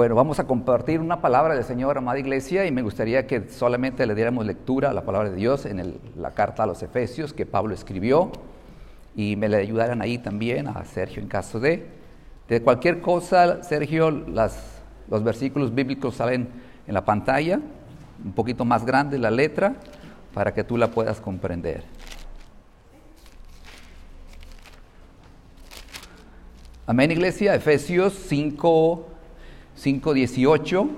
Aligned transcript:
Bueno, 0.00 0.14
vamos 0.14 0.40
a 0.40 0.46
compartir 0.46 0.98
una 0.98 1.20
palabra 1.20 1.54
del 1.54 1.62
Señor, 1.62 1.98
amada 1.98 2.18
iglesia, 2.18 2.64
y 2.64 2.72
me 2.72 2.80
gustaría 2.80 3.26
que 3.26 3.50
solamente 3.50 4.06
le 4.06 4.14
diéramos 4.14 4.46
lectura 4.46 4.88
a 4.88 4.92
la 4.94 5.04
palabra 5.04 5.28
de 5.28 5.36
Dios 5.36 5.66
en 5.66 6.00
la 6.16 6.30
carta 6.30 6.62
a 6.62 6.66
los 6.66 6.82
Efesios 6.82 7.34
que 7.34 7.44
Pablo 7.44 7.74
escribió, 7.74 8.32
y 9.14 9.36
me 9.36 9.46
le 9.50 9.58
ayudaran 9.58 10.00
ahí 10.00 10.16
también 10.16 10.68
a 10.68 10.86
Sergio 10.86 11.20
en 11.20 11.28
caso 11.28 11.60
de. 11.60 11.86
De 12.48 12.62
cualquier 12.62 13.02
cosa, 13.02 13.62
Sergio, 13.62 14.10
los 14.10 15.22
versículos 15.22 15.74
bíblicos 15.74 16.14
salen 16.14 16.48
en 16.86 16.94
la 16.94 17.04
pantalla, 17.04 17.60
un 18.24 18.32
poquito 18.32 18.64
más 18.64 18.86
grande 18.86 19.18
la 19.18 19.30
letra, 19.30 19.74
para 20.32 20.54
que 20.54 20.64
tú 20.64 20.78
la 20.78 20.90
puedas 20.90 21.20
comprender. 21.20 21.84
Amén, 26.86 27.10
iglesia. 27.10 27.54
Efesios 27.54 28.14
5, 28.14 29.09
5.18. 29.82 30.88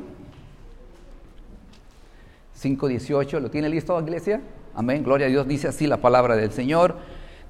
5.18. 2.60 3.40
¿Lo 3.40 3.50
tiene 3.50 3.68
listo, 3.68 4.00
iglesia? 4.00 4.40
Amén. 4.74 5.04
Gloria 5.04 5.26
a 5.26 5.30
Dios. 5.30 5.46
Dice 5.46 5.68
así 5.68 5.86
la 5.86 5.98
palabra 5.98 6.36
del 6.36 6.52
Señor. 6.52 6.96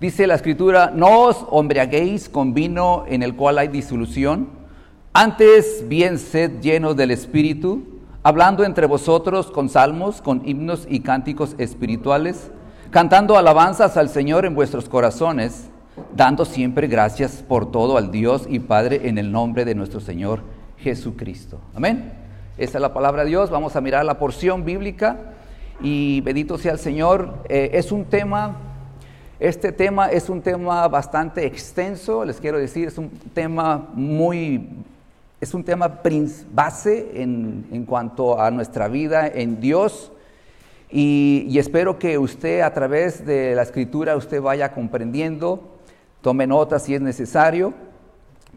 Dice 0.00 0.26
la 0.26 0.34
escritura, 0.34 0.92
no 0.95 1.23
os 1.23 1.46
hombriaguéis 1.48 2.28
con 2.28 2.54
vino 2.54 3.04
en 3.09 3.23
el 3.23 3.37
cual 3.37 3.59
hay 3.59 3.68
disolución, 3.68 4.48
antes 5.12 5.88
bien 5.88 6.18
sed 6.18 6.60
llenos 6.60 6.96
del 6.96 7.12
Espíritu, 7.12 7.85
hablando 8.24 8.64
entre 8.64 8.87
vosotros 8.87 9.52
con 9.52 9.68
salmos, 9.68 10.20
con 10.20 10.42
himnos 10.45 10.88
y 10.90 11.01
cánticos 11.01 11.54
espirituales, 11.59 12.51
cantando 12.90 13.37
alabanzas 13.37 13.96
al 13.96 14.09
Señor 14.09 14.45
en 14.45 14.57
vuestros 14.57 14.88
corazones 14.88 15.68
dando 16.14 16.45
siempre 16.45 16.87
gracias 16.87 17.45
por 17.46 17.70
todo 17.70 17.96
al 17.96 18.10
Dios 18.10 18.46
y 18.48 18.60
Padre 18.60 19.09
en 19.09 19.18
el 19.18 19.30
nombre 19.30 19.64
de 19.64 19.74
nuestro 19.74 20.01
Señor 20.01 20.40
Jesucristo. 20.83 21.61
Amén. 21.75 22.13
Esa 22.59 22.79
es 22.79 22.83
la 22.83 22.93
palabra 22.93 23.23
de 23.25 23.30
Dios. 23.30 23.51
Vamos 23.51 23.77
a 23.77 23.80
mirar 23.80 24.05
la 24.05 24.19
porción 24.19 24.65
bíblica 24.65 25.16
y 25.80 26.21
bendito 26.21 26.59
sea 26.59 26.73
el 26.73 26.79
Señor. 26.79 27.45
Eh, 27.49 27.71
es 27.75 27.93
un 27.93 28.05
tema, 28.05 28.57
este 29.41 29.73
tema 29.73 30.09
es 30.09 30.29
un 30.29 30.43
tema 30.43 30.87
bastante 30.88 31.47
extenso, 31.47 32.25
les 32.25 32.41
quiero 32.41 32.59
decir, 32.59 32.88
es 32.88 32.99
un 32.99 33.10
tema 33.33 33.88
muy, 33.95 34.69
es 35.41 35.55
un 35.55 35.65
tema 35.65 36.01
base 36.53 37.23
en, 37.23 37.66
en 37.73 37.85
cuanto 37.85 38.41
a 38.41 38.51
nuestra 38.51 38.88
vida 38.88 39.29
en 39.29 39.60
Dios. 39.60 40.13
Y, 40.91 41.47
y, 41.49 41.59
espero 41.59 41.99
que 41.99 42.19
usted 42.19 42.60
a 42.60 42.75
través 42.75 43.25
de 43.25 43.55
la 43.55 43.63
escritura 43.63 44.15
usted 44.15 44.43
vaya 44.43 44.73
comprendiendo 44.73 45.73
Tome 46.23 46.47
nota 46.47 46.79
si 46.79 46.95
es 46.95 47.01
necesario. 47.01 47.75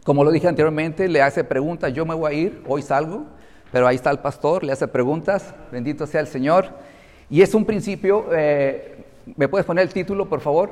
Como 0.06 0.23
lo 0.23 0.30
dije 0.30 0.48
anteriormente, 0.48 1.08
le 1.08 1.23
hace 1.23 1.44
preguntas, 1.44 1.92
yo 1.92 2.06
me 2.06 2.14
voy 2.14 2.31
a 2.31 2.38
ir, 2.38 2.61
hoy 2.67 2.84
salgo, 2.84 3.25
pero 3.72 3.88
ahí 3.88 3.95
está 3.95 4.12
el 4.12 4.20
pastor, 4.20 4.64
le 4.64 4.72
hace 4.72 4.88
preguntas, 4.88 5.56
bendito 5.72 6.06
sea 6.06 6.22
el 6.22 6.28
Señor. 6.28 6.70
Y 7.28 7.42
es 7.42 7.56
un 7.56 7.66
principio, 7.66 8.28
eh, 8.31 9.03
¿me 9.36 9.47
puedes 9.47 9.66
poner 9.66 9.81
el 9.81 9.92
título, 9.92 10.30
por 10.30 10.42
favor? 10.42 10.70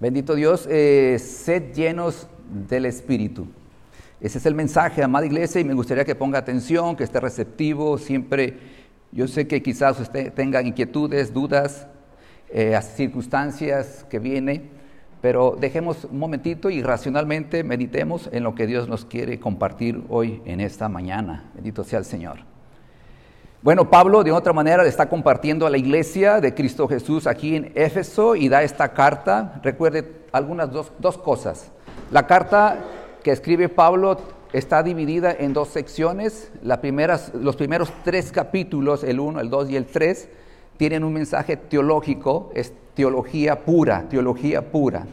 Bendito 0.00 0.34
Dios, 0.34 0.66
eh, 0.68 1.20
sed 1.20 1.72
llenos 1.72 2.26
del 2.68 2.84
Espíritu. 2.84 3.46
Ese 4.20 4.38
es 4.38 4.46
el 4.46 4.56
mensaje, 4.56 5.04
amada 5.04 5.24
iglesia, 5.24 5.60
y 5.60 5.64
me 5.64 5.74
gustaría 5.74 6.04
que 6.04 6.16
ponga 6.16 6.40
atención, 6.40 6.96
que 6.96 7.04
esté 7.04 7.20
receptivo, 7.20 7.96
siempre, 7.96 8.58
yo 9.12 9.28
sé 9.28 9.46
que 9.46 9.62
quizás 9.62 10.00
usted 10.00 10.32
tenga 10.32 10.60
inquietudes, 10.62 11.32
dudas, 11.32 11.86
eh, 12.48 12.76
circunstancias 12.96 14.04
que 14.10 14.18
viene, 14.18 14.79
pero 15.20 15.56
dejemos 15.58 16.04
un 16.04 16.18
momentito 16.18 16.70
y 16.70 16.82
racionalmente 16.82 17.62
meditemos 17.64 18.28
en 18.32 18.42
lo 18.42 18.54
que 18.54 18.66
Dios 18.66 18.88
nos 18.88 19.04
quiere 19.04 19.38
compartir 19.38 20.02
hoy 20.08 20.42
en 20.44 20.60
esta 20.60 20.88
mañana. 20.88 21.50
Bendito 21.54 21.84
sea 21.84 21.98
el 21.98 22.04
Señor. 22.04 22.38
Bueno, 23.62 23.90
Pablo 23.90 24.24
de 24.24 24.32
otra 24.32 24.54
manera 24.54 24.82
le 24.82 24.88
está 24.88 25.10
compartiendo 25.10 25.66
a 25.66 25.70
la 25.70 25.76
iglesia 25.76 26.40
de 26.40 26.54
Cristo 26.54 26.88
Jesús 26.88 27.26
aquí 27.26 27.56
en 27.56 27.72
Éfeso 27.74 28.34
y 28.34 28.48
da 28.48 28.62
esta 28.62 28.94
carta. 28.94 29.60
Recuerde 29.62 30.10
algunas 30.32 30.72
dos, 30.72 30.90
dos 30.98 31.18
cosas. 31.18 31.70
La 32.10 32.26
carta 32.26 32.78
que 33.22 33.32
escribe 33.32 33.68
Pablo 33.68 34.18
está 34.54 34.82
dividida 34.82 35.30
en 35.38 35.52
dos 35.52 35.68
secciones. 35.68 36.50
La 36.62 36.80
primera, 36.80 37.20
los 37.34 37.56
primeros 37.56 37.92
tres 38.02 38.32
capítulos, 38.32 39.04
el 39.04 39.20
1, 39.20 39.40
el 39.40 39.50
2 39.50 39.70
y 39.70 39.76
el 39.76 39.84
3, 39.84 40.28
tienen 40.80 41.04
un 41.04 41.12
mensaje 41.12 41.58
teológico, 41.58 42.50
es 42.54 42.72
teología 42.94 43.66
pura, 43.66 44.08
teología 44.08 44.62
pura. 44.72 45.04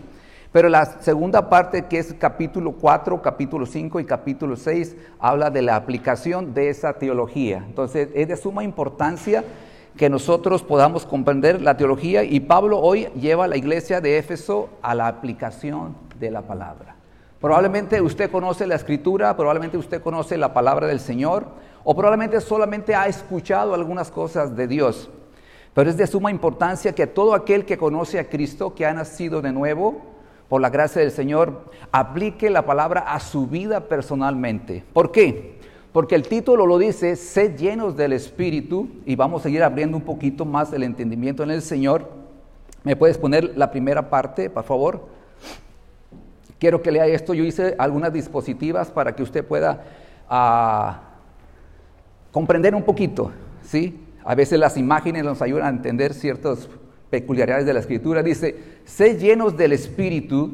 Pero 0.54 0.70
la 0.70 0.86
segunda 1.02 1.50
parte, 1.50 1.88
que 1.88 2.00
es 2.00 2.14
capítulo 2.14 2.72
4, 2.72 3.22
capítulo 3.22 3.66
5 3.66 4.00
y 4.00 4.06
capítulo 4.06 4.56
6, 4.56 4.96
habla 5.20 5.50
de 5.50 5.62
la 5.62 5.76
aplicación 5.76 6.54
de 6.54 6.70
esa 6.70 6.94
teología. 6.94 7.66
Entonces, 7.68 8.08
es 8.14 8.30
de 8.30 8.38
suma 8.38 8.64
importancia 8.64 9.44
que 9.98 10.10
nosotros 10.10 10.64
podamos 10.64 11.06
comprender 11.06 11.62
la 11.62 11.76
teología 11.76 12.24
y 12.24 12.40
Pablo 12.40 12.80
hoy 12.80 13.10
lleva 13.20 13.44
a 13.44 13.50
la 13.50 13.58
iglesia 13.58 14.00
de 14.00 14.20
Éfeso 14.20 14.70
a 14.82 14.96
la 14.96 15.10
aplicación 15.10 15.98
de 16.18 16.32
la 16.32 16.44
palabra. 16.44 16.96
Probablemente 17.42 18.00
usted 18.00 18.32
conoce 18.32 18.68
la 18.68 18.76
escritura, 18.76 19.36
probablemente 19.36 19.78
usted 19.78 20.02
conoce 20.02 20.38
la 20.38 20.54
palabra 20.54 20.88
del 20.88 21.02
Señor 21.02 21.46
o 21.84 21.94
probablemente 21.94 22.40
solamente 22.40 22.96
ha 22.96 23.08
escuchado 23.08 23.74
algunas 23.74 24.10
cosas 24.12 24.56
de 24.56 24.68
Dios. 24.68 25.10
Pero 25.78 25.92
es 25.92 25.98
de 25.98 26.08
suma 26.08 26.32
importancia 26.32 26.96
que 26.96 27.06
todo 27.06 27.36
aquel 27.36 27.64
que 27.64 27.78
conoce 27.78 28.18
a 28.18 28.28
Cristo, 28.28 28.74
que 28.74 28.88
ha 28.88 28.94
nacido 28.96 29.44
de 29.44 29.52
nuevo, 29.52 30.02
por 30.50 30.60
la 30.60 30.72
gracia 30.72 31.04
del 31.04 31.12
Señor, 31.12 31.66
aplique 31.92 32.50
la 32.50 32.66
palabra 32.66 33.02
a 33.02 33.20
su 33.20 33.46
vida 33.46 33.82
personalmente. 33.82 34.84
¿Por 34.92 35.12
qué? 35.12 35.60
Porque 35.94 36.16
el 36.16 36.28
título 36.28 36.66
lo 36.66 36.80
dice, 36.80 37.16
sed 37.16 37.58
llenos 37.58 37.96
del 37.96 38.14
Espíritu, 38.14 38.90
y 39.06 39.16
vamos 39.16 39.42
a 39.42 39.44
seguir 39.44 39.62
abriendo 39.62 39.98
un 39.98 40.02
poquito 40.02 40.46
más 40.46 40.74
el 40.74 40.82
entendimiento 40.82 41.44
en 41.44 41.52
el 41.52 41.62
Señor. 41.62 42.10
¿Me 42.84 42.96
puedes 42.96 43.20
poner 43.20 43.56
la 43.56 43.70
primera 43.70 44.10
parte, 44.10 44.50
por 44.50 44.64
favor? 44.64 45.08
Quiero 46.58 46.82
que 46.82 46.92
lea 46.92 47.06
esto. 47.06 47.36
Yo 47.36 47.44
hice 47.44 47.76
algunas 47.78 48.12
dispositivas 48.12 48.90
para 48.90 49.16
que 49.16 49.22
usted 49.22 49.46
pueda 49.46 49.84
ah, 50.28 51.02
comprender 52.32 52.74
un 52.74 52.82
poquito, 52.82 53.32
¿sí? 53.62 54.07
A 54.28 54.36
veces 54.36 54.60
las 54.60 54.76
imágenes 54.76 55.24
nos 55.24 55.42
ayudan 55.42 55.68
a 55.68 55.70
entender 55.70 56.14
ciertas 56.14 56.68
peculiaridades 57.10 57.66
de 57.66 57.74
la 57.74 57.80
escritura. 57.80 58.22
Dice, 58.22 58.58
sé 58.84 59.18
llenos 59.18 59.56
del 59.56 59.72
Espíritu. 59.72 60.52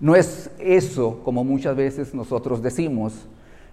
No 0.00 0.16
es 0.16 0.50
eso 0.58 1.20
como 1.22 1.44
muchas 1.44 1.76
veces 1.76 2.14
nosotros 2.14 2.60
decimos. 2.62 3.28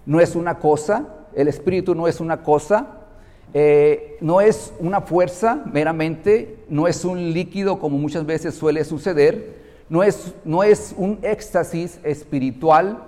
No 0.06 0.20
es 0.20 0.36
una 0.36 0.60
cosa, 0.60 1.08
el 1.34 1.48
Espíritu 1.48 1.96
no 1.96 2.08
es 2.08 2.20
una 2.20 2.44
cosa, 2.44 3.08
eh, 3.56 4.18
no 4.22 4.40
es 4.40 4.72
una 4.78 5.02
fuerza 5.02 5.64
meramente, 5.66 6.60
no 6.70 6.88
es 6.88 7.04
un 7.04 7.34
líquido 7.34 7.80
como 7.80 7.98
muchas 7.98 8.28
veces 8.28 8.54
suele 8.54 8.84
suceder, 8.84 9.56
no 9.90 10.04
es, 10.04 10.36
no 10.46 10.62
es 10.62 10.94
un 10.96 11.18
éxtasis 11.24 12.00
espiritual 12.04 13.02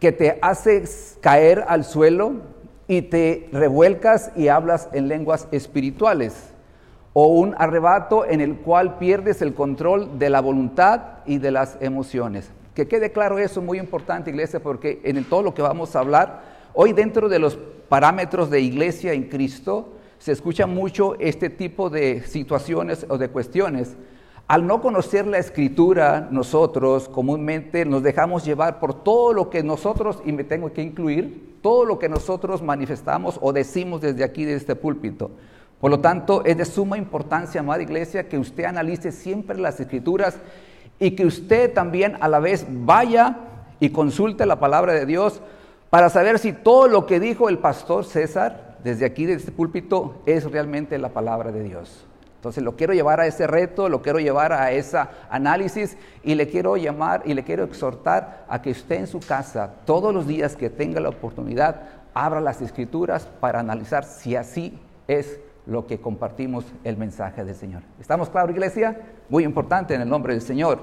que 0.00 0.10
te 0.10 0.38
hace 0.40 0.84
caer 1.20 1.66
al 1.68 1.84
suelo, 1.84 2.36
y 2.90 3.02
te 3.02 3.48
revuelcas 3.52 4.32
y 4.34 4.48
hablas 4.48 4.88
en 4.92 5.06
lenguas 5.06 5.46
espirituales, 5.52 6.52
o 7.12 7.28
un 7.28 7.54
arrebato 7.56 8.26
en 8.26 8.40
el 8.40 8.56
cual 8.56 8.98
pierdes 8.98 9.42
el 9.42 9.54
control 9.54 10.18
de 10.18 10.28
la 10.28 10.40
voluntad 10.40 11.18
y 11.24 11.38
de 11.38 11.52
las 11.52 11.78
emociones. 11.80 12.50
Que 12.74 12.88
quede 12.88 13.12
claro 13.12 13.38
eso, 13.38 13.62
muy 13.62 13.78
importante 13.78 14.30
iglesia, 14.30 14.60
porque 14.60 15.00
en 15.04 15.22
todo 15.22 15.44
lo 15.44 15.54
que 15.54 15.62
vamos 15.62 15.94
a 15.94 16.00
hablar, 16.00 16.42
hoy 16.74 16.92
dentro 16.92 17.28
de 17.28 17.38
los 17.38 17.56
parámetros 17.88 18.50
de 18.50 18.60
iglesia 18.60 19.12
en 19.12 19.28
Cristo, 19.28 19.90
se 20.18 20.32
escucha 20.32 20.66
mucho 20.66 21.14
este 21.20 21.48
tipo 21.48 21.90
de 21.90 22.22
situaciones 22.22 23.06
o 23.08 23.18
de 23.18 23.28
cuestiones. 23.28 23.96
Al 24.46 24.66
no 24.66 24.80
conocer 24.80 25.26
la 25.26 25.38
escritura, 25.38 26.28
nosotros 26.30 27.08
comúnmente 27.08 27.84
nos 27.84 28.02
dejamos 28.02 28.44
llevar 28.44 28.80
por 28.80 29.02
todo 29.02 29.32
lo 29.32 29.48
que 29.48 29.62
nosotros, 29.62 30.20
y 30.24 30.32
me 30.32 30.44
tengo 30.44 30.72
que 30.72 30.82
incluir, 30.82 31.58
todo 31.62 31.84
lo 31.84 31.98
que 31.98 32.08
nosotros 32.08 32.62
manifestamos 32.62 33.38
o 33.40 33.52
decimos 33.52 34.00
desde 34.00 34.24
aquí, 34.24 34.44
desde 34.44 34.58
este 34.58 34.76
púlpito. 34.76 35.30
Por 35.80 35.90
lo 35.90 36.00
tanto, 36.00 36.44
es 36.44 36.56
de 36.58 36.64
suma 36.64 36.98
importancia, 36.98 37.60
amada 37.60 37.82
iglesia, 37.82 38.28
que 38.28 38.38
usted 38.38 38.64
analice 38.64 39.12
siempre 39.12 39.58
las 39.58 39.80
escrituras 39.80 40.38
y 40.98 41.12
que 41.12 41.24
usted 41.24 41.72
también 41.72 42.16
a 42.20 42.28
la 42.28 42.38
vez 42.38 42.66
vaya 42.68 43.38
y 43.80 43.90
consulte 43.90 44.44
la 44.46 44.60
palabra 44.60 44.92
de 44.92 45.06
Dios 45.06 45.40
para 45.88 46.10
saber 46.10 46.38
si 46.38 46.52
todo 46.52 46.86
lo 46.86 47.06
que 47.06 47.18
dijo 47.18 47.48
el 47.48 47.58
pastor 47.58 48.04
César 48.04 48.78
desde 48.84 49.06
aquí, 49.06 49.26
desde 49.26 49.40
este 49.40 49.52
púlpito, 49.52 50.22
es 50.26 50.50
realmente 50.50 50.98
la 50.98 51.10
palabra 51.10 51.50
de 51.50 51.62
Dios. 51.62 52.06
Entonces 52.40 52.64
lo 52.64 52.74
quiero 52.74 52.94
llevar 52.94 53.20
a 53.20 53.26
ese 53.26 53.46
reto, 53.46 53.90
lo 53.90 54.00
quiero 54.00 54.18
llevar 54.18 54.54
a 54.54 54.72
ese 54.72 54.96
análisis 55.28 55.98
y 56.24 56.34
le 56.34 56.48
quiero 56.48 56.78
llamar 56.78 57.20
y 57.26 57.34
le 57.34 57.44
quiero 57.44 57.64
exhortar 57.64 58.46
a 58.48 58.62
que 58.62 58.70
usted 58.70 58.96
en 58.96 59.06
su 59.06 59.20
casa, 59.20 59.70
todos 59.84 60.14
los 60.14 60.26
días 60.26 60.56
que 60.56 60.70
tenga 60.70 61.00
la 61.00 61.10
oportunidad, 61.10 61.82
abra 62.14 62.40
las 62.40 62.62
escrituras 62.62 63.28
para 63.40 63.60
analizar 63.60 64.04
si 64.04 64.36
así 64.36 64.78
es 65.06 65.38
lo 65.66 65.86
que 65.86 66.00
compartimos 66.00 66.64
el 66.82 66.96
mensaje 66.96 67.44
del 67.44 67.54
Señor. 67.54 67.82
¿Estamos 68.00 68.30
claros, 68.30 68.52
iglesia? 68.52 68.98
Muy 69.28 69.44
importante 69.44 69.92
en 69.92 70.00
el 70.00 70.08
nombre 70.08 70.32
del 70.32 70.40
Señor. 70.40 70.78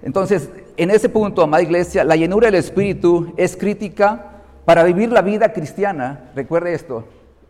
Entonces, 0.00 0.48
en 0.78 0.90
ese 0.90 1.10
punto, 1.10 1.42
amada 1.42 1.62
iglesia, 1.62 2.02
la 2.02 2.16
llenura 2.16 2.46
del 2.46 2.54
Espíritu 2.54 3.34
es 3.36 3.58
crítica 3.58 4.24
para 4.64 4.84
vivir 4.84 5.12
la 5.12 5.20
vida 5.20 5.52
cristiana. 5.52 6.30
Recuerde 6.34 6.72
esto, 6.72 7.04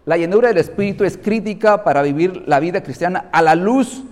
la 0.06 0.16
llenura 0.16 0.48
del 0.48 0.58
Espíritu 0.58 1.04
es 1.04 1.18
crítica 1.18 1.82
para 1.82 2.00
vivir 2.00 2.44
la 2.46 2.60
vida 2.60 2.80
cristiana 2.82 3.28
a 3.32 3.42
la 3.42 3.56
luz 3.56 4.04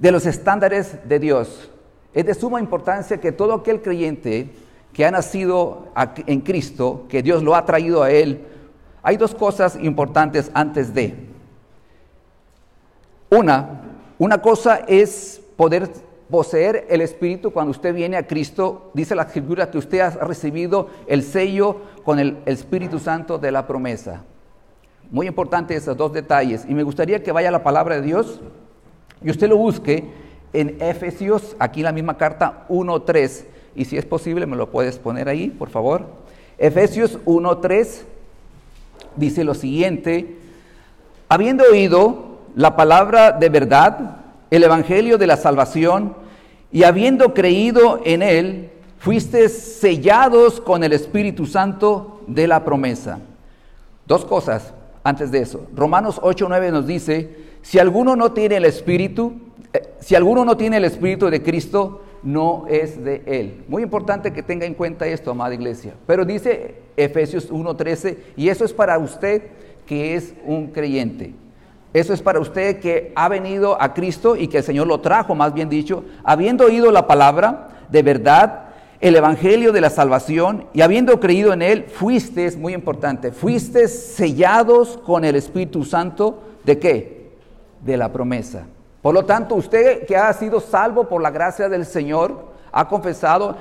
de 0.00 0.10
los 0.10 0.26
estándares 0.26 0.98
de 1.08 1.20
Dios. 1.20 1.70
Es 2.12 2.26
de 2.26 2.34
suma 2.34 2.60
importancia 2.60 3.18
que 3.18 3.30
todo 3.30 3.54
aquel 3.54 3.80
creyente 3.82 4.50
que 4.92 5.06
ha 5.06 5.10
nacido 5.12 5.92
en 6.26 6.40
Cristo, 6.40 7.06
que 7.08 7.22
Dios 7.22 7.44
lo 7.44 7.54
ha 7.54 7.64
traído 7.64 8.02
a 8.02 8.10
él, 8.10 8.46
hay 9.00 9.16
dos 9.16 9.32
cosas 9.32 9.78
importantes 9.80 10.50
antes 10.54 10.92
de. 10.92 11.14
Una, 13.30 13.82
una 14.18 14.42
cosa 14.42 14.80
es 14.88 15.40
poder 15.56 15.88
poseer 16.28 16.84
el 16.90 17.00
Espíritu 17.00 17.52
cuando 17.52 17.70
usted 17.70 17.94
viene 17.94 18.16
a 18.16 18.26
Cristo. 18.26 18.90
Dice 18.92 19.14
la 19.14 19.22
Escritura 19.22 19.70
que 19.70 19.78
usted 19.78 20.00
ha 20.00 20.10
recibido 20.10 20.88
el 21.06 21.22
sello 21.22 21.76
con 22.02 22.18
el 22.18 22.38
Espíritu 22.44 22.98
Santo 22.98 23.38
de 23.38 23.52
la 23.52 23.68
promesa. 23.68 24.24
Muy 25.10 25.26
importante 25.26 25.76
esos 25.76 25.96
dos 25.96 26.12
detalles. 26.12 26.64
Y 26.68 26.74
me 26.74 26.82
gustaría 26.82 27.22
que 27.22 27.32
vaya 27.32 27.50
la 27.50 27.62
palabra 27.62 27.96
de 27.96 28.02
Dios 28.02 28.40
y 29.22 29.30
usted 29.30 29.48
lo 29.48 29.56
busque 29.56 30.04
en 30.52 30.76
Efesios, 30.80 31.56
aquí 31.58 31.80
en 31.80 31.84
la 31.84 31.92
misma 31.92 32.16
carta 32.16 32.66
1.3. 32.68 33.44
Y 33.74 33.84
si 33.84 33.96
es 33.96 34.04
posible, 34.04 34.46
me 34.46 34.56
lo 34.56 34.70
puedes 34.70 34.98
poner 34.98 35.28
ahí, 35.28 35.48
por 35.48 35.70
favor. 35.70 36.06
Efesios 36.58 37.18
1.3 37.24 38.02
dice 39.16 39.44
lo 39.44 39.54
siguiente, 39.54 40.38
habiendo 41.28 41.64
oído 41.70 42.38
la 42.54 42.76
palabra 42.76 43.32
de 43.32 43.48
verdad, 43.48 44.16
el 44.50 44.62
Evangelio 44.62 45.18
de 45.18 45.26
la 45.26 45.36
salvación, 45.36 46.14
y 46.72 46.84
habiendo 46.84 47.34
creído 47.34 48.00
en 48.04 48.22
él, 48.22 48.70
fuiste 48.98 49.48
sellados 49.48 50.60
con 50.60 50.82
el 50.84 50.92
Espíritu 50.92 51.46
Santo 51.46 52.22
de 52.26 52.46
la 52.46 52.64
promesa. 52.64 53.18
Dos 54.06 54.24
cosas 54.24 54.72
antes 55.06 55.30
de 55.30 55.38
eso. 55.38 55.68
Romanos 55.72 56.18
8:9 56.20 56.72
nos 56.72 56.84
dice, 56.84 57.30
si 57.62 57.78
alguno 57.78 58.16
no 58.16 58.32
tiene 58.32 58.56
el 58.56 58.64
Espíritu, 58.64 59.34
eh, 59.72 59.94
si 60.00 60.16
alguno 60.16 60.44
no 60.44 60.56
tiene 60.56 60.78
el 60.78 60.84
Espíritu 60.84 61.30
de 61.30 61.44
Cristo, 61.44 62.02
no 62.24 62.64
es 62.68 63.04
de 63.04 63.22
él. 63.24 63.64
Muy 63.68 63.84
importante 63.84 64.32
que 64.32 64.42
tenga 64.42 64.66
en 64.66 64.74
cuenta 64.74 65.06
esto, 65.06 65.30
amada 65.30 65.54
iglesia. 65.54 65.94
Pero 66.08 66.24
dice 66.24 66.74
Efesios 66.96 67.52
1:13, 67.52 68.18
y 68.36 68.48
eso 68.48 68.64
es 68.64 68.72
para 68.72 68.98
usted 68.98 69.42
que 69.86 70.16
es 70.16 70.34
un 70.44 70.72
creyente. 70.72 71.34
Eso 71.92 72.12
es 72.12 72.20
para 72.20 72.40
usted 72.40 72.80
que 72.80 73.12
ha 73.14 73.28
venido 73.28 73.80
a 73.80 73.94
Cristo 73.94 74.34
y 74.34 74.48
que 74.48 74.58
el 74.58 74.64
Señor 74.64 74.88
lo 74.88 75.00
trajo, 75.00 75.36
más 75.36 75.54
bien 75.54 75.68
dicho, 75.68 76.02
habiendo 76.24 76.64
oído 76.64 76.90
la 76.90 77.06
palabra 77.06 77.68
de 77.90 78.02
verdad, 78.02 78.65
el 79.00 79.16
Evangelio 79.16 79.72
de 79.72 79.80
la 79.80 79.90
salvación 79.90 80.66
y 80.72 80.80
habiendo 80.80 81.20
creído 81.20 81.52
en 81.52 81.62
él, 81.62 81.84
fuiste, 81.88 82.46
es 82.46 82.56
muy 82.56 82.74
importante, 82.74 83.32
fuiste 83.32 83.88
sellados 83.88 84.98
con 85.04 85.24
el 85.24 85.36
Espíritu 85.36 85.84
Santo 85.84 86.42
de 86.64 86.78
qué? 86.78 87.30
De 87.84 87.96
la 87.96 88.12
promesa. 88.12 88.66
Por 89.02 89.14
lo 89.14 89.24
tanto, 89.24 89.54
usted 89.54 90.06
que 90.06 90.16
ha 90.16 90.32
sido 90.32 90.60
salvo 90.60 91.08
por 91.08 91.22
la 91.22 91.30
gracia 91.30 91.68
del 91.68 91.84
Señor, 91.84 92.46
ha 92.72 92.88
confesado 92.88 93.56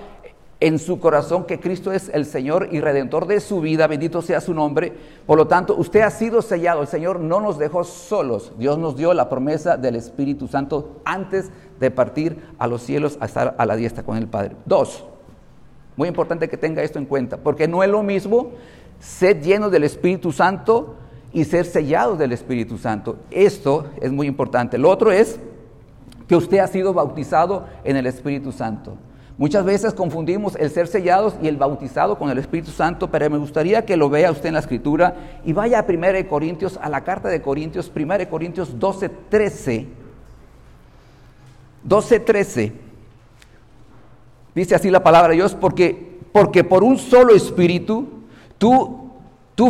en 0.59 0.79
su 0.79 0.99
corazón 0.99 1.45
que 1.45 1.59
Cristo 1.59 1.91
es 1.91 2.09
el 2.13 2.25
Señor 2.25 2.69
y 2.71 2.79
redentor 2.79 3.27
de 3.27 3.39
su 3.39 3.61
vida, 3.61 3.87
bendito 3.87 4.21
sea 4.21 4.41
su 4.41 4.53
nombre. 4.53 4.93
Por 5.25 5.37
lo 5.37 5.47
tanto, 5.47 5.75
usted 5.75 6.01
ha 6.01 6.09
sido 6.09 6.41
sellado, 6.41 6.81
el 6.81 6.87
Señor 6.87 7.19
no 7.19 7.41
nos 7.41 7.59
dejó 7.59 7.83
solos, 7.83 8.53
Dios 8.57 8.77
nos 8.77 8.95
dio 8.95 9.13
la 9.13 9.29
promesa 9.29 9.77
del 9.77 9.95
Espíritu 9.95 10.47
Santo 10.47 11.01
antes 11.03 11.51
de 11.79 11.91
partir 11.91 12.37
a 12.57 12.67
los 12.67 12.81
cielos 12.81 13.17
a 13.19 13.25
estar 13.25 13.55
a 13.57 13.65
la 13.65 13.75
diestra 13.75 14.03
con 14.03 14.17
el 14.17 14.27
Padre. 14.27 14.55
Dos, 14.65 15.03
muy 15.95 16.07
importante 16.07 16.49
que 16.49 16.57
tenga 16.57 16.83
esto 16.83 16.99
en 16.99 17.05
cuenta, 17.05 17.37
porque 17.37 17.67
no 17.67 17.83
es 17.83 17.89
lo 17.89 18.03
mismo 18.03 18.51
ser 18.99 19.41
lleno 19.41 19.69
del 19.69 19.83
Espíritu 19.83 20.31
Santo 20.31 20.95
y 21.31 21.43
ser 21.43 21.65
sellados 21.65 22.17
del 22.17 22.31
Espíritu 22.31 22.77
Santo. 22.77 23.17
Esto 23.31 23.87
es 24.01 24.11
muy 24.11 24.27
importante. 24.27 24.77
Lo 24.77 24.89
otro 24.89 25.11
es 25.11 25.39
que 26.27 26.35
usted 26.35 26.59
ha 26.59 26.67
sido 26.67 26.93
bautizado 26.93 27.65
en 27.83 27.97
el 27.97 28.07
Espíritu 28.07 28.51
Santo. 28.51 28.97
Muchas 29.37 29.65
veces 29.65 29.93
confundimos 29.93 30.55
el 30.55 30.69
ser 30.69 30.87
sellados 30.87 31.35
y 31.41 31.49
el 31.49 31.57
bautizado 31.57 32.17
con 32.17 32.29
el 32.29 32.37
Espíritu 32.37 32.71
Santo, 32.71 33.11
pero 33.11 33.29
me 33.29 33.37
gustaría 33.37 33.85
que 33.85 33.97
lo 33.97 34.09
vea 34.09 34.31
usted 34.31 34.47
en 34.47 34.53
la 34.53 34.61
Escritura 34.61 35.15
y 35.43 35.51
vaya 35.51 35.79
a 35.79 35.85
1 35.87 36.29
Corintios, 36.29 36.79
a 36.81 36.87
la 36.87 37.03
carta 37.03 37.27
de 37.27 37.41
Corintios, 37.41 37.91
1 37.93 38.29
Corintios 38.29 38.79
12, 38.79 39.09
13. 39.29 39.87
12, 41.83 42.19
13. 42.21 42.84
Dice 44.55 44.73
así 44.73 44.89
la 44.89 45.03
palabra 45.03 45.29
de 45.29 45.35
Dios, 45.35 45.53
porque, 45.53 46.17
porque 46.31 46.63
por 46.63 46.83
un 46.83 46.97
solo 46.97 47.35
espíritu, 47.35 48.07
tú, 48.57 49.11
tú 49.53 49.69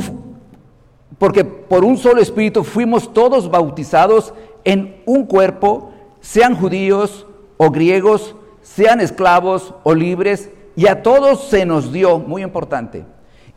porque 1.18 1.44
por 1.44 1.84
un 1.84 1.98
solo 1.98 2.22
espíritu 2.22 2.64
fuimos 2.64 3.14
todos 3.14 3.50
bautizados 3.50 4.34
en 4.64 5.02
un 5.06 5.26
cuerpo, 5.26 5.92
sean 6.22 6.56
judíos 6.56 7.26
o 7.58 7.70
griegos, 7.72 8.36
sean 8.62 9.00
esclavos 9.00 9.74
o 9.84 9.94
libres, 9.94 10.50
y 10.76 10.88
a 10.88 11.04
todos 11.04 11.46
se 11.46 11.66
nos 11.66 11.92
dio, 11.92 12.20
muy 12.20 12.44
importante, 12.44 13.06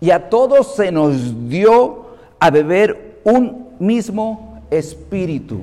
y 0.00 0.10
a 0.10 0.28
todos 0.30 0.76
se 0.76 0.92
nos 0.92 1.48
dio 1.48 2.06
a 2.38 2.50
beber 2.50 3.20
un 3.24 3.68
mismo 3.78 4.62
espíritu. 4.70 5.60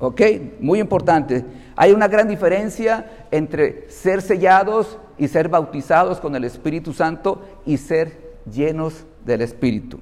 ¿Ok? 0.00 0.20
Muy 0.60 0.80
importante. 0.80 1.44
Hay 1.80 1.92
una 1.92 2.08
gran 2.08 2.28
diferencia 2.28 3.10
entre 3.30 3.88
ser 3.88 4.20
sellados 4.20 4.98
y 5.16 5.28
ser 5.28 5.48
bautizados 5.48 6.20
con 6.20 6.36
el 6.36 6.44
Espíritu 6.44 6.92
Santo 6.92 7.40
y 7.64 7.78
ser 7.78 8.34
llenos 8.44 9.06
del 9.24 9.40
Espíritu. 9.40 9.98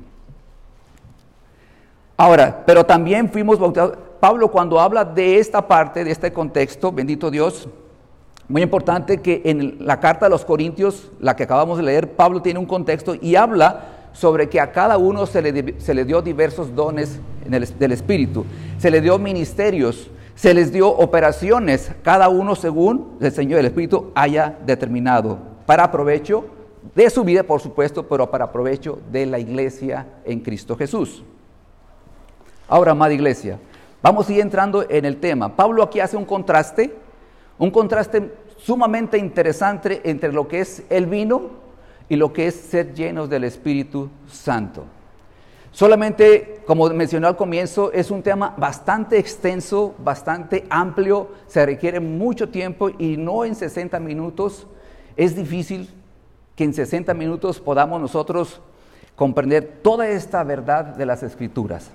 Ahora, 2.17 2.65
pero 2.67 2.85
también 2.85 3.31
fuimos 3.31 3.61
bautizados. 3.61 3.97
Pablo 4.19 4.51
cuando 4.51 4.81
habla 4.81 5.05
de 5.05 5.39
esta 5.39 5.69
parte, 5.69 6.03
de 6.03 6.11
este 6.11 6.33
contexto, 6.33 6.91
bendito 6.91 7.31
Dios, 7.31 7.69
muy 8.49 8.63
importante 8.63 9.19
que 9.19 9.43
en 9.45 9.77
la 9.79 10.01
carta 10.01 10.27
de 10.27 10.31
los 10.31 10.45
Corintios, 10.45 11.13
la 11.21 11.37
que 11.37 11.45
acabamos 11.45 11.79
de 11.79 11.85
leer, 11.85 12.11
Pablo 12.11 12.43
tiene 12.43 12.59
un 12.59 12.67
contexto 12.67 13.15
y 13.15 13.37
habla 13.37 13.85
sobre 14.13 14.49
que 14.49 14.61
a 14.61 14.73
cada 14.73 14.99
uno 14.99 15.27
se 15.27 15.43
le, 15.43 15.81
se 15.81 15.95
le 15.95 16.05
dio 16.05 16.23
diversos 16.23 16.75
dones 16.75 17.21
del 17.47 17.93
Espíritu, 17.93 18.45
se 18.79 18.91
le 18.91 19.01
dio 19.01 19.17
ministerios, 19.21 20.11
se 20.39 20.55
les 20.55 20.71
dio 20.73 20.89
operaciones, 20.89 21.91
cada 22.05 22.29
uno 22.29 22.55
según 22.55 23.19
el 23.21 23.33
Señor, 23.33 23.59
el 23.59 23.67
Espíritu 23.67 24.13
haya 24.15 24.57
determinado, 24.65 25.37
para 25.67 25.91
provecho 25.91 26.45
de 26.95 27.11
su 27.11 27.25
vida, 27.25 27.43
por 27.43 27.61
supuesto, 27.61 28.07
pero 28.07 28.31
para 28.31 28.53
provecho 28.53 29.01
de 29.11 29.27
la 29.27 29.41
iglesia 29.41 30.07
en 30.25 30.39
Cristo 30.39 30.77
Jesús. 30.77 31.25
Ahora, 32.69 32.93
amada 32.93 33.13
iglesia, 33.13 33.59
vamos 34.01 34.29
a 34.29 34.33
ir 34.33 34.41
entrando 34.41 34.89
en 34.89 35.07
el 35.07 35.17
tema. 35.17 35.57
Pablo 35.57 35.83
aquí 35.83 35.99
hace 35.99 36.17
un 36.17 36.25
contraste, 36.25 36.95
un 37.59 37.73
contraste 37.73 38.33
sumamente 38.59 39.19
interesante 39.19 40.03
entre 40.05 40.33
lo 40.33 40.47
que 40.47 40.61
es 40.61 40.85
el 40.89 41.07
vino 41.07 41.51
y 42.09 42.15
lo 42.15 42.33
que 42.33 42.47
es 42.47 42.55
ser 42.55 42.95
llenos 42.95 43.29
del 43.29 43.43
Espíritu 43.43 44.09
Santo. 44.29 44.85
Solamente, 45.79 46.61
como 46.67 46.89
mencioné 46.89 47.29
al 47.29 47.37
comienzo, 47.37 47.93
es 47.93 48.11
un 48.11 48.21
tema 48.21 48.53
bastante 48.59 49.17
extenso, 49.17 49.95
bastante 50.01 50.67
amplio, 50.71 51.29
se 51.47 51.65
requiere 51.65 52.01
mucho 52.01 52.49
tiempo 52.49 52.91
y 52.99 53.17
no 53.17 53.45
en 53.45 53.55
60 53.55 54.01
minutos. 54.01 54.67
Es 55.17 55.37
difícil 55.37 55.89
que 56.57 56.65
en 56.65 56.75
60 56.75 57.15
minutos 57.15 57.61
podamos 57.61 58.01
nosotros 58.01 58.61
comprender 59.15 59.79
toda 59.81 60.09
esta 60.09 60.43
verdad 60.43 60.97
de 60.97 61.07
las 61.07 61.23
escrituras. 61.23 61.93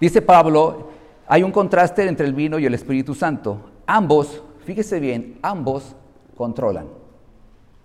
Dice 0.00 0.22
Pablo, 0.22 0.90
hay 1.26 1.42
un 1.42 1.50
contraste 1.50 2.06
entre 2.06 2.26
el 2.28 2.32
vino 2.32 2.60
y 2.60 2.66
el 2.66 2.74
Espíritu 2.74 3.12
Santo. 3.12 3.58
Ambos, 3.88 4.40
fíjese 4.64 5.00
bien, 5.00 5.40
ambos 5.42 5.96
controlan. 6.36 6.86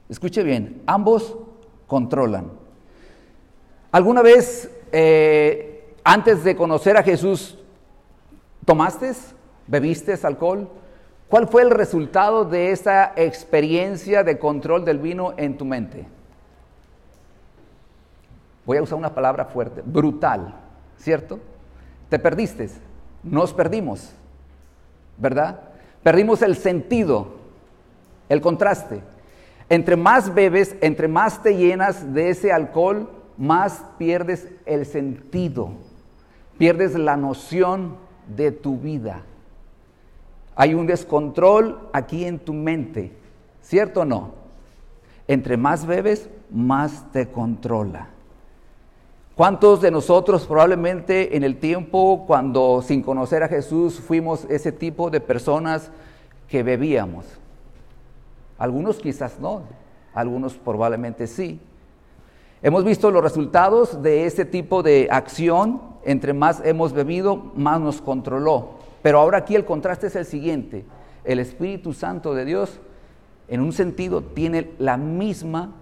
Escuche 0.07 0.43
bien, 0.43 0.83
ambos 0.85 1.35
controlan. 1.87 2.64
¿Alguna 3.95 4.21
vez 4.21 4.69
eh, 4.91 5.95
antes 6.03 6.43
de 6.43 6.53
conocer 6.57 6.97
a 6.97 7.03
Jesús 7.03 7.57
tomaste, 8.65 9.13
bebiste 9.67 10.19
alcohol? 10.21 10.67
¿Cuál 11.29 11.47
fue 11.47 11.61
el 11.61 11.69
resultado 11.69 12.43
de 12.43 12.71
esa 12.71 13.13
experiencia 13.15 14.25
de 14.25 14.37
control 14.37 14.83
del 14.83 14.99
vino 14.99 15.33
en 15.37 15.55
tu 15.55 15.63
mente? 15.63 16.05
Voy 18.65 18.79
a 18.79 18.81
usar 18.81 18.97
una 18.97 19.15
palabra 19.15 19.45
fuerte, 19.45 19.81
brutal, 19.85 20.53
¿cierto? 20.97 21.39
Te 22.09 22.19
perdiste, 22.19 22.69
nos 23.23 23.53
perdimos, 23.53 24.11
¿verdad? 25.17 25.61
Perdimos 26.03 26.41
el 26.41 26.57
sentido, 26.57 27.27
el 28.27 28.41
contraste. 28.41 28.99
Entre 29.69 29.95
más 29.95 30.33
bebes, 30.33 30.75
entre 30.81 31.07
más 31.07 31.41
te 31.41 31.55
llenas 31.55 32.13
de 32.13 32.31
ese 32.31 32.51
alcohol, 32.51 33.14
más 33.37 33.85
pierdes 33.97 34.49
el 34.65 34.85
sentido, 34.85 35.69
pierdes 36.57 36.95
la 36.95 37.17
noción 37.17 37.97
de 38.35 38.51
tu 38.51 38.77
vida. 38.77 39.23
Hay 40.55 40.73
un 40.73 40.87
descontrol 40.87 41.89
aquí 41.91 42.25
en 42.25 42.39
tu 42.39 42.53
mente, 42.53 43.11
¿cierto 43.61 44.01
o 44.01 44.05
no? 44.05 44.31
Entre 45.27 45.57
más 45.57 45.85
bebes, 45.85 46.29
más 46.49 47.11
te 47.11 47.27
controla. 47.27 48.09
¿Cuántos 49.35 49.81
de 49.81 49.91
nosotros 49.91 50.45
probablemente 50.45 51.35
en 51.35 51.43
el 51.43 51.57
tiempo 51.57 52.23
cuando 52.25 52.81
sin 52.81 53.01
conocer 53.01 53.43
a 53.43 53.49
Jesús 53.49 53.99
fuimos 53.99 54.45
ese 54.49 54.71
tipo 54.71 55.09
de 55.09 55.19
personas 55.19 55.91
que 56.47 56.63
bebíamos? 56.63 57.25
Algunos 58.57 58.99
quizás 58.99 59.37
no, 59.41 59.63
algunos 60.13 60.53
probablemente 60.53 61.27
sí. 61.27 61.59
Hemos 62.65 62.83
visto 62.83 63.11
los 63.11 63.21
resultados 63.21 64.01
de 64.01 64.25
ese 64.25 64.43
tipo 64.43 64.81
de 64.81 65.07
acción, 65.11 65.79
entre 66.03 66.33
más 66.33 66.63
hemos 66.65 66.93
bebido, 66.93 67.51
más 67.55 67.79
nos 67.79 68.01
controló. 68.01 68.71
Pero 69.03 69.19
ahora 69.19 69.37
aquí 69.37 69.53
el 69.53 69.65
contraste 69.65 70.07
es 70.07 70.15
el 70.15 70.25
siguiente, 70.25 70.83
el 71.25 71.37
Espíritu 71.37 71.93
Santo 71.93 72.33
de 72.33 72.43
Dios 72.43 72.79
en 73.49 73.61
un 73.61 73.71
sentido 73.71 74.23
tiene 74.23 74.71
la 74.79 74.97
misma 74.97 75.75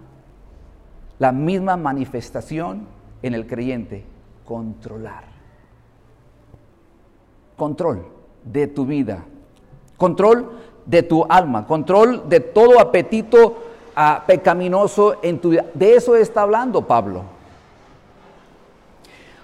la 1.18 1.32
misma 1.32 1.78
manifestación 1.78 2.86
en 3.22 3.32
el 3.32 3.46
creyente, 3.46 4.04
controlar. 4.44 5.24
Control 7.56 8.04
de 8.44 8.66
tu 8.66 8.84
vida, 8.84 9.24
control 9.96 10.50
de 10.84 11.02
tu 11.02 11.24
alma, 11.30 11.66
control 11.66 12.28
de 12.28 12.40
todo 12.40 12.78
apetito 12.78 13.56
pecaminoso 14.26 15.16
en 15.22 15.38
tu 15.38 15.50
vida. 15.50 15.64
De 15.74 15.94
eso 15.94 16.16
está 16.16 16.42
hablando 16.42 16.82
Pablo. 16.82 17.22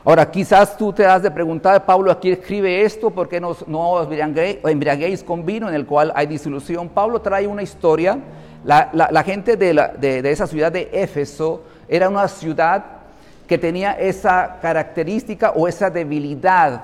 Ahora, 0.03 0.31
quizás 0.31 0.79
tú 0.79 0.93
te 0.93 1.05
has 1.05 1.23
de 1.23 1.31
preguntar, 1.31 1.85
Pablo 1.85 2.11
aquí 2.11 2.31
escribe 2.31 2.83
esto, 2.83 3.11
¿por 3.11 3.29
qué 3.29 3.39
no, 3.39 3.51
os 3.51 4.09
embriaguéis 4.11 5.23
con 5.23 5.45
vino 5.45 5.69
en 5.69 5.75
el 5.75 5.85
cual 5.85 6.11
hay 6.15 6.27
disolución? 6.27 6.89
Pablo 6.89 7.21
trae 7.21 7.47
una 7.47 7.63
historia. 7.63 8.19
La, 8.65 9.23
gente 9.25 9.57
de 9.57 10.31
esa 10.31 10.47
ciudad 10.47 10.73
de 10.73 10.89
Éfeso 10.93 11.63
era 11.87 12.09
una 12.09 12.29
ciudad 12.29 12.85
que 13.47 13.59
tenía 13.59 13.93
esa 13.93 14.59
característica 14.63 15.51
o 15.51 15.67
esa 15.67 15.91
debilidad. 15.91 16.83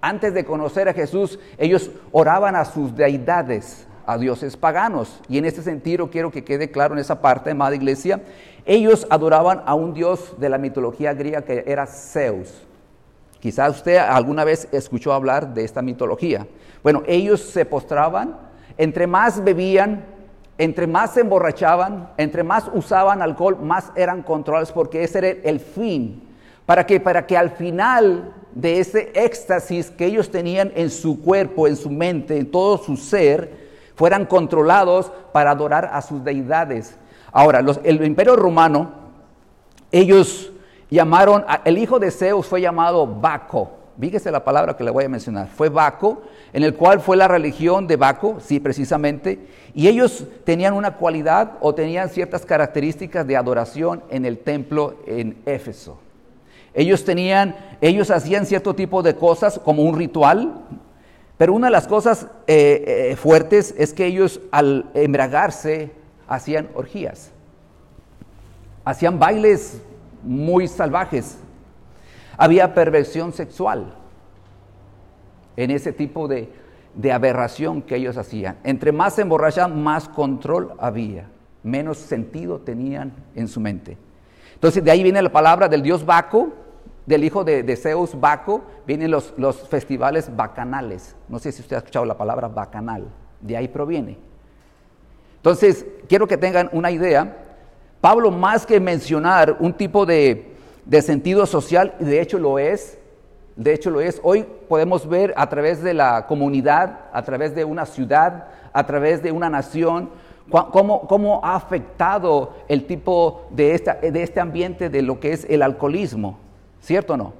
Antes 0.00 0.32
de 0.32 0.44
conocer 0.44 0.88
a 0.88 0.94
Jesús, 0.94 1.38
ellos 1.58 1.90
oraban 2.10 2.56
a 2.56 2.64
sus 2.64 2.96
deidades, 2.96 3.86
a 4.06 4.18
dioses 4.18 4.56
paganos. 4.56 5.20
Y 5.28 5.38
en 5.38 5.44
este 5.44 5.62
sentido 5.62 6.10
quiero 6.10 6.30
que 6.30 6.44
quede 6.44 6.70
claro 6.70 6.94
en 6.94 7.00
esa 7.00 7.20
parte, 7.20 7.50
amada 7.50 7.74
iglesia, 7.74 8.22
ellos 8.64 9.06
adoraban 9.10 9.62
a 9.66 9.74
un 9.74 9.94
dios 9.94 10.34
de 10.38 10.48
la 10.48 10.58
mitología 10.58 11.14
griega 11.14 11.42
que 11.42 11.64
era 11.66 11.86
Zeus. 11.86 12.62
Quizás 13.40 13.76
usted 13.76 13.96
alguna 13.96 14.44
vez 14.44 14.68
escuchó 14.70 15.12
hablar 15.12 15.52
de 15.52 15.64
esta 15.64 15.82
mitología. 15.82 16.46
Bueno, 16.82 17.02
ellos 17.06 17.40
se 17.40 17.64
postraban, 17.64 18.36
entre 18.78 19.06
más 19.06 19.42
bebían, 19.42 20.04
entre 20.58 20.86
más 20.86 21.14
se 21.14 21.22
emborrachaban, 21.22 22.10
entre 22.18 22.44
más 22.44 22.70
usaban 22.72 23.20
alcohol, 23.20 23.58
más 23.60 23.90
eran 23.96 24.22
controlados 24.22 24.70
porque 24.70 25.02
ese 25.02 25.18
era 25.18 25.28
el 25.28 25.58
fin. 25.58 26.22
¿Para 26.66 26.86
que 26.86 27.00
Para 27.00 27.26
que 27.26 27.36
al 27.36 27.50
final 27.50 28.32
de 28.54 28.78
ese 28.78 29.10
éxtasis 29.14 29.90
que 29.90 30.06
ellos 30.06 30.30
tenían 30.30 30.70
en 30.76 30.90
su 30.90 31.20
cuerpo, 31.20 31.66
en 31.66 31.76
su 31.76 31.90
mente, 31.90 32.38
en 32.38 32.50
todo 32.50 32.78
su 32.78 32.96
ser, 32.96 33.61
fueran 33.94 34.26
controlados 34.26 35.12
para 35.32 35.50
adorar 35.50 35.90
a 35.92 36.02
sus 36.02 36.22
deidades. 36.24 36.96
Ahora, 37.32 37.64
el 37.84 38.04
imperio 38.04 38.36
romano, 38.36 38.92
ellos 39.90 40.52
llamaron, 40.90 41.44
el 41.64 41.78
hijo 41.78 41.98
de 41.98 42.10
Zeus 42.10 42.46
fue 42.46 42.60
llamado 42.60 43.06
Baco. 43.06 43.82
Fíjese 43.98 44.30
la 44.30 44.42
palabra 44.42 44.76
que 44.76 44.84
le 44.84 44.90
voy 44.90 45.04
a 45.04 45.08
mencionar. 45.08 45.48
Fue 45.48 45.68
Baco, 45.68 46.22
en 46.52 46.64
el 46.64 46.74
cual 46.74 47.00
fue 47.00 47.16
la 47.16 47.28
religión 47.28 47.86
de 47.86 47.96
Baco, 47.96 48.38
sí, 48.40 48.58
precisamente. 48.58 49.46
Y 49.74 49.86
ellos 49.86 50.24
tenían 50.44 50.74
una 50.74 50.96
cualidad 50.96 51.52
o 51.60 51.74
tenían 51.74 52.08
ciertas 52.08 52.44
características 52.44 53.26
de 53.26 53.36
adoración 53.36 54.02
en 54.10 54.24
el 54.24 54.38
templo 54.38 54.96
en 55.06 55.36
Éfeso. 55.46 56.00
Ellos 56.74 57.04
tenían, 57.04 57.54
ellos 57.80 58.10
hacían 58.10 58.46
cierto 58.46 58.74
tipo 58.74 59.02
de 59.02 59.14
cosas 59.14 59.60
como 59.62 59.82
un 59.82 59.96
ritual, 59.96 60.62
pero 61.42 61.54
una 61.54 61.66
de 61.66 61.72
las 61.72 61.88
cosas 61.88 62.28
eh, 62.46 63.10
eh, 63.10 63.16
fuertes 63.16 63.74
es 63.76 63.92
que 63.92 64.06
ellos 64.06 64.40
al 64.52 64.88
embragarse 64.94 65.90
hacían 66.28 66.68
orgías, 66.72 67.32
hacían 68.84 69.18
bailes 69.18 69.82
muy 70.22 70.68
salvajes, 70.68 71.38
había 72.38 72.74
perversión 72.74 73.32
sexual 73.32 73.92
en 75.56 75.72
ese 75.72 75.92
tipo 75.92 76.28
de, 76.28 76.48
aberración 77.12 77.82
que 77.82 77.96
ellos 77.96 78.16
hacían. 78.18 78.58
Entre 78.62 78.92
más 78.92 79.14
se 79.14 79.22
emborrachaban, 79.22 79.82
más 79.82 80.08
control 80.08 80.74
había, 80.78 81.26
menos 81.64 81.98
sentido 81.98 82.60
tenían 82.60 83.12
en 83.34 83.48
su 83.48 83.58
mente. 83.58 83.98
Entonces 84.54 84.84
de 84.84 84.92
ahí 84.92 85.02
viene 85.02 85.20
la 85.20 85.32
palabra 85.32 85.68
del 85.68 85.82
dios 85.82 86.06
Baco, 86.06 86.52
del 87.06 87.24
hijo 87.24 87.44
de, 87.44 87.76
Zeus 87.76 88.18
Baco, 88.18 88.62
vienen 88.86 89.10
los, 89.10 89.32
festivales 89.68 90.34
bacanales. 90.34 91.16
No 91.28 91.38
sé 91.38 91.52
si 91.52 91.60
usted 91.60 91.76
ha 91.76 91.78
escuchado 91.78 92.04
la 92.04 92.16
palabra 92.16 92.48
bacanal, 92.48 93.08
de 93.40 93.56
ahí 93.56 93.68
proviene. 93.68 94.18
Entonces, 95.36 95.84
quiero 96.08 96.26
que 96.26 96.36
tengan 96.36 96.70
una 96.72 96.90
idea. 96.90 97.36
Pablo, 98.00 98.30
más 98.30 98.64
que 98.64 98.78
mencionar 98.78 99.56
un 99.58 99.72
tipo 99.72 100.06
de, 100.06 100.54
sentido 101.00 101.46
social, 101.46 101.94
de 101.98 102.20
hecho 102.20 102.38
lo 102.38 102.58
es, 102.58 102.98
de 103.56 103.72
hecho 103.72 103.90
lo 103.90 104.00
es. 104.00 104.20
Hoy 104.22 104.46
podemos 104.68 105.08
ver 105.08 105.34
a 105.36 105.48
través 105.48 105.82
de 105.82 105.94
la 105.94 106.26
comunidad, 106.26 107.00
a 107.12 107.22
través 107.22 107.54
de 107.54 107.64
una 107.64 107.86
ciudad, 107.86 108.48
a 108.72 108.86
través 108.86 109.22
de 109.22 109.32
una 109.32 109.50
nación, 109.50 110.10
cómo, 110.48 111.06
cómo 111.08 111.40
ha 111.42 111.56
afectado 111.56 112.54
el 112.68 112.86
tipo 112.86 113.48
de, 113.50 113.74
esta, 113.74 113.94
de 113.94 114.22
este 114.22 114.40
ambiente 114.40 114.88
de 114.88 115.02
lo 115.02 115.18
que 115.18 115.32
es 115.32 115.44
el 115.50 115.62
alcoholismo. 115.62 116.38
¿Cierto 116.82 117.14
o 117.14 117.16
no? 117.16 117.32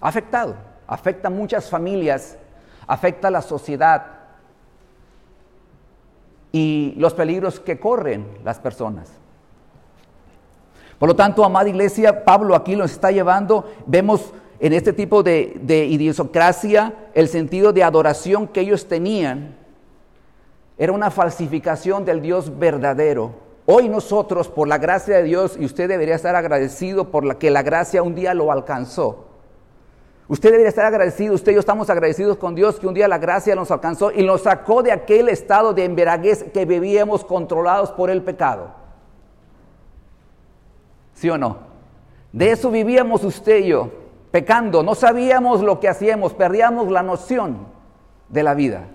Ha 0.00 0.08
afectado. 0.08 0.54
Afecta 0.86 1.28
a 1.28 1.30
muchas 1.30 1.70
familias, 1.70 2.36
afecta 2.86 3.28
a 3.28 3.30
la 3.30 3.42
sociedad 3.42 4.06
y 6.52 6.94
los 6.98 7.14
peligros 7.14 7.58
que 7.58 7.80
corren 7.80 8.26
las 8.44 8.58
personas. 8.58 9.10
Por 10.98 11.08
lo 11.08 11.16
tanto, 11.16 11.44
amada 11.44 11.68
iglesia, 11.68 12.24
Pablo 12.24 12.54
aquí 12.54 12.76
nos 12.76 12.92
está 12.92 13.10
llevando, 13.10 13.72
vemos 13.86 14.32
en 14.60 14.72
este 14.74 14.92
tipo 14.92 15.22
de, 15.22 15.58
de 15.62 15.86
idiosocracia, 15.86 16.94
el 17.14 17.28
sentido 17.28 17.72
de 17.72 17.82
adoración 17.82 18.46
que 18.46 18.60
ellos 18.60 18.86
tenían 18.86 19.56
era 20.78 20.92
una 20.92 21.10
falsificación 21.10 22.04
del 22.04 22.20
Dios 22.20 22.58
verdadero. 22.58 23.32
Hoy 23.64 23.88
nosotros, 23.88 24.48
por 24.48 24.66
la 24.66 24.78
gracia 24.78 25.16
de 25.16 25.22
Dios, 25.22 25.56
y 25.58 25.64
usted 25.64 25.88
debería 25.88 26.16
estar 26.16 26.34
agradecido 26.34 27.10
por 27.10 27.24
la 27.24 27.38
que 27.38 27.50
la 27.50 27.62
gracia 27.62 28.02
un 28.02 28.14
día 28.14 28.34
lo 28.34 28.50
alcanzó. 28.50 29.26
Usted 30.28 30.50
debería 30.50 30.68
estar 30.68 30.86
agradecido, 30.86 31.34
usted 31.34 31.52
y 31.52 31.54
yo 31.56 31.60
estamos 31.60 31.90
agradecidos 31.90 32.38
con 32.38 32.54
Dios 32.54 32.80
que 32.80 32.86
un 32.86 32.94
día 32.94 33.06
la 33.06 33.18
gracia 33.18 33.54
nos 33.54 33.70
alcanzó 33.70 34.10
y 34.10 34.24
nos 34.24 34.42
sacó 34.42 34.82
de 34.82 34.90
aquel 34.90 35.28
estado 35.28 35.74
de 35.74 35.84
emberaguez 35.84 36.44
que 36.52 36.64
vivíamos 36.64 37.24
controlados 37.24 37.92
por 37.92 38.08
el 38.08 38.22
pecado. 38.22 38.70
¿Sí 41.14 41.28
o 41.28 41.36
no? 41.36 41.58
De 42.32 42.50
eso 42.50 42.70
vivíamos 42.70 43.24
usted 43.24 43.58
y 43.58 43.68
yo 43.68 43.90
pecando, 44.30 44.82
no 44.82 44.94
sabíamos 44.94 45.60
lo 45.60 45.78
que 45.78 45.88
hacíamos, 45.88 46.32
perdíamos 46.32 46.90
la 46.90 47.02
noción 47.02 47.66
de 48.30 48.42
la 48.42 48.54
vida. 48.54 48.88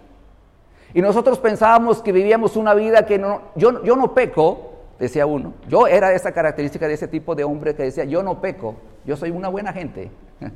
Y 0.94 1.02
nosotros 1.02 1.40
pensábamos 1.40 2.02
que 2.02 2.12
vivíamos 2.12 2.56
una 2.56 2.74
vida 2.74 3.06
que 3.06 3.18
no, 3.18 3.42
yo, 3.56 3.84
yo 3.84 3.96
no 3.96 4.14
peco, 4.14 4.72
decía 5.00 5.26
uno. 5.26 5.54
Yo 5.68 5.88
era 5.88 6.14
esa 6.14 6.32
característica 6.32 6.88
de 6.88 6.94
ese 6.94 7.08
tipo 7.08 7.36
de 7.36 7.44
hombre 7.44 7.76
que 7.76 7.84
decía, 7.84 8.06
yo 8.06 8.24
no 8.24 8.42
peco, 8.42 8.76
yo 9.06 9.16
soy 9.18 9.32
una 9.32 9.50
buena 9.50 9.74
gente. 9.74 10.12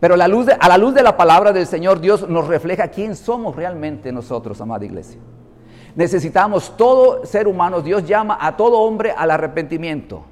Pero 0.00 0.16
la 0.16 0.26
luz 0.26 0.48
a 0.58 0.68
la 0.68 0.78
luz 0.78 0.94
de 0.94 1.02
la 1.02 1.16
palabra 1.16 1.52
del 1.52 1.66
Señor, 1.66 2.00
Dios 2.00 2.28
nos 2.28 2.48
refleja 2.48 2.88
quién 2.88 3.14
somos 3.14 3.54
realmente 3.54 4.10
nosotros, 4.10 4.60
amada 4.60 4.84
iglesia. 4.84 5.20
Necesitamos 5.94 6.76
todo 6.76 7.24
ser 7.26 7.46
humano, 7.46 7.82
Dios 7.82 8.04
llama 8.06 8.38
a 8.40 8.56
todo 8.56 8.80
hombre 8.80 9.12
al 9.16 9.30
arrepentimiento. 9.30 10.24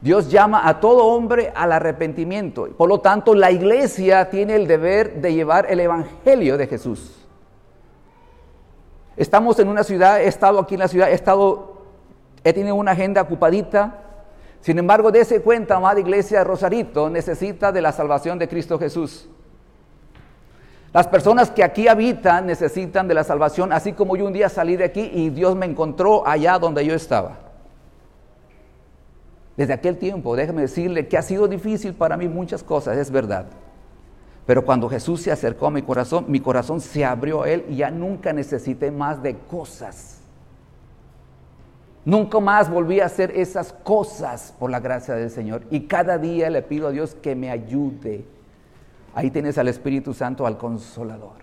Dios 0.00 0.30
llama 0.30 0.68
a 0.68 0.80
todo 0.80 1.06
hombre 1.06 1.52
al 1.54 1.72
arrepentimiento. 1.72 2.68
Por 2.76 2.88
lo 2.88 3.00
tanto, 3.00 3.34
la 3.34 3.50
iglesia 3.50 4.28
tiene 4.30 4.56
el 4.56 4.66
deber 4.66 5.20
de 5.20 5.32
llevar 5.32 5.66
el 5.70 5.80
evangelio 5.80 6.58
de 6.58 6.66
Jesús. 6.66 7.21
Estamos 9.16 9.58
en 9.58 9.68
una 9.68 9.84
ciudad, 9.84 10.20
he 10.20 10.26
estado 10.26 10.58
aquí 10.58 10.74
en 10.74 10.80
la 10.80 10.88
ciudad, 10.88 11.10
he 11.10 11.14
estado, 11.14 11.82
he 12.44 12.52
tenido 12.52 12.74
una 12.74 12.92
agenda 12.92 13.22
ocupadita. 13.22 13.98
Sin 14.60 14.78
embargo, 14.78 15.10
dése 15.10 15.42
cuenta, 15.42 15.76
amada 15.76 16.00
iglesia, 16.00 16.44
Rosarito 16.44 17.10
necesita 17.10 17.72
de 17.72 17.82
la 17.82 17.92
salvación 17.92 18.38
de 18.38 18.48
Cristo 18.48 18.78
Jesús. 18.78 19.28
Las 20.92 21.08
personas 21.08 21.50
que 21.50 21.64
aquí 21.64 21.88
habitan 21.88 22.46
necesitan 22.46 23.08
de 23.08 23.14
la 23.14 23.24
salvación, 23.24 23.72
así 23.72 23.94
como 23.94 24.14
yo 24.14 24.26
un 24.26 24.32
día 24.32 24.48
salí 24.48 24.76
de 24.76 24.84
aquí 24.84 25.10
y 25.12 25.30
Dios 25.30 25.56
me 25.56 25.66
encontró 25.66 26.26
allá 26.26 26.58
donde 26.58 26.84
yo 26.84 26.94
estaba. 26.94 27.38
Desde 29.56 29.72
aquel 29.72 29.98
tiempo, 29.98 30.36
déjeme 30.36 30.62
decirle 30.62 31.08
que 31.08 31.16
ha 31.16 31.22
sido 31.22 31.48
difícil 31.48 31.94
para 31.94 32.16
mí 32.16 32.28
muchas 32.28 32.62
cosas, 32.62 32.96
es 32.98 33.10
verdad. 33.10 33.46
Pero 34.46 34.64
cuando 34.64 34.88
Jesús 34.88 35.22
se 35.22 35.30
acercó 35.30 35.66
a 35.66 35.70
mi 35.70 35.82
corazón, 35.82 36.24
mi 36.28 36.40
corazón 36.40 36.80
se 36.80 37.04
abrió 37.04 37.42
a 37.42 37.50
Él 37.50 37.64
y 37.68 37.76
ya 37.76 37.90
nunca 37.90 38.32
necesité 38.32 38.90
más 38.90 39.22
de 39.22 39.36
cosas. 39.38 40.18
Nunca 42.04 42.40
más 42.40 42.68
volví 42.68 42.98
a 42.98 43.06
hacer 43.06 43.30
esas 43.36 43.72
cosas 43.72 44.52
por 44.58 44.70
la 44.70 44.80
gracia 44.80 45.14
del 45.14 45.30
Señor. 45.30 45.62
Y 45.70 45.82
cada 45.82 46.18
día 46.18 46.50
le 46.50 46.62
pido 46.62 46.88
a 46.88 46.90
Dios 46.90 47.14
que 47.14 47.36
me 47.36 47.50
ayude. 47.50 48.24
Ahí 49.14 49.30
tienes 49.30 49.56
al 49.58 49.68
Espíritu 49.68 50.12
Santo, 50.12 50.44
al 50.44 50.58
Consolador. 50.58 51.42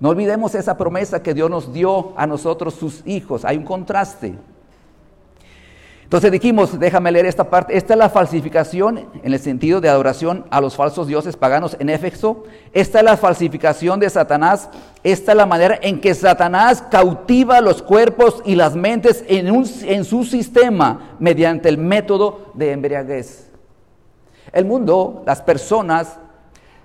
No 0.00 0.10
olvidemos 0.10 0.54
esa 0.54 0.76
promesa 0.76 1.22
que 1.22 1.32
Dios 1.32 1.48
nos 1.48 1.72
dio 1.72 2.12
a 2.18 2.26
nosotros, 2.26 2.74
sus 2.74 3.02
hijos. 3.06 3.46
Hay 3.46 3.56
un 3.56 3.64
contraste. 3.64 4.34
Entonces 6.14 6.30
dijimos, 6.30 6.78
déjame 6.78 7.10
leer 7.10 7.26
esta 7.26 7.50
parte, 7.50 7.76
esta 7.76 7.94
es 7.94 7.98
la 7.98 8.08
falsificación 8.08 9.08
en 9.20 9.32
el 9.32 9.40
sentido 9.40 9.80
de 9.80 9.88
adoración 9.88 10.44
a 10.48 10.60
los 10.60 10.76
falsos 10.76 11.08
dioses 11.08 11.36
paganos 11.36 11.76
en 11.80 11.90
Éfeso, 11.90 12.44
esta 12.72 13.00
es 13.00 13.04
la 13.04 13.16
falsificación 13.16 13.98
de 13.98 14.08
Satanás, 14.08 14.70
esta 15.02 15.32
es 15.32 15.36
la 15.36 15.44
manera 15.44 15.76
en 15.82 16.00
que 16.00 16.14
Satanás 16.14 16.84
cautiva 16.88 17.60
los 17.60 17.82
cuerpos 17.82 18.42
y 18.44 18.54
las 18.54 18.76
mentes 18.76 19.24
en, 19.26 19.48
en 19.48 20.04
su 20.04 20.22
sistema 20.22 21.16
mediante 21.18 21.68
el 21.68 21.78
método 21.78 22.52
de 22.54 22.70
embriaguez. 22.70 23.50
El 24.52 24.66
mundo, 24.66 25.24
las 25.26 25.42
personas, 25.42 26.16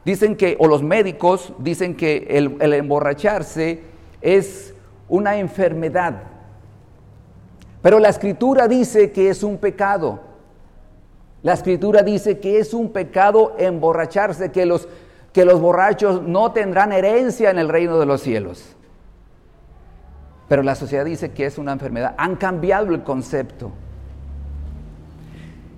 dicen 0.05 0.35
que, 0.35 0.57
o 0.57 0.65
los 0.65 0.81
médicos 0.81 1.53
dicen 1.59 1.95
que 1.95 2.25
el, 2.31 2.57
el 2.59 2.73
emborracharse 2.73 3.83
es 4.21 4.73
una 5.07 5.37
enfermedad 5.37 6.38
pero 7.81 7.99
la 7.99 8.09
escritura 8.09 8.67
dice 8.67 9.11
que 9.11 9.29
es 9.29 9.43
un 9.43 9.57
pecado. 9.57 10.19
La 11.41 11.53
escritura 11.53 12.01
dice 12.03 12.39
que 12.39 12.59
es 12.59 12.73
un 12.73 12.91
pecado 12.91 13.55
emborracharse, 13.57 14.51
que 14.51 14.65
los, 14.65 14.87
que 15.31 15.45
los 15.45 15.61
borrachos 15.61 16.21
no 16.21 16.51
tendrán 16.51 16.91
herencia 16.91 17.49
en 17.49 17.59
el 17.59 17.69
reino 17.69 17.97
de 17.97 18.05
los 18.05 18.21
cielos. 18.21 18.75
Pero 20.49 20.63
la 20.63 20.75
sociedad 20.75 21.05
dice 21.05 21.31
que 21.31 21.45
es 21.45 21.57
una 21.57 21.71
enfermedad. 21.71 22.15
Han 22.17 22.35
cambiado 22.35 22.93
el 22.93 23.03
concepto. 23.03 23.71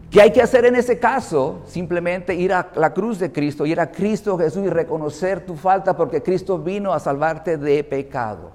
¿Qué 0.10 0.22
hay 0.22 0.32
que 0.32 0.42
hacer 0.42 0.66
en 0.66 0.76
ese 0.76 1.00
caso? 1.00 1.62
Simplemente 1.68 2.34
ir 2.34 2.52
a 2.52 2.72
la 2.76 2.94
cruz 2.94 3.20
de 3.20 3.32
Cristo, 3.32 3.66
ir 3.66 3.80
a 3.80 3.92
Cristo 3.92 4.38
Jesús 4.38 4.66
y 4.66 4.70
reconocer 4.70 5.46
tu 5.46 5.56
falta 5.56 5.96
porque 5.96 6.24
Cristo 6.24 6.58
vino 6.58 6.94
a 6.94 7.00
salvarte 7.00 7.58
de 7.58 7.84
pecado. 7.84 8.52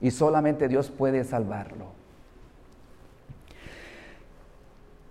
Y 0.00 0.10
solamente 0.10 0.68
Dios 0.68 0.90
puede 0.90 1.24
salvarlo. 1.24 1.95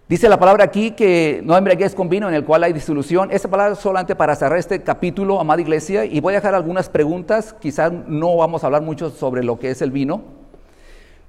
Dice 0.08 0.30
la 0.30 0.38
palabra 0.38 0.64
aquí 0.64 0.92
que 0.92 1.42
no 1.44 1.58
embriaguez 1.58 1.96
con 1.96 2.10
vino 2.10 2.30
en 2.30 2.36
el 2.36 2.46
cual 2.46 2.64
hay 2.64 2.74
disolución. 2.74 3.32
Esa 3.32 3.50
palabra 3.50 3.74
es 3.74 3.80
solamente 3.80 4.16
para 4.16 4.36
cerrar 4.36 4.60
este 4.60 4.84
capítulo, 4.84 5.40
amada 5.40 5.62
iglesia, 5.62 6.06
y 6.06 6.20
voy 6.20 6.36
a 6.36 6.38
dejar 6.38 6.54
algunas 6.54 6.90
preguntas. 6.90 7.56
Quizás 7.60 7.92
no 7.92 8.38
vamos 8.38 8.64
a 8.64 8.68
hablar 8.68 8.84
mucho 8.84 9.10
sobre 9.10 9.44
lo 9.44 9.58
que 9.58 9.72
es 9.72 9.82
el 9.82 9.90
vino, 9.90 10.22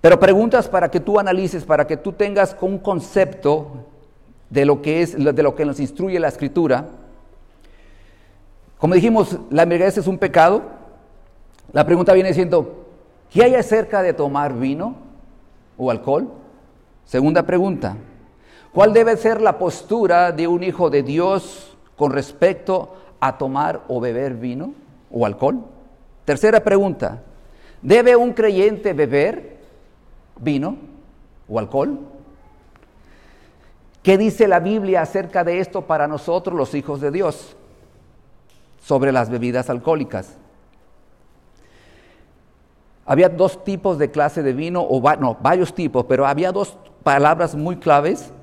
pero 0.02 0.21
preguntas 0.21 0.68
para 0.68 0.90
que 0.90 1.00
tú 1.00 1.18
analices, 1.18 1.64
para 1.64 1.87
que 1.87 1.97
tú 1.97 2.12
tengas 2.12 2.54
un 2.61 2.78
concepto 2.78 3.87
de 4.50 4.66
lo 4.66 4.83
que 4.83 5.00
es, 5.00 5.16
de 5.16 5.42
lo 5.42 5.54
que 5.54 5.64
nos 5.64 5.80
instruye 5.80 6.21
la 6.21 6.28
escritura. 6.28 6.87
Como 8.76 8.92
dijimos, 8.92 9.38
la 9.49 9.62
embriaguez 9.62 9.97
es 9.97 10.06
un 10.06 10.18
pecado. 10.18 10.61
La 11.73 11.87
pregunta 11.87 12.12
viene 12.12 12.35
siendo, 12.35 12.85
¿qué 13.30 13.42
hay 13.42 13.54
acerca 13.54 14.02
de 14.02 14.12
tomar 14.12 14.52
vino 14.52 14.97
o 15.78 15.90
alcohol? 15.90 16.31
Segunda 17.07 17.42
pregunta, 17.44 17.96
¿Cuál 18.76 18.92
debe 18.92 19.16
ser 19.16 19.40
la 19.40 19.58
postura 19.58 20.32
de 20.32 20.46
un 20.46 20.62
hijo 20.62 20.90
de 20.90 21.02
Dios 21.02 21.74
con 21.96 22.12
respecto 22.12 22.94
a 23.20 23.38
tomar 23.38 23.80
o 23.88 24.00
beber 24.02 24.34
vino 24.34 24.74
o 25.10 25.24
alcohol? 25.24 25.64
Tercera 26.26 26.62
pregunta, 26.62 27.22
¿debe 27.80 28.14
un 28.16 28.34
creyente 28.34 28.92
beber 28.92 29.56
vino 30.38 30.76
o 31.48 31.58
alcohol? 31.58 32.00
¿Qué 34.02 34.18
dice 34.18 34.46
la 34.46 34.60
Biblia 34.60 35.00
acerca 35.00 35.42
de 35.42 35.58
esto 35.60 35.86
para 35.86 36.06
nosotros 36.06 36.54
los 36.54 36.74
hijos 36.74 37.00
de 37.00 37.10
Dios 37.10 37.56
sobre 38.82 39.10
las 39.10 39.30
bebidas 39.30 39.70
alcohólicas? 39.70 40.36
Había 43.06 43.30
dos 43.30 43.64
tipos 43.64 43.96
de 43.96 44.10
clase 44.10 44.42
de 44.42 44.52
vino, 44.52 44.82
o 44.82 45.00
no, 45.16 45.38
varios 45.40 45.74
tipos, 45.74 46.04
pero 46.04 46.26
había 46.26 46.52
dos 46.52 46.76
palabras 47.02 47.54
muy 47.54 47.76
claves 47.76 48.34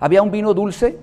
había 0.00 0.22
un 0.22 0.30
vino 0.30 0.54
dulce 0.54 0.98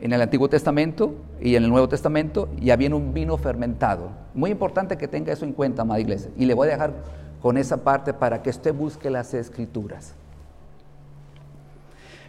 en 0.00 0.12
el 0.12 0.20
Antiguo 0.20 0.48
Testamento 0.48 1.14
y 1.40 1.56
en 1.56 1.64
el 1.64 1.70
Nuevo 1.70 1.88
Testamento 1.88 2.48
y 2.60 2.70
había 2.70 2.94
un 2.94 3.12
vino 3.12 3.36
fermentado. 3.36 4.10
Muy 4.34 4.50
importante 4.50 4.96
que 4.96 5.08
tenga 5.08 5.32
eso 5.32 5.44
en 5.44 5.52
cuenta, 5.52 5.82
amada 5.82 6.00
iglesia. 6.00 6.30
Y 6.36 6.44
le 6.44 6.54
voy 6.54 6.68
a 6.68 6.72
dejar 6.72 6.92
con 7.40 7.56
esa 7.56 7.78
parte 7.78 8.12
para 8.12 8.42
que 8.42 8.50
usted 8.50 8.74
busque 8.74 9.10
las 9.10 9.34
escrituras. 9.34 10.14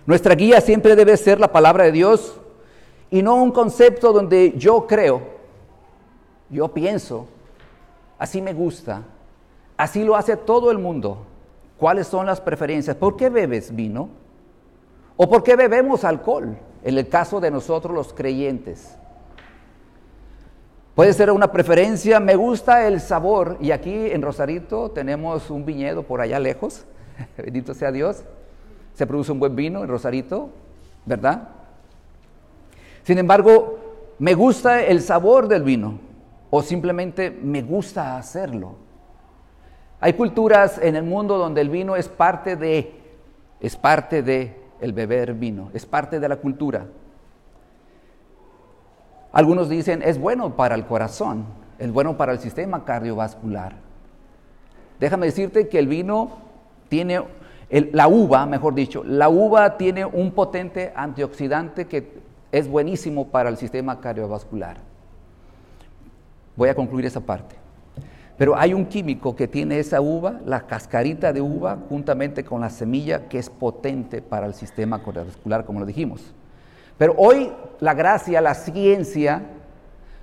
Nuestra 0.06 0.36
guía 0.36 0.62
siempre 0.62 0.96
debe 0.96 1.18
ser 1.18 1.40
la 1.40 1.52
palabra 1.52 1.84
de 1.84 1.92
Dios 1.92 2.40
y 3.12 3.22
no 3.22 3.36
un 3.36 3.52
concepto 3.52 4.14
donde 4.14 4.54
yo 4.58 4.88
creo, 4.88 5.22
yo 6.50 6.74
pienso, 6.74 7.28
así 8.18 8.42
me 8.42 8.54
gusta, 8.54 9.04
así 9.76 10.04
lo 10.04 10.16
hace 10.16 10.38
todo 10.38 10.72
el 10.72 10.78
mundo. 10.78 11.26
¿Cuáles 11.78 12.08
son 12.08 12.26
las 12.26 12.42
preferencias? 12.42 12.96
¿Por 12.96 13.18
qué 13.18 13.30
bebes 13.30 13.76
vino? 13.76 14.10
¿O 15.18 15.28
por 15.28 15.44
qué 15.44 15.56
bebemos 15.56 16.04
alcohol? 16.04 16.58
En 16.84 16.98
el 16.98 17.10
caso 17.10 17.40
de 17.40 17.50
nosotros 17.50 17.94
los 17.94 18.14
creyentes. 18.14 18.96
Puede 20.94 21.14
ser 21.14 21.32
una 21.32 21.52
preferencia, 21.52 22.20
me 22.20 22.36
gusta 22.36 22.88
el 22.88 23.02
sabor. 23.02 23.58
Y 23.60 23.72
aquí 23.72 24.12
en 24.12 24.22
Rosarito 24.22 24.92
tenemos 24.92 25.50
un 25.50 25.66
viñedo 25.66 26.04
por 26.04 26.22
allá 26.22 26.40
lejos, 26.40 26.86
bendito 27.38 27.74
sea 27.74 27.92
Dios. 27.92 28.24
Se 28.94 29.06
produce 29.06 29.32
un 29.32 29.40
buen 29.40 29.56
vino 29.56 29.84
en 29.84 29.90
Rosarito, 29.90 30.50
¿verdad? 31.06 31.50
Sin 33.04 33.18
embargo, 33.18 33.80
me 34.20 34.34
gusta 34.34 34.84
el 34.84 35.02
sabor 35.02 35.48
del 35.48 35.64
vino 35.64 36.00
o 36.50 36.62
simplemente 36.62 37.32
me 37.32 37.62
gusta 37.62 38.18
hacerlo. 38.18 38.76
Hay 40.00 40.14
culturas 40.14 40.80
en 40.82 40.96
el 40.96 41.04
mundo 41.04 41.38
donde 41.38 41.62
el 41.62 41.70
vino 41.70 41.96
es 41.96 42.08
parte 42.08 42.56
de, 42.56 42.94
es 43.60 43.76
parte 43.76 44.22
de 44.22 44.67
el 44.82 44.94
beber 44.94 45.34
vino, 45.34 45.70
es 45.74 45.86
parte 45.86 46.20
de 46.20 46.30
la 46.30 46.38
cultura. 46.38 46.86
Algunos 49.32 49.70
dicen 49.70 50.02
es 50.02 50.20
bueno 50.20 50.56
para 50.56 50.76
el 50.76 50.86
corazón, 50.86 51.46
es 51.80 51.92
bueno 51.92 52.18
para 52.18 52.32
el 52.32 52.40
sistema 52.40 52.86
cardiovascular. 52.86 53.76
Déjame 55.00 55.28
decirte 55.28 55.68
que 55.68 55.80
el 55.80 55.88
vino 55.88 56.30
tiene, 56.90 57.22
la 57.70 58.08
uva, 58.08 58.46
mejor 58.46 58.74
dicho, 58.74 59.04
la 59.04 59.30
uva 59.30 59.78
tiene 59.78 60.06
un 60.06 60.32
potente 60.32 60.92
antioxidante 60.96 61.86
que 61.86 62.20
es 62.52 62.68
buenísimo 62.68 63.28
para 63.28 63.50
el 63.50 63.58
sistema 63.58 64.00
cardiovascular. 64.00 64.78
Voy 66.56 66.70
a 66.70 66.76
concluir 66.76 67.06
esa 67.06 67.22
parte. 67.22 67.67
Pero 68.38 68.56
hay 68.56 68.74
un 68.74 68.86
químico 68.86 69.36
que 69.36 69.48
tiene 69.48 69.80
esa 69.80 70.00
uva, 70.00 70.40
la 70.46 70.68
cascarita 70.68 71.34
de 71.34 71.42
uva, 71.42 71.78
juntamente 71.90 72.44
con 72.44 72.62
la 72.62 72.70
semilla, 72.70 73.28
que 73.28 73.40
es 73.40 73.50
potente 73.50 74.22
para 74.22 74.46
el 74.46 74.54
sistema 74.54 75.02
cardiovascular, 75.04 75.66
como 75.66 75.80
lo 75.80 75.86
dijimos. 75.86 76.22
Pero 76.98 77.16
hoy 77.18 77.52
la 77.80 77.94
gracia, 77.94 78.40
la 78.42 78.54
ciencia, 78.54 79.42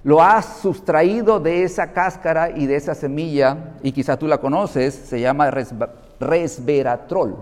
lo 0.05 0.23
ha 0.23 0.43
sustraído 0.43 1.41
de 1.41 1.65
esa 1.65 1.93
cáscara 1.93 2.51
y 2.51 2.67
de 2.67 2.77
esa 2.77 2.95
semilla, 2.95 3.73
y 3.83 3.91
quizá 3.91 4.17
tú 4.17 4.29
la 4.29 4.39
conoces, 4.39 4.95
se 4.95 5.21
llama 5.21 5.51
resveratrol, 6.21 7.37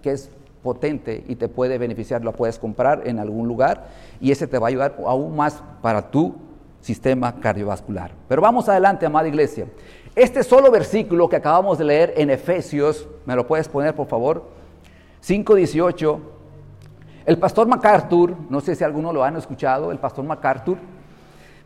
que 0.00 0.12
es 0.12 0.30
potente 0.62 1.22
y 1.28 1.36
te 1.36 1.48
puede 1.48 1.76
beneficiar, 1.76 2.24
lo 2.24 2.32
puedes 2.32 2.58
comprar 2.58 3.02
en 3.06 3.18
algún 3.18 3.46
lugar 3.46 3.88
y 4.20 4.32
ese 4.32 4.46
te 4.46 4.58
va 4.58 4.68
a 4.68 4.70
ayudar 4.70 4.96
aún 5.06 5.36
más 5.36 5.62
para 5.82 6.10
tu 6.10 6.34
sistema 6.80 7.38
cardiovascular. 7.38 8.12
Pero 8.28 8.42
vamos 8.42 8.68
adelante, 8.68 9.06
amada 9.06 9.28
iglesia. 9.28 9.66
Este 10.16 10.44
solo 10.44 10.70
versículo 10.70 11.28
que 11.28 11.36
acabamos 11.36 11.76
de 11.76 11.84
leer 11.84 12.14
en 12.16 12.30
Efesios, 12.30 13.08
¿me 13.26 13.34
lo 13.34 13.48
puedes 13.48 13.68
poner 13.68 13.96
por 13.96 14.06
favor? 14.06 14.48
5.18. 15.26 16.20
El 17.26 17.38
pastor 17.38 17.66
MacArthur, 17.66 18.36
no 18.48 18.60
sé 18.60 18.76
si 18.76 18.84
alguno 18.84 19.12
lo 19.12 19.24
han 19.24 19.36
escuchado, 19.36 19.90
el 19.90 19.98
pastor 19.98 20.24
MacArthur, 20.24 20.78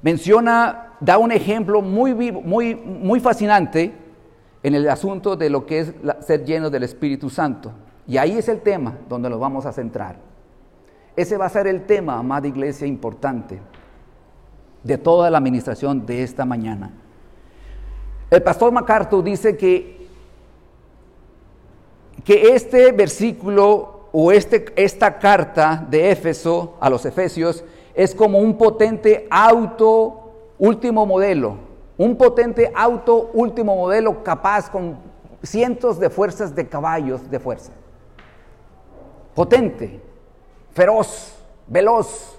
menciona, 0.00 0.94
da 1.00 1.18
un 1.18 1.30
ejemplo 1.30 1.82
muy, 1.82 2.14
muy, 2.14 2.74
muy 2.74 3.20
fascinante 3.20 3.94
en 4.62 4.74
el 4.74 4.88
asunto 4.88 5.36
de 5.36 5.50
lo 5.50 5.66
que 5.66 5.80
es 5.80 5.94
ser 6.20 6.44
lleno 6.46 6.70
del 6.70 6.84
Espíritu 6.84 7.28
Santo. 7.28 7.72
Y 8.06 8.16
ahí 8.16 8.38
es 8.38 8.48
el 8.48 8.62
tema 8.62 8.96
donde 9.10 9.28
nos 9.28 9.40
vamos 9.40 9.66
a 9.66 9.72
centrar. 9.72 10.16
Ese 11.14 11.36
va 11.36 11.46
a 11.46 11.50
ser 11.50 11.66
el 11.66 11.84
tema, 11.84 12.18
amada 12.18 12.46
iglesia, 12.46 12.86
importante 12.86 13.60
de 14.82 14.96
toda 14.96 15.28
la 15.28 15.36
administración 15.36 16.06
de 16.06 16.22
esta 16.22 16.46
mañana. 16.46 16.92
El 18.30 18.42
pastor 18.42 18.70
MacArthur 18.72 19.24
dice 19.24 19.56
que, 19.56 20.06
que 22.24 22.54
este 22.54 22.92
versículo 22.92 24.08
o 24.12 24.32
este, 24.32 24.66
esta 24.76 25.18
carta 25.18 25.86
de 25.88 26.10
Éfeso 26.10 26.76
a 26.80 26.90
los 26.90 27.06
Efesios 27.06 27.64
es 27.94 28.14
como 28.14 28.38
un 28.38 28.56
potente 28.58 29.26
auto 29.30 30.32
último 30.58 31.06
modelo, 31.06 31.56
un 31.96 32.16
potente 32.16 32.70
auto 32.74 33.30
último 33.32 33.74
modelo 33.74 34.22
capaz 34.22 34.70
con 34.70 34.98
cientos 35.42 35.98
de 35.98 36.10
fuerzas 36.10 36.54
de 36.54 36.68
caballos 36.68 37.30
de 37.30 37.40
fuerza. 37.40 37.72
Potente, 39.34 40.00
feroz, 40.72 41.34
veloz, 41.66 42.38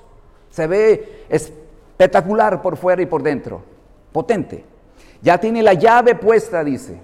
se 0.52 0.68
ve 0.68 1.26
espectacular 1.30 2.62
por 2.62 2.78
fuera 2.78 3.02
y 3.02 3.06
por 3.06 3.24
dentro, 3.24 3.62
potente. 4.12 4.66
Ya 5.22 5.38
tiene 5.38 5.64
la 5.64 5.74
llave 5.74 6.16
puesta, 6.16 6.64
dice. 6.64 7.02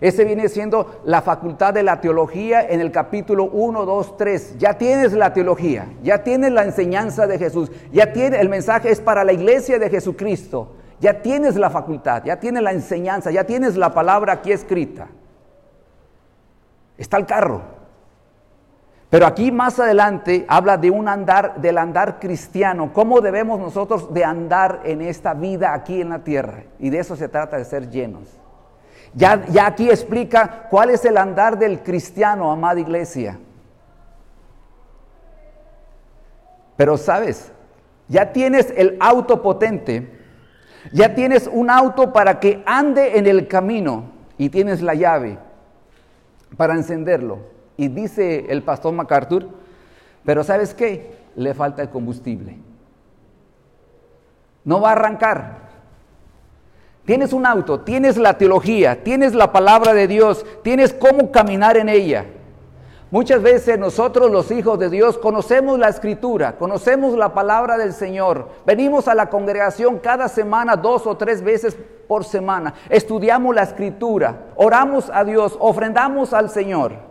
Ese 0.00 0.24
viene 0.24 0.48
siendo 0.48 1.02
la 1.04 1.20
facultad 1.20 1.74
de 1.74 1.82
la 1.82 2.00
teología 2.00 2.66
en 2.66 2.80
el 2.80 2.90
capítulo 2.90 3.44
1, 3.44 3.84
2, 3.84 4.16
3. 4.16 4.58
Ya 4.58 4.78
tienes 4.78 5.12
la 5.12 5.32
teología, 5.32 5.86
ya 6.02 6.22
tienes 6.22 6.52
la 6.52 6.64
enseñanza 6.64 7.26
de 7.26 7.38
Jesús, 7.38 7.70
ya 7.92 8.12
tienes, 8.12 8.40
el 8.40 8.48
mensaje 8.48 8.90
es 8.90 9.00
para 9.00 9.24
la 9.24 9.32
iglesia 9.32 9.78
de 9.78 9.90
Jesucristo. 9.90 10.76
Ya 11.00 11.22
tienes 11.22 11.56
la 11.56 11.70
facultad, 11.70 12.24
ya 12.24 12.38
tienes 12.38 12.62
la 12.62 12.72
enseñanza, 12.72 13.30
ya 13.30 13.44
tienes 13.44 13.76
la 13.76 13.94
palabra 13.94 14.34
aquí 14.34 14.52
escrita. 14.52 15.08
Está 16.98 17.16
el 17.16 17.24
carro. 17.24 17.79
Pero 19.10 19.26
aquí 19.26 19.50
más 19.50 19.80
adelante 19.80 20.46
habla 20.48 20.76
de 20.76 20.88
un 20.88 21.08
andar, 21.08 21.60
del 21.60 21.78
andar 21.78 22.20
cristiano, 22.20 22.92
cómo 22.92 23.20
debemos 23.20 23.58
nosotros 23.58 24.14
de 24.14 24.24
andar 24.24 24.82
en 24.84 25.02
esta 25.02 25.34
vida 25.34 25.74
aquí 25.74 26.00
en 26.00 26.10
la 26.10 26.20
tierra. 26.20 26.62
Y 26.78 26.90
de 26.90 27.00
eso 27.00 27.16
se 27.16 27.28
trata 27.28 27.56
de 27.56 27.64
ser 27.64 27.90
llenos. 27.90 28.22
Ya, 29.12 29.44
ya 29.46 29.66
aquí 29.66 29.90
explica 29.90 30.68
cuál 30.70 30.90
es 30.90 31.04
el 31.04 31.16
andar 31.16 31.58
del 31.58 31.82
cristiano, 31.82 32.52
amada 32.52 32.78
iglesia. 32.78 33.36
Pero 36.76 36.96
sabes, 36.96 37.50
ya 38.06 38.32
tienes 38.32 38.72
el 38.76 38.96
auto 39.00 39.42
potente, 39.42 40.20
ya 40.92 41.16
tienes 41.16 41.50
un 41.52 41.68
auto 41.68 42.12
para 42.12 42.38
que 42.38 42.62
ande 42.64 43.18
en 43.18 43.26
el 43.26 43.48
camino 43.48 44.04
y 44.38 44.50
tienes 44.50 44.80
la 44.80 44.94
llave 44.94 45.36
para 46.56 46.74
encenderlo. 46.74 47.59
Y 47.80 47.88
dice 47.88 48.44
el 48.50 48.62
pastor 48.62 48.92
MacArthur, 48.92 49.48
pero 50.22 50.44
¿sabes 50.44 50.74
qué? 50.74 51.16
Le 51.34 51.54
falta 51.54 51.80
el 51.80 51.88
combustible. 51.88 52.58
No 54.64 54.82
va 54.82 54.90
a 54.90 54.92
arrancar. 54.92 55.70
Tienes 57.06 57.32
un 57.32 57.46
auto, 57.46 57.80
tienes 57.80 58.18
la 58.18 58.36
teología, 58.36 59.02
tienes 59.02 59.34
la 59.34 59.50
palabra 59.50 59.94
de 59.94 60.06
Dios, 60.08 60.44
tienes 60.62 60.92
cómo 60.92 61.32
caminar 61.32 61.78
en 61.78 61.88
ella. 61.88 62.26
Muchas 63.10 63.40
veces 63.40 63.78
nosotros 63.78 64.30
los 64.30 64.50
hijos 64.50 64.78
de 64.78 64.90
Dios 64.90 65.16
conocemos 65.16 65.78
la 65.78 65.88
escritura, 65.88 66.58
conocemos 66.58 67.16
la 67.16 67.32
palabra 67.32 67.78
del 67.78 67.94
Señor, 67.94 68.46
venimos 68.66 69.08
a 69.08 69.14
la 69.14 69.30
congregación 69.30 70.00
cada 70.00 70.28
semana, 70.28 70.76
dos 70.76 71.06
o 71.06 71.16
tres 71.16 71.42
veces 71.42 71.78
por 72.06 72.26
semana, 72.26 72.74
estudiamos 72.90 73.54
la 73.54 73.62
escritura, 73.62 74.48
oramos 74.56 75.10
a 75.10 75.24
Dios, 75.24 75.56
ofrendamos 75.58 76.34
al 76.34 76.50
Señor. 76.50 77.09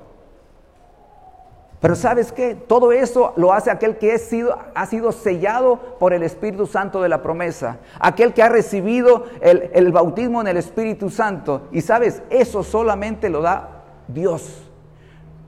Pero 1.80 1.96
¿sabes 1.96 2.34
qué? 2.34 2.56
Todo 2.56 2.92
eso 2.92 3.34
lo 3.38 3.54
hace 3.54 3.72
aquel 3.72 3.98
que 3.98 4.18
sido, 4.18 4.58
ha 4.76 4.86
sido 4.86 5.14
sellado 5.14 5.78
por 5.98 6.12
el 6.12 6.24
Espíritu 6.24 6.68
Santo 6.68 7.02
de 7.02 7.08
la 7.08 7.22
promesa, 7.22 7.78
aquel 8.00 8.34
que 8.34 8.44
ha 8.44 8.50
recibido 8.50 9.26
el, 9.42 9.70
el 9.74 9.92
bautismo 9.92 10.42
en 10.42 10.48
el 10.48 10.58
Espíritu 10.58 11.10
Santo. 11.10 11.68
Y 11.72 11.82
sabes, 11.82 12.22
eso 12.30 12.64
solamente 12.64 13.30
lo 13.30 13.42
da 13.42 13.84
Dios. 14.10 14.64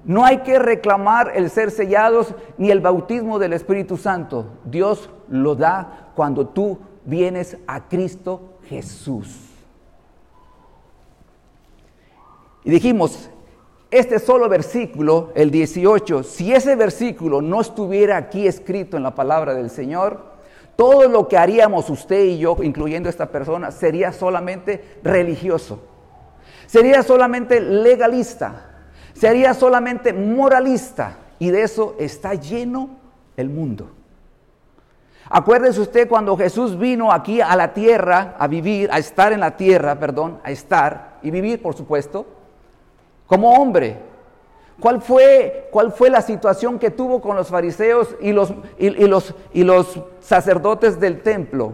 No 0.06 0.24
hay 0.26 0.38
que 0.40 0.58
reclamar 0.58 1.34
el 1.36 1.50
ser 1.50 1.70
sellados 1.70 2.34
ni 2.58 2.72
el 2.72 2.80
bautismo 2.80 3.38
del 3.38 3.54
Espíritu 3.54 3.98
Santo. 3.98 4.46
Dios 4.64 5.10
lo 5.28 5.56
da 5.56 6.12
cuando 6.16 6.48
tú 6.48 6.80
vienes 7.04 7.58
a 7.68 7.88
Cristo 7.90 8.58
Jesús. 8.68 9.50
Y 12.64 12.70
dijimos, 12.70 13.31
este 13.92 14.20
solo 14.20 14.48
versículo, 14.48 15.32
el 15.36 15.52
18, 15.52 16.24
si 16.24 16.54
ese 16.54 16.78
versículo 16.78 17.42
no 17.42 17.60
estuviera 17.60 18.16
aquí 18.16 18.48
escrito 18.48 18.96
en 18.96 19.04
la 19.04 19.14
palabra 19.14 19.54
del 19.54 19.70
Señor, 19.70 20.32
todo 20.78 21.10
lo 21.10 21.28
que 21.28 21.38
haríamos 21.38 21.90
usted 21.90 22.24
y 22.24 22.40
yo, 22.40 22.56
incluyendo 22.64 23.10
esta 23.10 23.30
persona, 23.30 23.70
sería 23.70 24.14
solamente 24.14 25.00
religioso. 25.04 25.84
Sería 26.68 27.04
solamente 27.04 27.60
legalista. 27.60 28.70
Sería 29.14 29.54
solamente 29.54 30.14
moralista. 30.14 31.18
Y 31.38 31.50
de 31.50 31.64
eso 31.64 31.96
está 32.00 32.34
lleno 32.34 32.92
el 33.36 33.50
mundo. 33.50 33.92
Acuérdese 35.30 35.82
usted 35.82 36.08
cuando 36.08 36.38
Jesús 36.38 36.80
vino 36.80 37.12
aquí 37.12 37.42
a 37.42 37.58
la 37.58 37.74
tierra 37.74 38.36
a 38.40 38.48
vivir, 38.48 38.90
a 38.92 39.00
estar 39.00 39.34
en 39.34 39.42
la 39.42 39.58
tierra, 39.58 40.00
perdón, 40.00 40.40
a 40.44 40.52
estar 40.52 41.20
y 41.22 41.30
vivir, 41.30 41.62
por 41.62 41.76
supuesto 41.76 42.41
como 43.32 43.54
hombre. 43.54 43.96
¿Cuál 44.82 45.02
fue, 45.02 45.70
¿Cuál 45.72 45.94
fue 45.94 46.10
la 46.10 46.22
situación 46.22 46.78
que 46.78 46.92
tuvo 46.92 47.22
con 47.22 47.38
los 47.38 47.48
fariseos 47.48 48.14
y 48.20 48.34
los, 48.34 48.54
y, 48.78 48.90
los, 48.90 49.34
y 49.54 49.64
los 49.64 50.02
sacerdotes 50.20 51.00
del 51.00 51.22
templo? 51.22 51.72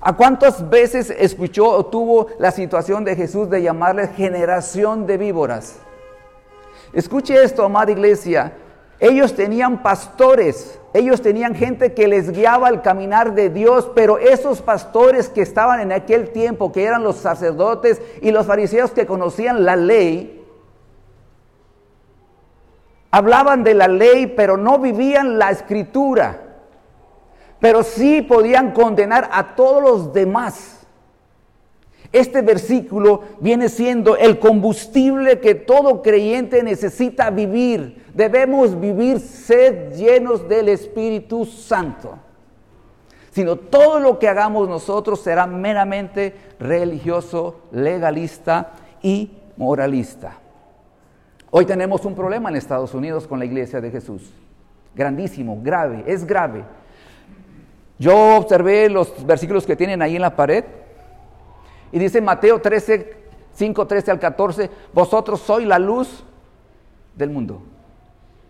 ¿A 0.00 0.16
cuántas 0.16 0.68
veces 0.68 1.14
escuchó 1.16 1.68
o 1.68 1.86
tuvo 1.86 2.26
la 2.40 2.50
situación 2.50 3.04
de 3.04 3.14
Jesús 3.14 3.48
de 3.48 3.62
llamarles 3.62 4.10
generación 4.16 5.06
de 5.06 5.16
víboras? 5.16 5.76
Escuche 6.92 7.40
esto, 7.40 7.62
amada 7.62 7.92
iglesia. 7.92 8.54
Ellos 8.98 9.34
tenían 9.34 9.80
pastores, 9.80 10.80
ellos 10.92 11.22
tenían 11.22 11.54
gente 11.54 11.94
que 11.94 12.08
les 12.08 12.32
guiaba 12.32 12.66
al 12.66 12.82
caminar 12.82 13.36
de 13.36 13.48
Dios, 13.48 13.88
pero 13.94 14.18
esos 14.18 14.60
pastores 14.60 15.28
que 15.28 15.42
estaban 15.42 15.78
en 15.78 15.92
aquel 15.92 16.30
tiempo, 16.30 16.72
que 16.72 16.82
eran 16.82 17.04
los 17.04 17.14
sacerdotes 17.14 18.02
y 18.22 18.32
los 18.32 18.46
fariseos 18.46 18.90
que 18.90 19.06
conocían 19.06 19.64
la 19.64 19.76
ley, 19.76 20.37
hablaban 23.10 23.64
de 23.64 23.74
la 23.74 23.88
ley, 23.88 24.26
pero 24.26 24.56
no 24.56 24.78
vivían 24.78 25.38
la 25.38 25.50
escritura. 25.50 26.42
Pero 27.60 27.82
sí 27.82 28.22
podían 28.22 28.72
condenar 28.72 29.28
a 29.32 29.54
todos 29.56 29.82
los 29.82 30.12
demás. 30.12 30.86
Este 32.12 32.40
versículo 32.40 33.22
viene 33.40 33.68
siendo 33.68 34.16
el 34.16 34.38
combustible 34.38 35.40
que 35.40 35.54
todo 35.54 36.02
creyente 36.02 36.62
necesita 36.62 37.30
vivir. 37.30 38.06
Debemos 38.14 38.78
vivir 38.80 39.20
sed 39.20 39.92
llenos 39.94 40.48
del 40.48 40.70
Espíritu 40.70 41.44
Santo. 41.44 42.18
Sino 43.30 43.56
todo 43.56 44.00
lo 44.00 44.18
que 44.18 44.28
hagamos 44.28 44.68
nosotros 44.68 45.20
será 45.20 45.46
meramente 45.46 46.34
religioso, 46.58 47.60
legalista 47.72 48.72
y 49.02 49.30
moralista. 49.56 50.38
Hoy 51.50 51.64
tenemos 51.64 52.04
un 52.04 52.14
problema 52.14 52.50
en 52.50 52.56
Estados 52.56 52.92
Unidos 52.92 53.26
con 53.26 53.38
la 53.38 53.46
iglesia 53.46 53.80
de 53.80 53.90
Jesús. 53.90 54.30
Grandísimo, 54.94 55.58
grave, 55.62 56.04
es 56.06 56.26
grave. 56.26 56.64
Yo 57.98 58.36
observé 58.36 58.90
los 58.90 59.24
versículos 59.24 59.64
que 59.64 59.74
tienen 59.74 60.02
ahí 60.02 60.16
en 60.16 60.22
la 60.22 60.36
pared 60.36 60.64
y 61.90 61.98
dice 61.98 62.20
Mateo 62.20 62.60
13, 62.60 63.16
5, 63.54 63.86
13 63.86 64.10
al 64.10 64.18
14, 64.20 64.70
vosotros 64.92 65.40
sois 65.40 65.66
la 65.66 65.78
luz 65.78 66.22
del 67.16 67.30
mundo, 67.30 67.62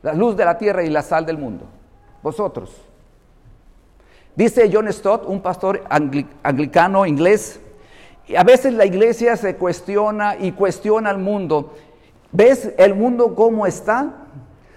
la 0.03 0.13
luz 0.13 0.37
de 0.37 0.45
la 0.45 0.59
tierra 0.59 0.83
y 0.83 0.91
la 0.91 1.03
sal 1.03 1.25
del 1.25 1.39
mundo. 1.39 1.67
Vosotros. 2.21 2.77
Dice 4.35 4.69
John 4.73 4.93
Stott, 4.93 5.25
un 5.27 5.41
pastor 5.41 5.85
anglicano 5.89 7.07
inglés, 7.07 7.61
a 8.37 8.45
veces 8.45 8.75
la 8.75 8.85
iglesia 8.85 9.37
se 9.37 9.57
cuestiona 9.57 10.37
y 10.39 10.53
cuestiona 10.53 11.11
al 11.11 11.19
mundo 11.19 11.75
¿Ves 12.33 12.73
el 12.77 12.95
mundo 12.95 13.35
cómo 13.35 13.67
está? 13.67 14.27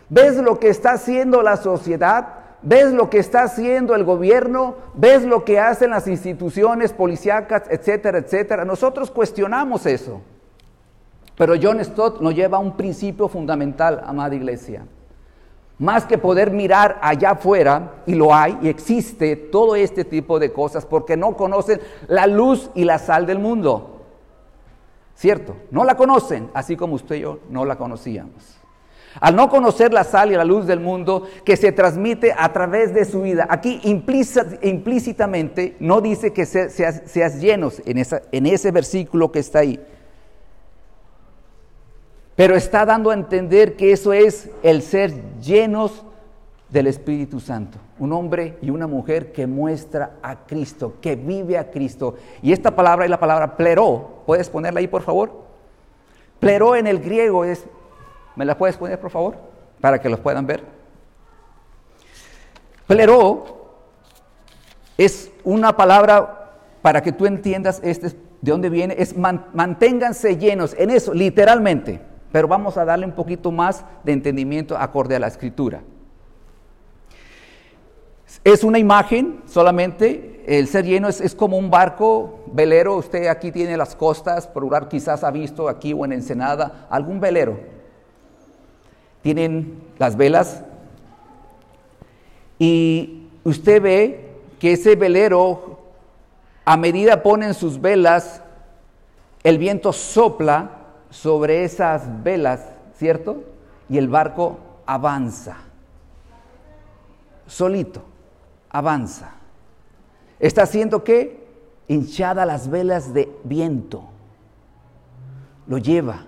¿Ves 0.10 0.38
lo 0.38 0.60
que 0.60 0.70
está 0.70 0.94
haciendo 0.94 1.42
la 1.42 1.58
sociedad? 1.58 2.28
¿Ves 2.62 2.94
lo 2.94 3.10
que 3.10 3.18
está 3.18 3.44
haciendo 3.44 3.96
el 3.96 4.04
gobierno? 4.04 4.76
¿Ves 4.94 5.24
lo 5.24 5.44
que 5.44 5.60
hacen 5.60 5.90
las 5.90 6.08
instituciones 6.08 6.94
policíacas, 6.94 7.64
etcétera, 7.70 8.20
etcétera? 8.20 8.66
Nosotros 8.66 9.10
cuestionamos 9.10 9.86
eso. 9.86 10.22
Pero 11.36 11.56
John 11.62 11.84
Stott 11.84 12.22
nos 12.22 12.36
lleva 12.36 12.58
a 12.58 12.62
un 12.62 12.78
principio 12.78 13.28
fundamental, 13.28 14.02
amada 14.06 14.36
iglesia. 14.36 14.86
Más 15.80 16.06
que 16.06 16.20
poder 16.20 16.52
mirar 16.52 17.00
allá 17.02 17.32
afuera, 17.32 18.04
y 18.06 18.14
lo 18.14 18.36
hay, 18.36 18.60
y 18.62 18.70
existe 18.70 19.36
todo 19.36 19.76
este 19.76 20.06
tipo 20.06 20.38
de 20.38 20.54
cosas, 20.54 20.86
porque 20.86 21.18
no 21.18 21.36
conocen 21.36 21.82
la 22.08 22.28
luz 22.28 22.70
y 22.76 22.84
la 22.84 23.00
sal 23.00 23.26
del 23.26 23.40
mundo. 23.40 24.01
¿Cierto? 25.22 25.56
No 25.70 25.84
la 25.84 25.96
conocen, 25.96 26.50
así 26.56 26.76
como 26.76 26.96
usted 26.96 27.18
y 27.18 27.20
yo 27.20 27.42
no 27.48 27.64
la 27.64 27.78
conocíamos. 27.78 28.58
Al 29.20 29.36
no 29.36 29.50
conocer 29.50 29.94
la 29.94 30.04
sal 30.04 30.32
y 30.32 30.36
la 30.36 30.44
luz 30.44 30.66
del 30.66 30.80
mundo 30.80 31.28
que 31.46 31.56
se 31.58 31.72
transmite 31.72 32.34
a 32.36 32.52
través 32.52 32.92
de 32.92 33.06
su 33.06 33.22
vida, 33.22 33.46
aquí 33.48 33.80
implícitamente 33.84 35.76
no 35.80 36.02
dice 36.02 36.34
que 36.34 36.48
seas, 36.48 37.40
llenos 37.40 37.84
en, 37.86 38.48
ese 38.48 38.72
versículo 38.72 39.32
que 39.32 39.38
está 39.38 39.60
ahí, 39.60 39.80
pero 42.36 42.56
está 42.56 42.84
dando 42.84 43.12
a 43.12 43.14
entender 43.14 43.76
que 43.76 43.92
eso 43.92 44.14
es 44.14 44.50
el 44.64 44.82
ser 44.82 45.14
llenos 45.40 46.04
del 46.70 46.88
Espíritu 46.88 47.40
Santo. 47.40 47.78
Un 48.02 48.14
hombre 48.14 48.58
y 48.64 48.72
una 48.72 48.88
mujer 48.88 49.32
que 49.32 49.46
muestra 49.46 50.18
a 50.24 50.48
Cristo, 50.48 50.96
que 51.00 51.16
vive 51.16 51.60
a 51.60 51.70
Cristo. 51.70 52.16
Y 52.42 52.52
esta 52.52 52.76
palabra 52.76 53.06
es 53.06 53.12
la 53.12 53.20
palabra 53.20 53.56
pleró. 53.56 54.24
¿Puedes 54.26 54.50
ponerla 54.50 54.80
ahí, 54.80 54.88
por 54.88 55.04
favor? 55.04 55.32
Pleró 56.40 56.76
en 56.76 56.88
el 56.88 57.00
griego 57.00 57.46
es... 57.46 57.64
¿Me 58.36 58.44
la 58.44 58.58
puedes 58.58 58.76
poner, 58.76 59.00
por 59.00 59.12
favor? 59.12 59.36
Para 59.80 60.02
que 60.02 60.10
los 60.10 60.20
puedan 60.20 60.48
ver. 60.48 60.64
Pleró 62.88 63.78
es 64.98 65.32
una 65.44 65.78
palabra 65.78 66.56
para 66.82 67.04
que 67.04 67.12
tú 67.12 67.28
entiendas 67.28 67.82
este, 67.84 68.08
de 68.08 68.52
dónde 68.52 68.72
viene. 68.72 68.96
Es 68.98 69.16
manténganse 69.16 70.38
llenos 70.38 70.76
en 70.76 70.90
eso, 70.90 71.14
literalmente. 71.14 72.02
Pero 72.32 72.48
vamos 72.48 72.78
a 72.78 72.86
darle 72.86 73.06
un 73.06 73.12
poquito 73.12 73.52
más 73.52 73.86
de 74.04 74.14
entendimiento 74.14 74.76
acorde 74.76 75.18
a 75.18 75.20
la 75.20 75.28
escritura. 75.28 75.84
Es 78.43 78.63
una 78.63 78.80
imagen 78.80 79.43
solamente, 79.45 80.43
el 80.47 80.67
ser 80.67 80.86
lleno 80.86 81.08
es, 81.10 81.36
como 81.36 81.58
un 81.58 81.69
barco 81.69 82.39
velero, 82.51 82.95
usted 82.95 83.27
aquí 83.27 83.51
tiene 83.51 83.77
las 83.77 83.95
costas, 83.95 84.47
por 84.47 84.88
quizás 84.88 85.23
ha 85.23 85.30
visto 85.30 85.69
aquí 85.69 85.93
o 85.93 86.06
en 86.06 86.13
Ensenada 86.13 86.88
algún 86.89 87.19
velero. 87.19 87.60
Tienen 89.21 89.80
las 89.99 90.15
velas 90.17 90.63
y 92.58 93.27
usted 93.43 93.80
ve 93.80 94.32
que 94.60 94.73
ese 94.73 94.95
velero, 94.95 95.77
a 96.65 96.77
medida 96.77 97.21
ponen 97.21 97.54
sus 97.54 97.80
velas, 97.80 98.41
el 99.43 99.60
viento 99.60 99.93
sopla 99.93 100.77
sobre 101.12 101.63
esas 101.63 102.23
velas, 102.23 102.62
¿cierto? 102.95 103.43
Y 103.88 103.99
el 103.99 104.08
barco 104.08 104.58
avanza, 104.88 105.58
solito 107.45 108.11
avanza. 108.72 109.32
Está 110.40 110.64
haciendo 110.64 111.04
qué? 111.04 111.48
Hinchada 111.88 112.46
las 112.46 112.70
velas 112.70 113.14
de 113.14 113.32
viento. 113.44 114.04
Lo 115.68 115.78
lleva, 115.78 116.26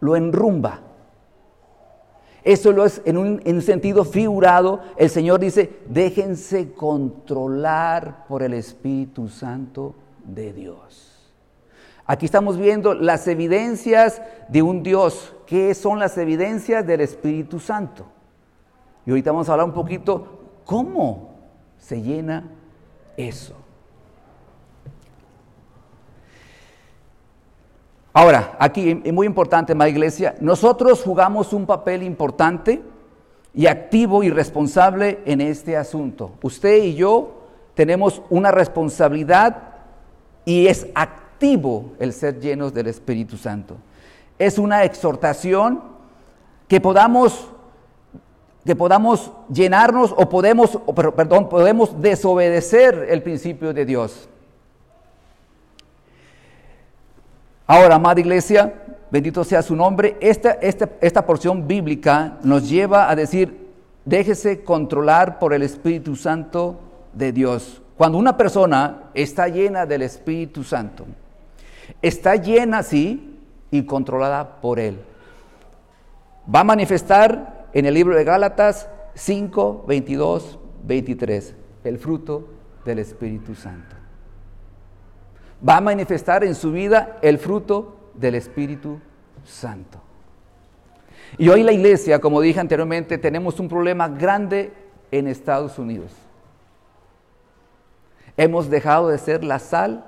lo 0.00 0.16
enrumba. 0.16 0.80
Eso 2.42 2.72
lo 2.72 2.86
es 2.86 3.02
en 3.04 3.18
un, 3.18 3.42
en 3.44 3.56
un, 3.56 3.62
sentido 3.62 4.04
figurado. 4.04 4.80
El 4.96 5.10
Señor 5.10 5.40
dice, 5.40 5.78
déjense 5.88 6.72
controlar 6.72 8.26
por 8.26 8.42
el 8.42 8.54
Espíritu 8.54 9.28
Santo 9.28 9.94
de 10.24 10.54
Dios. 10.54 11.10
Aquí 12.06 12.24
estamos 12.24 12.56
viendo 12.56 12.94
las 12.94 13.28
evidencias 13.28 14.22
de 14.48 14.62
un 14.62 14.82
Dios. 14.82 15.34
¿Qué 15.46 15.74
son 15.74 15.98
las 15.98 16.16
evidencias 16.16 16.86
del 16.86 17.02
Espíritu 17.02 17.60
Santo? 17.60 18.06
Y 19.04 19.10
ahorita 19.10 19.32
vamos 19.32 19.48
a 19.48 19.52
hablar 19.52 19.66
un 19.66 19.74
poquito 19.74 20.39
¿Cómo 20.64 21.30
se 21.78 22.00
llena 22.00 22.44
eso? 23.16 23.54
Ahora, 28.12 28.56
aquí 28.58 29.00
es 29.04 29.12
muy 29.12 29.26
importante, 29.26 29.74
la 29.74 29.88
iglesia, 29.88 30.34
nosotros 30.40 31.02
jugamos 31.02 31.52
un 31.52 31.64
papel 31.64 32.02
importante 32.02 32.82
y 33.54 33.66
activo 33.66 34.22
y 34.22 34.30
responsable 34.30 35.20
en 35.24 35.40
este 35.40 35.76
asunto. 35.76 36.32
Usted 36.42 36.82
y 36.82 36.94
yo 36.94 37.40
tenemos 37.74 38.20
una 38.28 38.50
responsabilidad 38.50 39.56
y 40.44 40.66
es 40.66 40.88
activo 40.94 41.92
el 41.98 42.12
ser 42.12 42.40
llenos 42.40 42.74
del 42.74 42.88
Espíritu 42.88 43.36
Santo. 43.36 43.76
Es 44.38 44.58
una 44.58 44.84
exhortación 44.84 45.82
que 46.66 46.80
podamos 46.80 47.49
que 48.64 48.76
podamos 48.76 49.32
llenarnos 49.52 50.12
o 50.16 50.28
podemos, 50.28 50.78
perdón, 51.16 51.48
podemos 51.48 52.00
desobedecer 52.00 53.06
el 53.08 53.22
principio 53.22 53.72
de 53.72 53.86
Dios. 53.86 54.28
Ahora, 57.66 57.94
amada 57.94 58.20
iglesia, 58.20 58.74
bendito 59.10 59.44
sea 59.44 59.62
su 59.62 59.76
nombre, 59.76 60.16
esta, 60.20 60.52
esta, 60.52 60.90
esta 61.00 61.24
porción 61.24 61.66
bíblica 61.66 62.38
nos 62.42 62.68
lleva 62.68 63.08
a 63.08 63.16
decir, 63.16 63.68
déjese 64.04 64.62
controlar 64.64 65.38
por 65.38 65.54
el 65.54 65.62
Espíritu 65.62 66.16
Santo 66.16 66.80
de 67.12 67.32
Dios. 67.32 67.80
Cuando 67.96 68.18
una 68.18 68.36
persona 68.36 69.04
está 69.14 69.48
llena 69.48 69.86
del 69.86 70.02
Espíritu 70.02 70.64
Santo, 70.64 71.06
está 72.02 72.36
llena, 72.36 72.82
sí, 72.82 73.38
y 73.70 73.84
controlada 73.84 74.60
por 74.60 74.80
Él. 74.80 74.98
Va 76.52 76.60
a 76.60 76.64
manifestar 76.64 77.59
en 77.72 77.86
el 77.86 77.94
libro 77.94 78.16
de 78.16 78.24
Gálatas 78.24 78.88
5, 79.14 79.84
22, 79.86 80.58
23, 80.84 81.54
el 81.84 81.98
fruto 81.98 82.48
del 82.84 82.98
Espíritu 82.98 83.54
Santo. 83.54 83.96
Va 85.66 85.76
a 85.76 85.80
manifestar 85.80 86.42
en 86.44 86.54
su 86.54 86.72
vida 86.72 87.18
el 87.22 87.38
fruto 87.38 88.10
del 88.14 88.34
Espíritu 88.34 89.00
Santo. 89.44 90.00
Y 91.38 91.48
hoy 91.48 91.62
la 91.62 91.72
iglesia, 91.72 92.18
como 92.18 92.40
dije 92.40 92.60
anteriormente, 92.60 93.18
tenemos 93.18 93.60
un 93.60 93.68
problema 93.68 94.08
grande 94.08 94.72
en 95.10 95.26
Estados 95.26 95.78
Unidos. 95.78 96.12
Hemos 98.36 98.70
dejado 98.70 99.08
de 99.08 99.18
ser 99.18 99.44
la 99.44 99.58
sal 99.58 100.06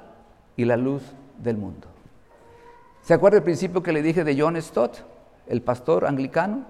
y 0.56 0.64
la 0.64 0.76
luz 0.76 1.02
del 1.38 1.56
mundo. 1.56 1.88
¿Se 3.02 3.14
acuerda 3.14 3.38
el 3.38 3.44
principio 3.44 3.82
que 3.82 3.92
le 3.92 4.02
dije 4.02 4.24
de 4.24 4.40
John 4.40 4.60
Stott, 4.60 4.98
el 5.46 5.60
pastor 5.60 6.06
anglicano? 6.06 6.64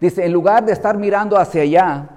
Dice, 0.00 0.24
en 0.24 0.32
lugar 0.32 0.64
de 0.64 0.72
estar 0.72 0.96
mirando 0.96 1.38
hacia 1.38 1.62
allá, 1.62 2.08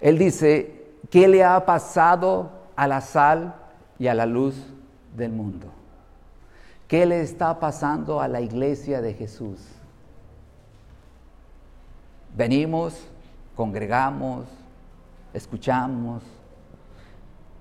él 0.00 0.18
dice, 0.18 0.96
¿qué 1.10 1.28
le 1.28 1.44
ha 1.44 1.64
pasado 1.64 2.50
a 2.76 2.86
la 2.86 3.00
sal 3.00 3.54
y 3.98 4.06
a 4.06 4.14
la 4.14 4.26
luz 4.26 4.56
del 5.16 5.32
mundo? 5.32 5.68
¿Qué 6.88 7.06
le 7.06 7.20
está 7.20 7.58
pasando 7.58 8.20
a 8.20 8.28
la 8.28 8.40
iglesia 8.40 9.00
de 9.00 9.14
Jesús? 9.14 9.60
Venimos, 12.36 13.08
congregamos, 13.54 14.46
escuchamos, 15.32 16.22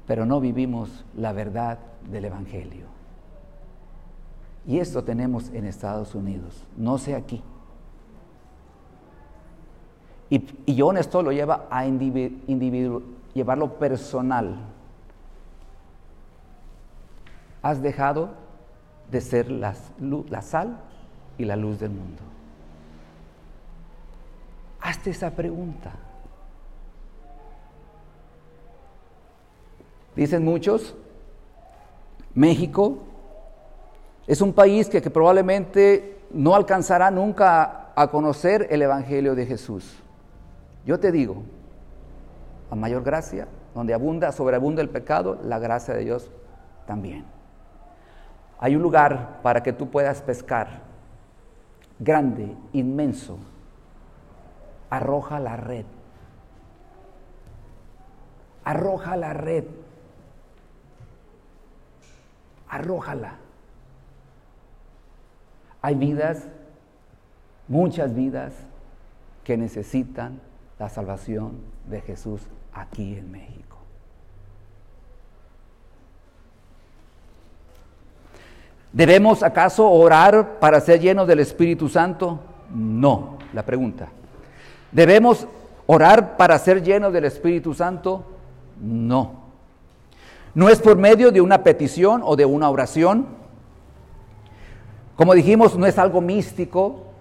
pero 0.08 0.26
no 0.26 0.40
vivimos 0.40 1.06
la 1.16 1.32
verdad 1.32 1.80
del 2.10 2.26
Evangelio. 2.26 2.88
Y 4.66 4.80
esto 4.80 5.04
tenemos 5.04 5.50
en 5.50 5.66
Estados 5.66 6.16
Unidos, 6.16 6.64
no 6.78 6.98
sé 6.98 7.16
aquí. 7.16 7.44
Y, 10.34 10.48
y 10.66 10.82
John 10.82 10.98
esto 10.98 11.22
lo 11.22 11.32
lleva 11.32 11.68
a 11.70 11.86
llevarlo 13.36 13.78
personal. 13.78 14.56
Has 17.62 17.84
dejado 17.84 18.32
de 19.12 19.22
ser 19.22 19.52
la, 19.52 19.76
sal 20.42 20.80
y 21.38 21.46
la 21.46 21.56
luz 21.56 21.80
del 21.80 21.92
mundo. 21.92 22.24
Hazte 24.82 25.12
esa 25.12 25.30
pregunta. 25.30 25.92
Dicen 30.16 30.44
muchos, 30.44 30.96
México 32.34 33.04
es 34.26 34.42
un 34.42 34.52
país 34.52 34.90
que, 34.90 35.00
probablemente 35.00 36.22
no 36.32 36.56
alcanzará 36.56 37.12
nunca 37.12 37.92
a 37.96 38.08
conocer 38.08 38.66
el 38.72 38.82
Evangelio 38.82 39.36
de 39.36 39.46
Jesús. 39.46 40.03
Yo 40.86 41.00
te 41.00 41.12
digo, 41.12 41.44
a 42.70 42.76
mayor 42.76 43.04
gracia, 43.04 43.48
donde 43.74 43.94
abunda, 43.94 44.32
sobreabunda 44.32 44.82
el 44.82 44.90
pecado, 44.90 45.40
la 45.44 45.60
gracia 45.60 45.94
de 45.94 46.04
Dios 46.04 46.30
también. 46.86 47.26
Hay 48.60 48.76
un 48.76 48.82
lugar 48.82 49.40
para 49.42 49.64
que 49.64 49.74
tú 49.74 49.90
puedas 49.90 50.22
pescar, 50.22 50.82
grande, 52.00 52.56
inmenso. 52.74 53.38
Arroja 54.90 55.40
la 55.40 55.56
red. 55.56 55.86
Arroja 58.64 59.16
la 59.18 59.34
red. 59.34 59.66
Arrójala. 62.70 63.38
Hay 65.82 65.96
vidas, 65.96 66.48
muchas 67.68 68.14
vidas, 68.14 68.54
que 69.44 69.58
necesitan 69.58 70.40
la 70.80 70.90
salvación 70.90 71.54
de 71.88 72.02
Jesús 72.02 72.42
aquí 72.74 73.16
en 73.16 73.32
México. 73.32 73.78
¿Debemos 78.92 79.42
acaso 79.42 79.90
orar 79.90 80.60
para 80.60 80.80
ser 80.80 81.00
llenos 81.00 81.28
del 81.28 81.40
Espíritu 81.40 81.90
Santo? 81.90 82.40
No, 82.74 83.40
la 83.52 83.66
pregunta. 83.66 84.10
¿Debemos 84.92 85.48
orar 85.88 86.38
para 86.38 86.58
ser 86.60 86.84
llenos 86.84 87.12
del 87.12 87.26
Espíritu 87.26 87.74
Santo? 87.74 88.24
No. 88.80 89.44
No 90.54 90.70
es 90.70 90.80
por 90.80 90.98
medio 90.98 91.32
de 91.32 91.42
una 91.42 91.64
petición 91.64 92.22
o 92.24 92.36
de 92.36 92.46
una 92.46 92.70
oración. 92.70 93.26
Como 95.16 95.34
dijimos, 95.34 95.76
no 95.76 95.88
es 95.88 95.98
algo 95.98 96.22
místico, 96.22 97.13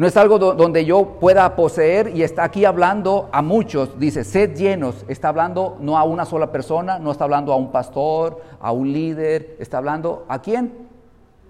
no 0.00 0.06
es 0.06 0.16
algo 0.16 0.38
donde 0.38 0.86
yo 0.86 1.18
pueda 1.20 1.54
poseer 1.54 2.16
y 2.16 2.22
está 2.22 2.44
aquí 2.44 2.64
hablando 2.64 3.28
a 3.32 3.42
muchos. 3.42 4.00
Dice, 4.00 4.24
sed 4.24 4.56
llenos. 4.56 5.04
Está 5.08 5.28
hablando 5.28 5.76
no 5.78 5.98
a 5.98 6.04
una 6.04 6.24
sola 6.24 6.50
persona, 6.50 6.98
no 6.98 7.12
está 7.12 7.24
hablando 7.24 7.52
a 7.52 7.56
un 7.56 7.70
pastor, 7.70 8.40
a 8.60 8.72
un 8.72 8.90
líder. 8.94 9.56
Está 9.58 9.76
hablando 9.76 10.24
a 10.26 10.40
quién? 10.40 10.88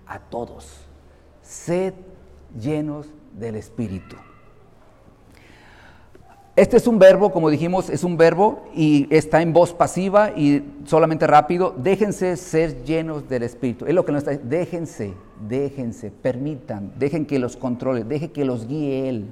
A 0.05 0.19
todos. 0.19 0.85
Sed 1.43 1.95
llenos 2.59 3.07
del 3.35 3.55
Espíritu. 3.55 4.17
Este 6.61 6.77
es 6.77 6.87
un 6.87 6.99
verbo, 6.99 7.33
como 7.33 7.49
dijimos, 7.49 7.89
es 7.89 8.05
un 8.05 8.19
verbo 8.19 8.65
y 8.75 9.07
está 9.09 9.41
en 9.41 9.55
voz 9.55 9.73
pasiva 9.73 10.33
y 10.37 10.63
solamente 10.85 11.27
rápido. 11.27 11.75
Déjense 11.75 12.37
ser 12.37 12.85
llenos 12.85 13.27
del 13.31 13.45
Espíritu. 13.45 13.87
Es 13.87 13.95
lo 13.95 14.05
que 14.05 14.13
nos 14.13 14.19
está 14.19 14.33
diciendo. 14.33 14.51
Déjense, 14.59 15.15
déjense, 15.49 16.11
permitan, 16.11 16.93
dejen 16.99 17.25
que 17.25 17.39
los 17.39 17.57
controle, 17.57 18.05
dejen 18.05 18.29
que 18.29 18.45
los 18.45 18.69
guíe 18.69 19.09
Él. 19.09 19.31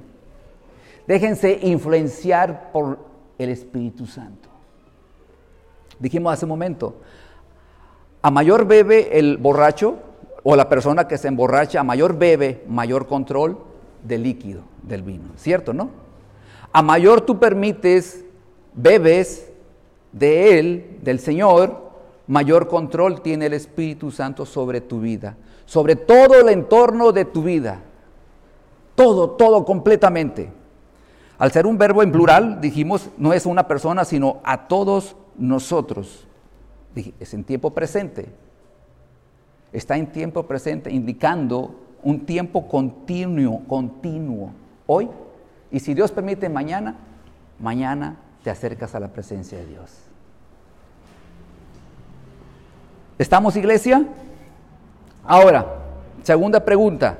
Déjense 1.05 1.59
influenciar 1.61 2.71
por 2.71 2.97
el 3.37 3.49
Espíritu 3.49 4.07
Santo. 4.07 4.49
Dijimos 5.99 6.33
hace 6.33 6.45
un 6.45 6.49
momento, 6.49 6.95
a 8.23 8.31
mayor 8.31 8.65
bebe 8.65 9.19
el 9.19 9.37
borracho 9.37 9.99
o 10.41 10.55
la 10.55 10.67
persona 10.67 11.07
que 11.07 11.19
se 11.19 11.27
emborracha, 11.27 11.81
a 11.81 11.83
mayor 11.83 12.17
bebe, 12.17 12.63
mayor 12.67 13.05
control 13.05 13.59
del 14.03 14.23
líquido, 14.23 14.63
del 14.81 15.03
vino. 15.03 15.25
¿Cierto, 15.37 15.73
no? 15.73 16.08
A 16.71 16.81
mayor 16.81 17.21
tú 17.21 17.39
permites, 17.39 18.23
bebes 18.73 19.51
de 20.11 20.59
Él, 20.59 20.99
del 21.01 21.19
Señor, 21.19 21.89
mayor 22.27 22.67
control 22.67 23.21
tiene 23.21 23.47
el 23.47 23.53
Espíritu 23.53 24.11
Santo 24.11 24.45
sobre 24.45 24.81
tu 24.81 24.99
vida, 24.99 25.35
sobre 25.65 25.95
todo 25.95 26.39
el 26.39 26.49
entorno 26.49 27.11
de 27.11 27.25
tu 27.25 27.43
vida. 27.43 27.81
Todo, 28.95 29.31
todo 29.31 29.65
completamente. 29.65 30.51
Al 31.37 31.51
ser 31.51 31.65
un 31.65 31.77
verbo 31.77 32.03
en 32.03 32.11
plural, 32.11 32.59
dijimos, 32.59 33.09
no 33.17 33.33
es 33.33 33.45
una 33.45 33.67
persona, 33.67 34.03
sino 34.03 34.41
a 34.43 34.67
todos 34.67 35.15
nosotros. 35.37 36.27
Es 37.19 37.33
en 37.33 37.45
tiempo 37.45 37.71
presente. 37.71 38.27
Está 39.71 39.97
en 39.97 40.11
tiempo 40.11 40.43
presente, 40.43 40.91
indicando 40.91 41.75
un 42.03 42.25
tiempo 42.25 42.67
continuo, 42.67 43.61
continuo. 43.67 44.51
Hoy 44.85 45.07
y 45.71 45.79
si 45.79 45.93
Dios 45.93 46.11
permite 46.11 46.49
mañana, 46.49 46.95
mañana 47.59 48.17
te 48.43 48.49
acercas 48.49 48.95
a 48.95 48.99
la 48.99 49.09
presencia 49.09 49.57
de 49.57 49.65
Dios. 49.65 49.91
¿Estamos 53.17 53.55
iglesia? 53.55 54.05
Ahora, 55.23 55.65
segunda 56.23 56.63
pregunta. 56.63 57.19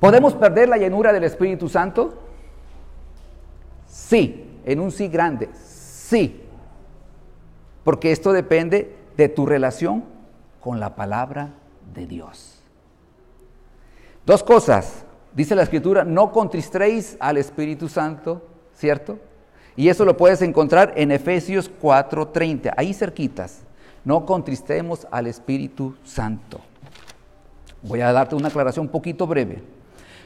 ¿Podemos 0.00 0.34
perder 0.34 0.68
la 0.68 0.78
llenura 0.78 1.12
del 1.12 1.24
Espíritu 1.24 1.68
Santo? 1.68 2.22
Sí, 3.86 4.60
en 4.64 4.80
un 4.80 4.90
sí 4.90 5.08
grande, 5.08 5.50
sí. 5.54 6.42
Porque 7.84 8.12
esto 8.12 8.32
depende 8.32 8.96
de 9.16 9.28
tu 9.28 9.46
relación 9.46 10.04
con 10.60 10.80
la 10.80 10.94
palabra 10.94 11.50
de 11.94 12.06
Dios. 12.06 12.62
Dos 14.24 14.42
cosas. 14.42 15.04
Dice 15.38 15.54
la 15.54 15.62
escritura, 15.62 16.02
no 16.02 16.32
contristéis 16.32 17.16
al 17.20 17.36
Espíritu 17.36 17.88
Santo, 17.88 18.42
¿cierto? 18.74 19.20
Y 19.76 19.88
eso 19.88 20.04
lo 20.04 20.16
puedes 20.16 20.42
encontrar 20.42 20.94
en 20.96 21.12
Efesios 21.12 21.70
4:30, 21.80 22.74
ahí 22.76 22.92
cerquitas. 22.92 23.60
No 24.04 24.26
contristemos 24.26 25.06
al 25.12 25.28
Espíritu 25.28 25.94
Santo. 26.02 26.58
Voy 27.82 28.00
a 28.00 28.10
darte 28.10 28.34
una 28.34 28.48
aclaración 28.48 28.86
un 28.86 28.90
poquito 28.90 29.28
breve. 29.28 29.62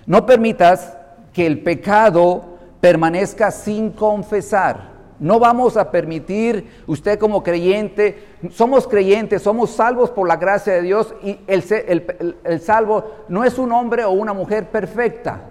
No 0.07 0.25
permitas 0.25 0.97
que 1.35 1.47
el 1.47 1.61
pecado 1.61 2.57
permanezca 2.81 3.51
sin 3.51 3.91
confesar. 3.91 4.92
No 5.23 5.39
vamos 5.39 5.77
a 5.77 5.93
permitir, 5.93 6.83
usted 6.89 7.17
como 7.17 7.45
creyente, 7.45 8.27
somos 8.51 8.89
creyentes, 8.89 9.41
somos 9.41 9.71
salvos 9.71 10.11
por 10.11 10.27
la 10.27 10.35
gracia 10.35 10.73
de 10.73 10.83
Dios 10.83 11.15
y 11.23 11.39
el, 11.47 12.61
salvo 12.61 13.05
no 13.29 13.45
es 13.45 13.57
un 13.57 13.71
hombre 13.71 14.03
o 14.03 14.11
una 14.11 14.33
mujer 14.33 14.69
perfecta. 14.71 15.43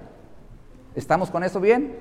¿Estamos 0.93 1.31
con 1.31 1.45
eso 1.45 1.61
bien? 1.61 1.99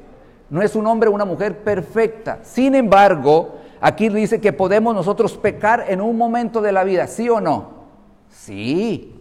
No 0.50 0.62
es 0.62 0.74
un 0.74 0.84
hombre 0.88 1.10
o 1.10 1.12
una 1.12 1.24
mujer 1.24 1.58
perfecta. 1.58 2.40
Sin 2.42 2.74
embargo, 2.74 3.60
aquí 3.80 4.08
dice 4.08 4.40
que 4.40 4.52
podemos 4.52 4.92
nosotros 4.92 5.36
pecar 5.36 5.84
en 5.86 6.00
un 6.00 6.18
momento 6.18 6.60
de 6.60 6.72
la 6.72 6.82
vida, 6.82 7.06
¿sí 7.06 7.28
o 7.28 7.40
no? 7.40 7.68
Sí, 8.30 9.14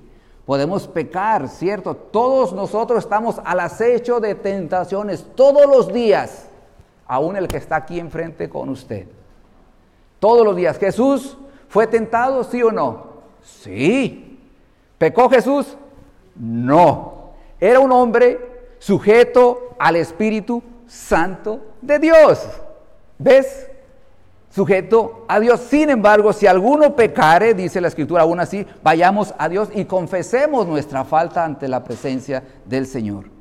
podemos 0.48 0.88
pecar, 0.88 1.50
¿cierto? 1.50 1.96
Todos 1.96 2.54
nosotros 2.54 3.04
estamos 3.04 3.40
al 3.46 3.60
acecho 3.60 4.20
de 4.20 4.34
tentaciones 4.34 5.24
todos 5.36 5.68
los 5.68 5.94
días 5.94 6.49
aún 7.10 7.36
el 7.36 7.48
que 7.48 7.58
está 7.58 7.76
aquí 7.76 8.00
enfrente 8.00 8.48
con 8.48 8.70
usted. 8.70 9.08
Todos 10.20 10.46
los 10.46 10.56
días. 10.56 10.78
¿Jesús 10.78 11.38
fue 11.68 11.88
tentado, 11.88 12.44
sí 12.44 12.62
o 12.62 12.72
no? 12.72 13.08
Sí. 13.42 14.40
¿Pecó 15.00 15.28
Jesús? 15.28 15.76
No. 16.36 17.32
Era 17.60 17.80
un 17.80 17.92
hombre 17.92 18.40
sujeto 18.78 19.76
al 19.80 19.96
Espíritu 19.96 20.62
Santo 20.86 21.60
de 21.82 21.98
Dios. 21.98 22.48
¿Ves? 23.18 23.68
Sujeto 24.52 25.26
a 25.28 25.40
Dios. 25.40 25.62
Sin 25.62 25.90
embargo, 25.90 26.32
si 26.32 26.46
alguno 26.46 26.96
pecare, 26.96 27.56
dice 27.56 27.82
la 27.82 27.88
Escritura 27.88 28.22
aún 28.22 28.40
así, 28.40 28.68
vayamos 28.84 29.34
a 29.40 29.50
Dios 29.50 29.70
y 29.74 29.86
confesemos 29.86 30.68
nuestra 30.68 31.04
falta 31.06 31.44
ante 31.44 31.68
la 31.68 31.84
presencia 31.84 32.44
del 32.66 32.86
Señor. 32.86 33.39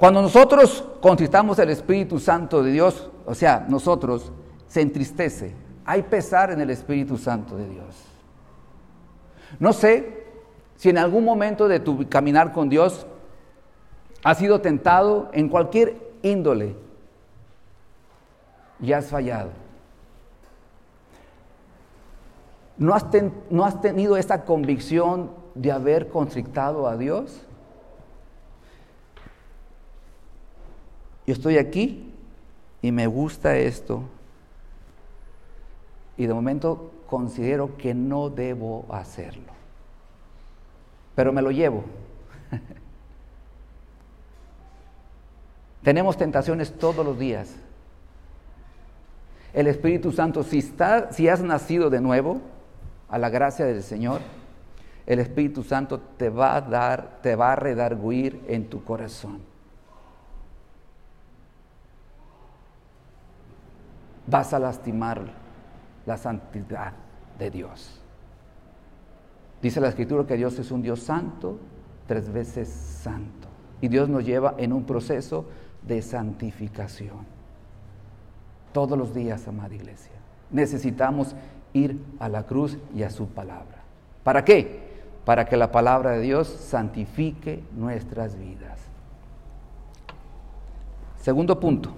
Cuando 0.00 0.22
nosotros 0.22 0.82
contristamos 1.02 1.58
el 1.58 1.68
Espíritu 1.68 2.18
Santo 2.18 2.62
de 2.62 2.72
Dios, 2.72 3.10
o 3.26 3.34
sea, 3.34 3.66
nosotros, 3.68 4.32
se 4.66 4.80
entristece. 4.80 5.54
Hay 5.84 6.04
pesar 6.04 6.50
en 6.50 6.62
el 6.62 6.70
Espíritu 6.70 7.18
Santo 7.18 7.54
de 7.54 7.68
Dios. 7.68 7.96
No 9.58 9.74
sé 9.74 10.24
si 10.76 10.88
en 10.88 10.96
algún 10.96 11.22
momento 11.22 11.68
de 11.68 11.80
tu 11.80 12.08
caminar 12.08 12.54
con 12.54 12.70
Dios 12.70 13.06
has 14.24 14.38
sido 14.38 14.62
tentado 14.62 15.28
en 15.34 15.50
cualquier 15.50 15.96
índole 16.22 16.76
y 18.80 18.94
has 18.94 19.08
fallado. 19.08 19.50
¿No 22.78 22.94
has, 22.94 23.04
¿No 23.50 23.66
has, 23.66 23.82
tenido 23.82 24.16
esa 24.16 24.46
convicción 24.46 25.30
de 25.54 25.72
haber 25.72 26.08
constrictado 26.08 26.88
a 26.88 26.96
Dios? 26.96 27.42
Yo 31.30 31.34
estoy 31.34 31.58
aquí 31.58 32.12
y 32.82 32.90
me 32.90 33.06
gusta 33.06 33.56
esto. 33.56 34.02
Y 36.16 36.26
de 36.26 36.34
momento 36.34 36.90
considero 37.06 37.76
que 37.76 37.94
no 37.94 38.30
debo 38.30 38.84
hacerlo. 38.90 39.52
Pero 41.14 41.32
me 41.32 41.40
lo 41.40 41.52
llevo. 41.52 41.84
Tenemos 45.84 46.16
tentaciones 46.16 46.76
todos 46.76 47.06
los 47.06 47.16
días. 47.16 47.54
El 49.52 49.68
Espíritu 49.68 50.10
Santo, 50.10 50.42
si, 50.42 50.62
si 51.12 51.28
has 51.28 51.42
nacido 51.42 51.90
de 51.90 52.00
nuevo 52.00 52.40
a 53.08 53.18
la 53.18 53.30
gracia 53.30 53.66
del 53.66 53.84
Señor, 53.84 54.20
el 55.06 55.20
Espíritu 55.20 55.62
Santo 55.62 56.00
te 56.00 56.28
va 56.28 56.56
a 56.56 56.60
dar, 56.60 57.20
te 57.22 57.36
va 57.36 57.52
a 57.52 57.56
redarguir 57.56 58.42
en 58.48 58.68
tu 58.68 58.82
corazón. 58.82 59.49
Vas 64.30 64.54
a 64.54 64.58
lastimar 64.58 65.22
la 66.06 66.16
santidad 66.16 66.92
de 67.38 67.50
Dios. 67.50 68.00
Dice 69.60 69.80
la 69.80 69.88
escritura 69.88 70.26
que 70.26 70.36
Dios 70.36 70.58
es 70.58 70.70
un 70.70 70.80
Dios 70.80 71.00
santo, 71.00 71.58
tres 72.06 72.32
veces 72.32 72.68
santo. 72.68 73.48
Y 73.80 73.88
Dios 73.88 74.08
nos 74.08 74.24
lleva 74.24 74.54
en 74.56 74.72
un 74.72 74.84
proceso 74.84 75.46
de 75.86 76.00
santificación. 76.00 77.26
Todos 78.72 78.96
los 78.96 79.14
días, 79.14 79.46
amada 79.48 79.74
iglesia. 79.74 80.12
Necesitamos 80.50 81.34
ir 81.72 82.00
a 82.18 82.28
la 82.28 82.44
cruz 82.44 82.78
y 82.94 83.02
a 83.02 83.10
su 83.10 83.28
palabra. 83.28 83.78
¿Para 84.22 84.44
qué? 84.44 84.90
Para 85.24 85.44
que 85.44 85.56
la 85.56 85.70
palabra 85.70 86.12
de 86.12 86.20
Dios 86.20 86.48
santifique 86.48 87.62
nuestras 87.76 88.38
vidas. 88.38 88.80
Segundo 91.20 91.60
punto. 91.60 91.92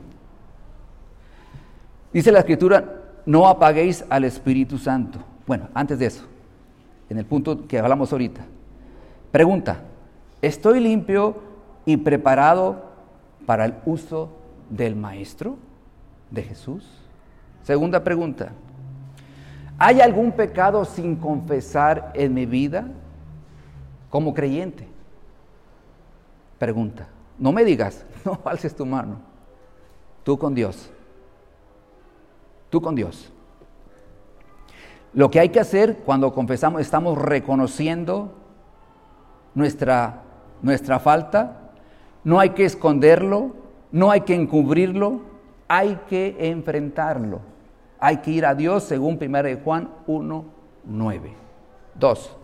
Dice 2.12 2.30
la 2.30 2.40
escritura, 2.40 3.02
no 3.24 3.48
apaguéis 3.48 4.04
al 4.08 4.24
Espíritu 4.24 4.78
Santo. 4.78 5.18
Bueno, 5.46 5.68
antes 5.74 5.98
de 5.98 6.06
eso, 6.06 6.24
en 7.08 7.18
el 7.18 7.24
punto 7.24 7.66
que 7.66 7.78
hablamos 7.78 8.12
ahorita. 8.12 8.42
Pregunta, 9.30 9.80
¿estoy 10.42 10.80
limpio 10.80 11.36
y 11.86 11.96
preparado 11.96 12.84
para 13.46 13.64
el 13.64 13.74
uso 13.86 14.30
del 14.68 14.94
Maestro, 14.94 15.56
de 16.30 16.42
Jesús? 16.42 16.86
Segunda 17.62 18.02
pregunta, 18.04 18.52
¿hay 19.78 20.00
algún 20.00 20.32
pecado 20.32 20.84
sin 20.84 21.16
confesar 21.16 22.12
en 22.14 22.34
mi 22.34 22.44
vida 22.44 22.88
como 24.10 24.34
creyente? 24.34 24.88
Pregunta, 26.58 27.08
No 27.38 27.50
me 27.50 27.64
digas, 27.64 28.04
no 28.24 28.38
alces 28.44 28.74
tu 28.74 28.86
mano. 28.86 29.16
Tú 30.22 30.38
con 30.38 30.54
Dios. 30.54 30.90
Tú 32.72 32.80
con 32.80 32.94
Dios. 32.94 33.30
Lo 35.12 35.30
que 35.30 35.38
hay 35.38 35.50
que 35.50 35.60
hacer 35.60 35.98
cuando 36.06 36.32
confesamos, 36.32 36.80
estamos 36.80 37.18
reconociendo 37.18 38.32
nuestra, 39.54 40.22
nuestra 40.62 40.98
falta. 40.98 41.72
No 42.24 42.40
hay 42.40 42.50
que 42.50 42.64
esconderlo, 42.64 43.54
no 43.90 44.10
hay 44.10 44.22
que 44.22 44.34
encubrirlo, 44.34 45.20
hay 45.68 46.00
que 46.08 46.34
enfrentarlo. 46.48 47.40
Hay 48.00 48.16
que 48.16 48.30
ir 48.30 48.46
a 48.46 48.54
Dios 48.54 48.84
según 48.84 49.18
1 49.20 49.60
Juan 49.62 49.90
1, 50.06 50.44
9. 50.86 51.34
2. 51.96 52.36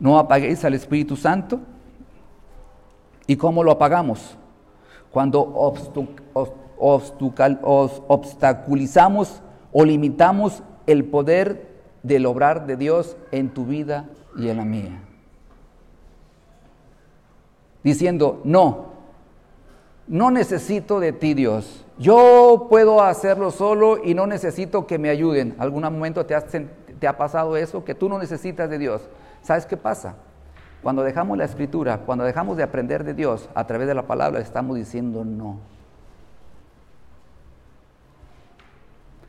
No 0.00 0.18
apaguéis 0.18 0.64
al 0.64 0.74
Espíritu 0.74 1.14
Santo. 1.14 1.60
¿Y 3.28 3.36
cómo 3.36 3.62
lo 3.62 3.70
apagamos? 3.70 4.36
Cuando 5.12 5.38
obstaculizamos 6.80 9.42
o 9.72 9.84
limitamos 9.84 10.62
el 10.86 11.04
poder 11.04 11.68
del 12.02 12.26
obrar 12.26 12.66
de 12.66 12.76
Dios 12.76 13.16
en 13.30 13.50
tu 13.50 13.66
vida 13.66 14.08
y 14.36 14.48
en 14.48 14.56
la 14.56 14.64
mía. 14.64 15.02
Diciendo, 17.82 18.40
no, 18.44 18.86
no 20.06 20.30
necesito 20.30 21.00
de 21.00 21.12
ti 21.12 21.34
Dios. 21.34 21.84
Yo 21.98 22.66
puedo 22.70 23.02
hacerlo 23.02 23.50
solo 23.50 24.02
y 24.02 24.14
no 24.14 24.26
necesito 24.26 24.86
que 24.86 24.98
me 24.98 25.10
ayuden. 25.10 25.54
¿Algún 25.58 25.82
momento 25.82 26.24
te, 26.24 26.36
te 26.98 27.08
ha 27.08 27.16
pasado 27.16 27.56
eso? 27.56 27.84
Que 27.84 27.94
tú 27.94 28.08
no 28.08 28.18
necesitas 28.18 28.70
de 28.70 28.78
Dios. 28.78 29.02
¿Sabes 29.42 29.66
qué 29.66 29.76
pasa? 29.76 30.14
Cuando 30.82 31.02
dejamos 31.02 31.36
la 31.36 31.44
escritura, 31.44 31.98
cuando 31.98 32.24
dejamos 32.24 32.56
de 32.56 32.62
aprender 32.62 33.04
de 33.04 33.14
Dios 33.14 33.48
a 33.54 33.66
través 33.66 33.88
de 33.88 33.94
la 33.94 34.06
palabra, 34.06 34.40
estamos 34.40 34.76
diciendo 34.76 35.24
no. 35.24 35.58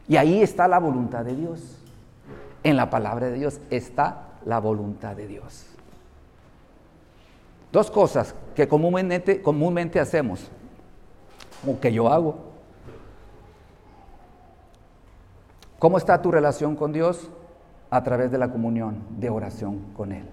Y 0.10 0.18
ahí 0.18 0.42
está 0.42 0.68
la 0.68 0.80
voluntad 0.80 1.24
de 1.24 1.36
Dios. 1.36 1.78
En 2.64 2.76
la 2.76 2.90
palabra 2.90 3.28
de 3.28 3.34
Dios 3.34 3.62
está 3.70 4.30
la 4.44 4.60
voluntad 4.60 5.16
de 5.16 5.28
Dios. 5.28 5.68
Dos 7.72 7.92
cosas 7.92 8.34
que 8.56 8.68
comúnmente, 8.68 10.00
hacemos, 10.00 10.50
o 11.66 11.80
que 11.80 11.94
yo 11.94 12.12
hago. 12.12 12.36
¿Cómo 15.78 16.00
está 16.00 16.20
tu 16.22 16.32
relación 16.32 16.76
con 16.76 16.92
Dios? 16.92 17.30
A 17.92 18.04
través 18.04 18.32
de 18.32 18.40
la 18.40 18.52
comunión, 18.52 19.04
de 19.20 19.30
oración 19.30 19.94
con 19.96 20.12
Él. 20.12 20.28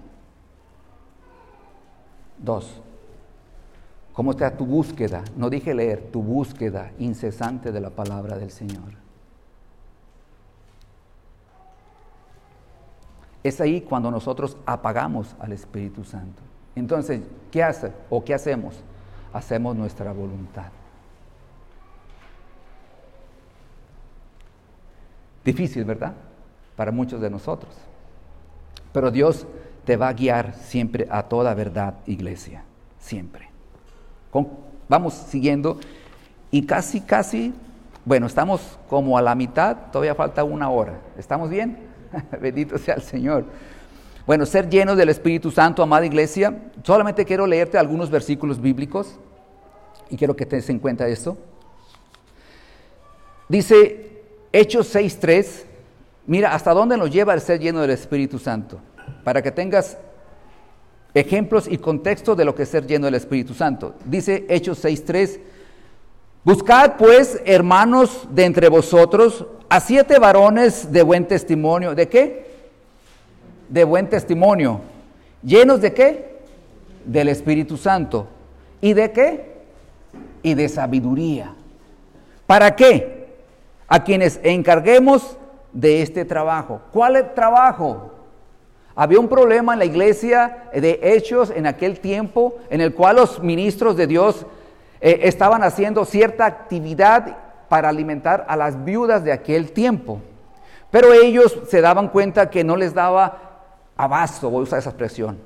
Dos, 2.38 2.80
¿cómo 4.14 4.30
está 4.30 4.56
tu 4.56 4.64
búsqueda? 4.64 5.22
No 5.36 5.50
dije 5.50 5.74
leer, 5.74 6.10
tu 6.10 6.22
búsqueda 6.22 6.92
incesante 6.98 7.72
de 7.72 7.80
la 7.80 7.90
palabra 7.90 8.38
del 8.38 8.50
Señor. 8.50 9.05
Es 13.46 13.60
ahí 13.60 13.80
cuando 13.80 14.10
nosotros 14.10 14.56
apagamos 14.66 15.36
al 15.38 15.52
Espíritu 15.52 16.02
Santo. 16.02 16.42
Entonces, 16.74 17.20
¿qué 17.52 17.62
hace 17.62 17.92
o 18.10 18.24
qué 18.24 18.34
hacemos? 18.34 18.74
Hacemos 19.32 19.76
nuestra 19.76 20.10
voluntad. 20.10 20.66
Difícil, 25.44 25.84
¿verdad? 25.84 26.12
Para 26.74 26.90
muchos 26.90 27.20
de 27.20 27.30
nosotros. 27.30 27.72
Pero 28.92 29.12
Dios 29.12 29.46
te 29.84 29.96
va 29.96 30.08
a 30.08 30.12
guiar 30.12 30.54
siempre 30.54 31.06
a 31.08 31.22
toda 31.22 31.54
verdad, 31.54 31.94
iglesia, 32.06 32.64
siempre. 32.98 33.48
vamos 34.88 35.14
siguiendo 35.14 35.78
y 36.50 36.66
casi, 36.66 37.00
casi, 37.00 37.54
bueno, 38.04 38.26
estamos 38.26 38.76
como 38.88 39.16
a 39.16 39.22
la 39.22 39.36
mitad, 39.36 39.76
todavía 39.92 40.16
falta 40.16 40.42
una 40.42 40.68
hora. 40.68 40.98
¿Estamos 41.16 41.48
bien? 41.48 41.85
Bendito 42.40 42.78
sea 42.78 42.94
el 42.94 43.02
Señor. 43.02 43.44
Bueno, 44.26 44.44
ser 44.44 44.68
llenos 44.68 44.96
del 44.96 45.08
Espíritu 45.08 45.50
Santo, 45.50 45.82
amada 45.82 46.04
iglesia, 46.04 46.70
solamente 46.82 47.24
quiero 47.24 47.46
leerte 47.46 47.78
algunos 47.78 48.10
versículos 48.10 48.60
bíblicos 48.60 49.18
y 50.10 50.16
quiero 50.16 50.34
que 50.34 50.46
tengas 50.46 50.68
en 50.68 50.78
cuenta 50.78 51.06
esto. 51.06 51.36
Dice 53.48 54.22
Hechos 54.52 54.92
6.3, 54.94 55.64
mira, 56.26 56.52
¿hasta 56.54 56.74
dónde 56.74 56.96
nos 56.96 57.10
lleva 57.10 57.34
el 57.34 57.40
ser 57.40 57.60
lleno 57.60 57.80
del 57.80 57.90
Espíritu 57.90 58.38
Santo? 58.38 58.80
para 59.24 59.42
que 59.42 59.50
tengas 59.50 59.98
ejemplos 61.14 61.66
y 61.68 61.78
contexto 61.78 62.36
de 62.36 62.44
lo 62.44 62.54
que 62.54 62.62
es 62.62 62.68
ser 62.68 62.86
lleno 62.86 63.06
del 63.06 63.16
Espíritu 63.16 63.54
Santo. 63.54 63.94
Dice 64.04 64.46
Hechos 64.48 64.84
6.3, 64.84 65.40
buscad 66.46 66.92
pues, 66.96 67.42
hermanos 67.44 68.28
de 68.30 68.44
entre 68.44 68.68
vosotros, 68.68 69.44
a 69.68 69.80
siete 69.80 70.20
varones 70.20 70.92
de 70.92 71.02
buen 71.02 71.26
testimonio. 71.26 71.92
¿De 71.96 72.08
qué? 72.08 72.46
De 73.68 73.82
buen 73.82 74.08
testimonio. 74.08 74.80
¿Llenos 75.42 75.80
de 75.80 75.92
qué? 75.92 76.36
Del 77.04 77.30
Espíritu 77.30 77.76
Santo. 77.76 78.28
¿Y 78.80 78.92
de 78.92 79.10
qué? 79.10 79.56
Y 80.44 80.54
de 80.54 80.68
sabiduría. 80.68 81.52
¿Para 82.46 82.76
qué? 82.76 83.26
A 83.88 84.04
quienes 84.04 84.38
encarguemos 84.44 85.36
de 85.72 86.00
este 86.00 86.24
trabajo. 86.24 86.80
¿Cuál 86.92 87.16
es 87.16 87.34
trabajo? 87.34 88.12
Había 88.94 89.18
un 89.18 89.28
problema 89.28 89.72
en 89.72 89.80
la 89.80 89.84
iglesia 89.84 90.68
de 90.72 91.00
hechos 91.02 91.50
en 91.50 91.66
aquel 91.66 91.98
tiempo 91.98 92.54
en 92.70 92.80
el 92.80 92.94
cual 92.94 93.16
los 93.16 93.42
ministros 93.42 93.96
de 93.96 94.06
Dios 94.06 94.46
eh, 95.10 95.20
estaban 95.28 95.62
haciendo 95.62 96.04
cierta 96.04 96.46
actividad 96.46 97.36
para 97.68 97.88
alimentar 97.88 98.44
a 98.48 98.56
las 98.56 98.84
viudas 98.84 99.24
de 99.24 99.32
aquel 99.32 99.72
tiempo. 99.72 100.20
Pero 100.90 101.12
ellos 101.12 101.60
se 101.68 101.80
daban 101.80 102.08
cuenta 102.08 102.50
que 102.50 102.64
no 102.64 102.76
les 102.76 102.94
daba 102.94 103.62
abasto, 103.96 104.50
voy 104.50 104.60
a 104.60 104.62
usar 104.64 104.78
esa 104.78 104.90
expresión. 104.90 105.38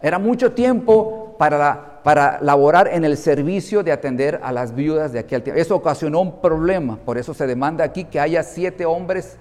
Era 0.00 0.18
mucho 0.18 0.52
tiempo 0.52 1.36
para, 1.38 2.00
para 2.02 2.40
laborar 2.40 2.88
en 2.88 3.04
el 3.04 3.16
servicio 3.16 3.82
de 3.82 3.92
atender 3.92 4.40
a 4.42 4.52
las 4.52 4.74
viudas 4.74 5.12
de 5.12 5.18
aquel 5.18 5.42
tiempo. 5.42 5.60
Eso 5.60 5.76
ocasionó 5.76 6.20
un 6.20 6.40
problema, 6.40 6.96
por 6.96 7.18
eso 7.18 7.34
se 7.34 7.46
demanda 7.46 7.84
aquí 7.84 8.04
que 8.04 8.20
haya 8.20 8.42
siete 8.42 8.84
hombres 8.86 9.36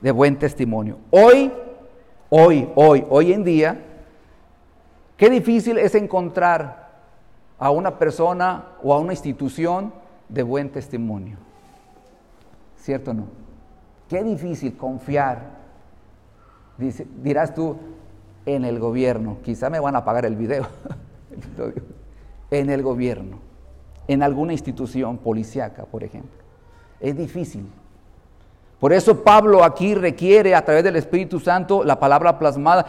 de 0.00 0.10
buen 0.10 0.38
testimonio. 0.38 0.98
Hoy 1.10 1.52
Hoy, 2.30 2.68
hoy, 2.74 3.06
hoy 3.08 3.32
en 3.32 3.42
día, 3.42 3.80
qué 5.16 5.30
difícil 5.30 5.78
es 5.78 5.94
encontrar 5.94 6.87
a 7.58 7.70
una 7.70 7.98
persona 7.98 8.64
o 8.82 8.94
a 8.94 8.98
una 8.98 9.12
institución 9.12 9.92
de 10.28 10.42
buen 10.42 10.70
testimonio. 10.70 11.36
¿Cierto 12.76 13.10
o 13.10 13.14
no? 13.14 13.24
Qué 14.08 14.22
difícil 14.22 14.76
confiar. 14.76 15.58
dirás 17.22 17.54
tú, 17.54 17.76
en 18.46 18.64
el 18.64 18.78
gobierno. 18.78 19.38
Quizá 19.44 19.68
me 19.70 19.80
van 19.80 19.96
a 19.96 20.04
pagar 20.04 20.24
el 20.24 20.36
video. 20.36 20.66
en 22.50 22.70
el 22.70 22.82
gobierno. 22.82 23.38
En 24.06 24.22
alguna 24.22 24.52
institución 24.52 25.18
policíaca, 25.18 25.84
por 25.84 26.02
ejemplo. 26.02 26.42
Es 27.00 27.16
difícil. 27.16 27.68
Por 28.80 28.92
eso 28.92 29.22
Pablo 29.22 29.64
aquí 29.64 29.94
requiere 29.94 30.54
a 30.54 30.64
través 30.64 30.84
del 30.84 30.96
Espíritu 30.96 31.40
Santo 31.40 31.84
la 31.84 31.98
palabra 31.98 32.38
plasmada. 32.38 32.86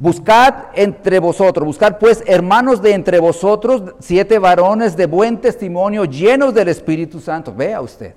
Buscad 0.00 0.66
entre 0.74 1.18
vosotros, 1.18 1.66
buscad 1.66 1.98
pues 1.98 2.22
hermanos 2.24 2.80
de 2.80 2.92
entre 2.92 3.18
vosotros, 3.18 3.82
siete 3.98 4.38
varones 4.38 4.96
de 4.96 5.06
buen 5.06 5.38
testimonio, 5.38 6.04
llenos 6.04 6.54
del 6.54 6.68
Espíritu 6.68 7.18
Santo. 7.18 7.52
Vea 7.52 7.80
usted, 7.80 8.14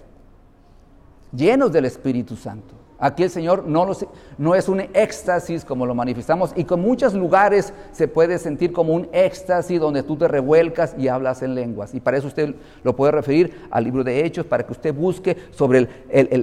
llenos 1.31 1.71
del 1.71 1.85
Espíritu 1.85 2.35
Santo. 2.35 2.75
Aquí 2.99 3.23
el 3.23 3.31
Señor 3.31 3.65
no, 3.65 4.53
es 4.53 4.69
un 4.69 4.79
éxtasis 4.93 5.65
como 5.65 5.87
lo 5.87 5.95
manifestamos 5.95 6.53
y 6.55 6.65
con 6.65 6.81
muchos 6.81 7.15
lugares 7.15 7.73
se 7.93 8.07
puede 8.07 8.37
sentir 8.37 8.71
como 8.71 8.93
un 8.93 9.09
éxtasis 9.11 9.79
donde 9.79 10.03
tú 10.03 10.17
te 10.17 10.27
revuelcas 10.27 10.93
y 10.99 11.07
hablas 11.07 11.41
en 11.41 11.55
lenguas. 11.55 11.95
Y 11.95 11.99
para 11.99 12.17
eso 12.17 12.27
usted 12.27 12.53
lo 12.83 12.95
puede 12.95 13.11
referir 13.11 13.67
al 13.71 13.85
libro 13.85 14.03
de 14.03 14.23
Hechos, 14.23 14.45
para 14.45 14.67
que 14.67 14.73
usted 14.73 14.93
busque 14.93 15.35
sobre 15.49 15.87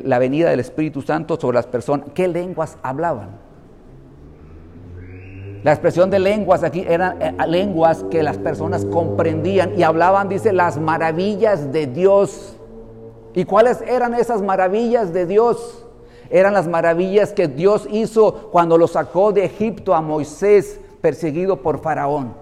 la 0.05 0.19
venida 0.19 0.51
del 0.51 0.59
Espíritu 0.59 1.01
Santo, 1.01 1.39
sobre 1.41 1.55
las 1.55 1.69
personas, 1.69 2.09
qué 2.13 2.27
lenguas 2.27 2.77
hablaban. 2.83 3.48
La 5.69 5.75
expresión 5.75 6.09
de 6.09 6.19
lenguas 6.19 6.63
aquí 6.63 6.83
eran 6.89 7.21
eh, 7.21 7.35
lenguas 7.47 8.03
que 8.11 8.23
las 8.23 8.39
personas 8.39 8.87
comprendían 8.87 9.79
y 9.79 9.83
hablaban, 9.83 10.27
dice, 10.27 10.55
las 10.55 10.79
maravillas 10.79 11.75
de 11.75 11.87
Dios. 11.87 12.57
¿Y 13.35 13.45
cuáles 13.45 13.83
eran 13.83 14.15
esas 14.15 14.41
maravillas 14.41 15.13
de 15.13 15.27
Dios? 15.27 15.85
Eran 16.31 16.55
las 16.55 16.67
maravillas 16.67 17.35
que 17.35 17.49
Dios 17.49 17.87
hizo 17.91 18.49
cuando 18.51 18.79
lo 18.79 18.89
sacó 18.89 19.31
de 19.31 19.45
Egipto 19.45 19.95
a 19.95 20.01
Moisés 20.01 20.81
perseguido 21.03 21.61
por 21.61 21.83
Faraón. 21.83 22.33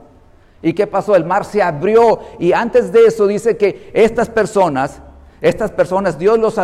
¿Y 0.63 0.73
qué 0.73 0.87
pasó? 0.87 1.17
El 1.17 1.25
mar 1.25 1.45
se 1.45 1.61
abrió 1.61 2.21
y 2.39 2.53
antes 2.53 2.93
de 2.93 3.07
eso 3.07 3.27
dice 3.27 3.57
que 3.57 3.91
estas 3.93 4.29
personas, 4.29 5.03
estas 5.41 5.73
personas 5.73 6.17
Dios 6.17 6.39
los, 6.39 6.55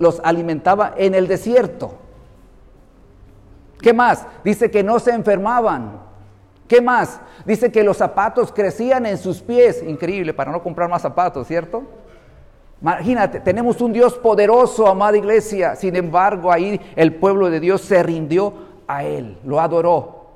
los 0.00 0.20
alimentaba 0.24 0.92
en 0.96 1.14
el 1.14 1.28
desierto. 1.28 1.92
¿Qué 3.80 3.92
más? 3.92 4.26
Dice 4.44 4.70
que 4.70 4.82
no 4.82 4.98
se 4.98 5.12
enfermaban, 5.12 6.10
¿Qué 6.70 6.80
más? 6.80 7.20
Dice 7.44 7.72
que 7.72 7.82
los 7.82 7.96
zapatos 7.96 8.52
crecían 8.52 9.04
en 9.04 9.18
sus 9.18 9.40
pies. 9.40 9.82
Increíble, 9.82 10.32
para 10.32 10.52
no 10.52 10.62
comprar 10.62 10.88
más 10.88 11.02
zapatos, 11.02 11.48
¿cierto? 11.48 11.82
Imagínate, 12.80 13.40
tenemos 13.40 13.80
un 13.80 13.92
Dios 13.92 14.14
poderoso, 14.14 14.86
amada 14.86 15.16
iglesia. 15.16 15.74
Sin 15.74 15.96
embargo, 15.96 16.52
ahí 16.52 16.80
el 16.94 17.16
pueblo 17.16 17.50
de 17.50 17.58
Dios 17.58 17.80
se 17.80 18.00
rindió 18.04 18.52
a 18.86 19.02
Él, 19.02 19.36
lo 19.44 19.60
adoró, 19.60 20.26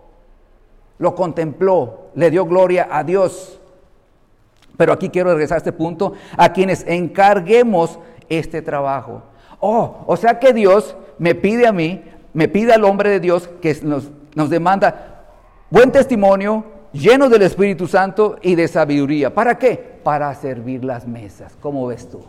lo 0.99 1.14
contempló, 1.14 2.09
le 2.16 2.32
dio 2.32 2.47
gloria 2.47 2.88
a 2.90 3.05
Dios. 3.05 3.61
Pero 4.76 4.92
aquí 4.92 5.11
quiero 5.11 5.30
regresar 5.30 5.55
a 5.55 5.59
este 5.59 5.72
punto, 5.72 6.14
a 6.36 6.53
quienes 6.53 6.84
encarguemos 6.88 8.01
este 8.28 8.61
trabajo. 8.61 9.22
Oh, 9.61 10.03
o 10.09 10.16
sea 10.16 10.40
que 10.40 10.53
Dios 10.53 10.97
me 11.18 11.36
pide 11.36 11.68
a 11.68 11.72
mí, 11.72 12.03
me 12.35 12.49
pide 12.49 12.72
al 12.74 12.85
hombre 12.85 13.11
de 13.11 13.20
Dios 13.20 13.49
que 13.62 13.76
nos, 13.82 14.11
nos 14.35 14.51
demanda 14.51 15.24
buen 15.70 15.91
testimonio, 15.91 16.64
lleno 16.93 17.28
del 17.28 17.43
Espíritu 17.43 17.87
Santo 17.87 18.37
y 18.43 18.55
de 18.55 18.68
sabiduría. 18.68 19.32
¿Para 19.32 19.59
qué? 19.59 19.99
Para 20.03 20.35
servir 20.35 20.85
las 20.85 21.07
mesas. 21.07 21.57
¿Cómo 21.61 21.87
ves 21.87 22.09
tú? 22.09 22.22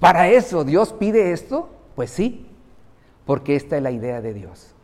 ¿Para 0.00 0.28
eso 0.28 0.64
Dios 0.64 0.92
pide 0.92 1.32
esto? 1.32 1.68
Pues 1.94 2.10
sí, 2.10 2.46
porque 3.24 3.54
esta 3.54 3.76
es 3.76 3.82
la 3.82 3.90
idea 3.90 4.20
de 4.20 4.34
Dios. 4.34 4.74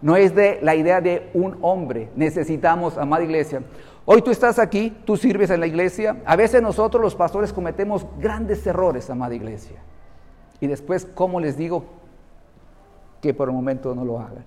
No 0.00 0.16
es 0.16 0.34
de 0.34 0.58
la 0.62 0.74
idea 0.74 1.00
de 1.00 1.30
un 1.34 1.58
hombre. 1.62 2.10
Necesitamos, 2.16 2.96
amada 2.96 3.22
iglesia. 3.22 3.62
Hoy 4.04 4.22
tú 4.22 4.30
estás 4.30 4.58
aquí, 4.58 4.96
tú 5.04 5.16
sirves 5.16 5.50
en 5.50 5.60
la 5.60 5.66
iglesia. 5.66 6.16
A 6.24 6.34
veces 6.36 6.62
nosotros 6.62 7.02
los 7.02 7.14
pastores 7.14 7.52
cometemos 7.52 8.06
grandes 8.18 8.66
errores, 8.66 9.10
amada 9.10 9.34
iglesia. 9.34 9.76
Y 10.62 10.68
después, 10.68 11.08
¿cómo 11.16 11.40
les 11.40 11.56
digo 11.56 11.84
que 13.20 13.34
por 13.34 13.48
el 13.48 13.54
momento 13.54 13.96
no 13.96 14.04
lo 14.04 14.20
hagan? 14.20 14.44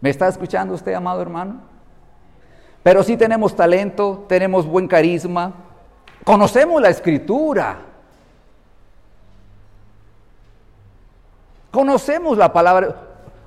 ¿Me 0.00 0.10
está 0.10 0.26
escuchando 0.26 0.74
usted, 0.74 0.94
amado 0.94 1.22
hermano? 1.22 1.60
Pero 2.82 3.04
sí 3.04 3.16
tenemos 3.16 3.54
talento, 3.54 4.24
tenemos 4.28 4.66
buen 4.66 4.88
carisma, 4.88 5.54
conocemos 6.24 6.82
la 6.82 6.88
escritura, 6.88 7.78
conocemos 11.70 12.36
la 12.36 12.52
palabra, 12.52 12.96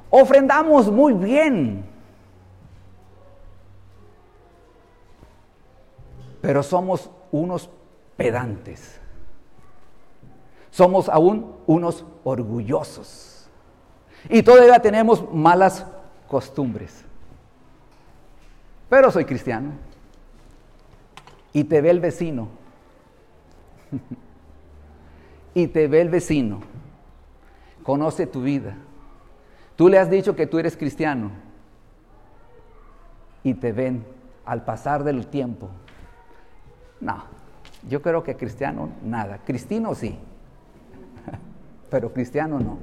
ofrendamos 0.09 0.89
muy 0.89 1.11
bien, 1.11 1.83
pero 6.41 6.63
somos 6.63 7.09
unos 7.33 7.69
pedantes, 8.15 9.00
somos 10.71 11.09
aún 11.09 11.55
unos 11.67 12.05
orgullosos 12.23 13.31
y 14.29 14.43
todavía 14.43 14.79
tenemos 14.79 15.31
malas 15.33 15.85
costumbres. 16.27 17.03
Pero 18.89 19.11
soy 19.11 19.25
cristiano. 19.25 19.71
Y 21.53 21.63
te 21.63 21.81
ve 21.81 21.89
el 21.89 21.99
vecino. 21.99 22.49
y 25.53 25.67
te 25.67 25.87
ve 25.87 26.01
el 26.01 26.09
vecino. 26.09 26.61
Conoce 27.83 28.27
tu 28.27 28.43
vida. 28.43 28.75
Tú 29.75 29.89
le 29.89 29.97
has 29.97 30.09
dicho 30.09 30.35
que 30.35 30.47
tú 30.47 30.59
eres 30.59 30.77
cristiano. 30.77 31.31
Y 33.43 33.55
te 33.55 33.71
ven 33.71 34.05
al 34.45 34.63
pasar 34.63 35.03
del 35.03 35.27
tiempo. 35.27 35.69
No, 36.99 37.23
yo 37.89 38.01
creo 38.01 38.23
que 38.23 38.35
cristiano 38.35 38.89
nada. 39.03 39.39
Cristino 39.39 39.95
sí. 39.95 40.17
Pero 41.91 42.11
cristiano 42.11 42.59
no. 42.59 42.79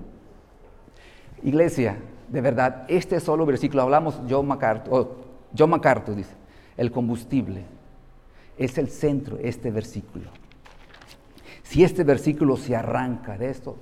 Iglesia, 1.43 1.97
de 2.29 2.41
verdad, 2.41 2.85
este 2.89 3.19
solo 3.19 3.45
versículo, 3.47 3.83
hablamos 3.83 4.21
John 4.29 4.47
MacArthur, 4.47 5.17
John 5.57 5.71
MacArthur 5.71 6.15
dice, 6.15 6.35
el 6.77 6.93
combustible 6.93 7.65
es 8.57 8.79
el 8.79 8.89
centro, 8.89 9.39
este 9.39 9.71
versículo. 9.71 10.31
Si 11.63 11.83
este 11.83 12.05
versículo 12.05 12.57
se 12.57 12.77
arranca 12.77 13.37
de 13.39 13.51
esto, 13.51 13.77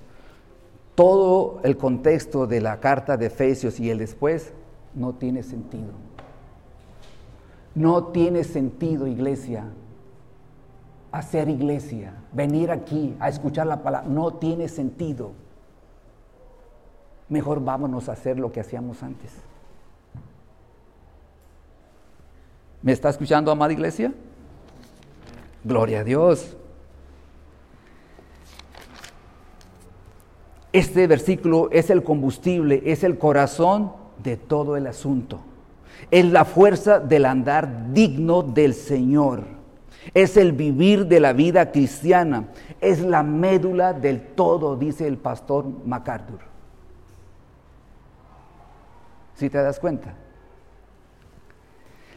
todo 0.94 1.60
el 1.62 1.76
contexto 1.76 2.46
de 2.46 2.60
la 2.60 2.80
carta 2.80 3.16
de 3.16 3.26
Efesios 3.26 3.80
y 3.80 3.90
el 3.90 3.98
después 3.98 4.52
no 4.94 5.14
tiene 5.14 5.42
sentido. 5.42 5.92
No 7.74 8.06
tiene 8.06 8.44
sentido, 8.44 9.06
iglesia, 9.06 9.64
hacer 11.12 11.48
iglesia, 11.48 12.14
venir 12.32 12.70
aquí 12.70 13.16
a 13.20 13.28
escuchar 13.28 13.66
la 13.66 13.82
palabra, 13.82 14.08
no 14.08 14.34
tiene 14.34 14.68
sentido 14.68 15.32
mejor 17.28 17.62
vámonos 17.62 18.08
a 18.08 18.12
hacer 18.12 18.38
lo 18.38 18.52
que 18.52 18.60
hacíamos 18.60 19.02
antes. 19.02 19.32
¿Me 22.82 22.92
está 22.92 23.08
escuchando, 23.08 23.50
amada 23.50 23.72
iglesia? 23.72 24.12
Gloria 25.64 26.00
a 26.00 26.04
Dios. 26.04 26.56
Este 30.72 31.06
versículo 31.06 31.70
es 31.72 31.90
el 31.90 32.04
combustible, 32.04 32.82
es 32.84 33.02
el 33.02 33.18
corazón 33.18 33.92
de 34.22 34.36
todo 34.36 34.76
el 34.76 34.86
asunto. 34.86 35.40
Es 36.10 36.26
la 36.26 36.44
fuerza 36.44 37.00
del 37.00 37.24
andar 37.24 37.92
digno 37.92 38.42
del 38.42 38.74
Señor. 38.74 39.55
Es 40.14 40.36
el 40.36 40.52
vivir 40.52 41.06
de 41.06 41.20
la 41.20 41.32
vida 41.32 41.72
cristiana. 41.72 42.48
Es 42.80 43.00
la 43.00 43.22
médula 43.22 43.92
del 43.92 44.20
todo, 44.20 44.76
dice 44.76 45.06
el 45.06 45.18
pastor 45.18 45.66
MacArthur 45.84 46.56
si 49.36 49.50
te 49.50 49.58
das 49.58 49.78
cuenta. 49.78 50.14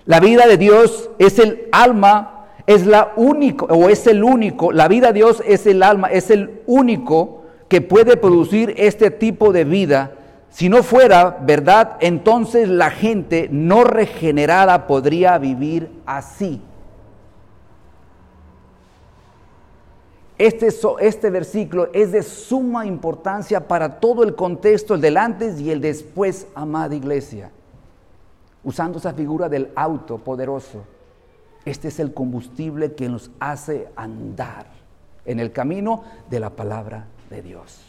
La 0.05 0.19
vida 0.19 0.47
de 0.47 0.57
Dios 0.57 1.09
es 1.19 1.37
el 1.37 1.67
alma, 1.71 2.47
es 2.65 2.85
la 2.85 3.13
único, 3.15 3.65
o 3.65 3.89
es 3.89 4.07
el 4.07 4.23
único, 4.23 4.71
la 4.71 4.87
vida 4.87 5.07
de 5.07 5.13
Dios 5.13 5.43
es 5.45 5.67
el 5.67 5.83
alma, 5.83 6.07
es 6.07 6.31
el 6.31 6.61
único 6.65 7.43
que 7.67 7.81
puede 7.81 8.17
producir 8.17 8.73
este 8.77 9.11
tipo 9.11 9.51
de 9.51 9.65
vida. 9.65 10.13
Si 10.49 10.67
no 10.67 10.81
fuera 10.81 11.37
verdad, 11.41 11.97
entonces 11.99 12.67
la 12.67 12.89
gente 12.89 13.49
no 13.51 13.83
regenerada 13.83 14.87
podría 14.87 15.37
vivir 15.37 15.91
así. 16.07 16.61
Este, 20.39 20.69
este, 21.01 21.29
versículo 21.29 21.89
es 21.91 22.13
de 22.13 22.23
suma 22.23 22.85
importancia 22.85 23.67
para 23.67 23.99
todo 23.99 24.23
el 24.23 24.35
contexto, 24.35 24.95
el 24.95 25.01
del 25.01 25.17
antes 25.17 25.59
y 25.59 25.69
el 25.69 25.81
después, 25.81 26.47
amada 26.55 26.95
iglesia. 26.95 27.51
Usando 28.63 28.99
esa 28.99 29.13
figura 29.13 29.49
del 29.49 29.69
auto 29.75 30.17
poderoso, 30.17 30.85
este 31.65 31.89
es 31.89 31.99
el 31.99 32.13
combustible 32.13 32.93
que 32.93 33.09
nos 33.09 33.31
hace 33.41 33.89
andar 33.97 34.67
en 35.25 35.41
el 35.41 35.51
camino 35.51 36.05
de 36.29 36.39
la 36.39 36.51
palabra 36.51 37.07
de 37.29 37.41
Dios. 37.41 37.81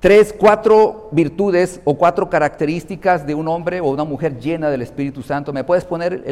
Tres, 0.00 0.34
cuatro 0.36 1.08
virtudes 1.12 1.80
o 1.84 1.96
cuatro 1.96 2.28
características 2.28 3.24
de 3.24 3.36
un 3.36 3.46
hombre 3.46 3.80
o 3.80 3.90
una 3.90 4.02
mujer 4.02 4.40
llena 4.40 4.70
del 4.70 4.82
Espíritu 4.82 5.22
Santo. 5.22 5.52
¿Me 5.52 5.62
puedes 5.62 5.84
poner 5.84 6.24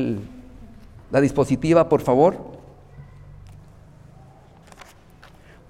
la 1.13 1.21
dispositiva, 1.21 1.89
por 1.89 2.01
favor? 2.01 2.61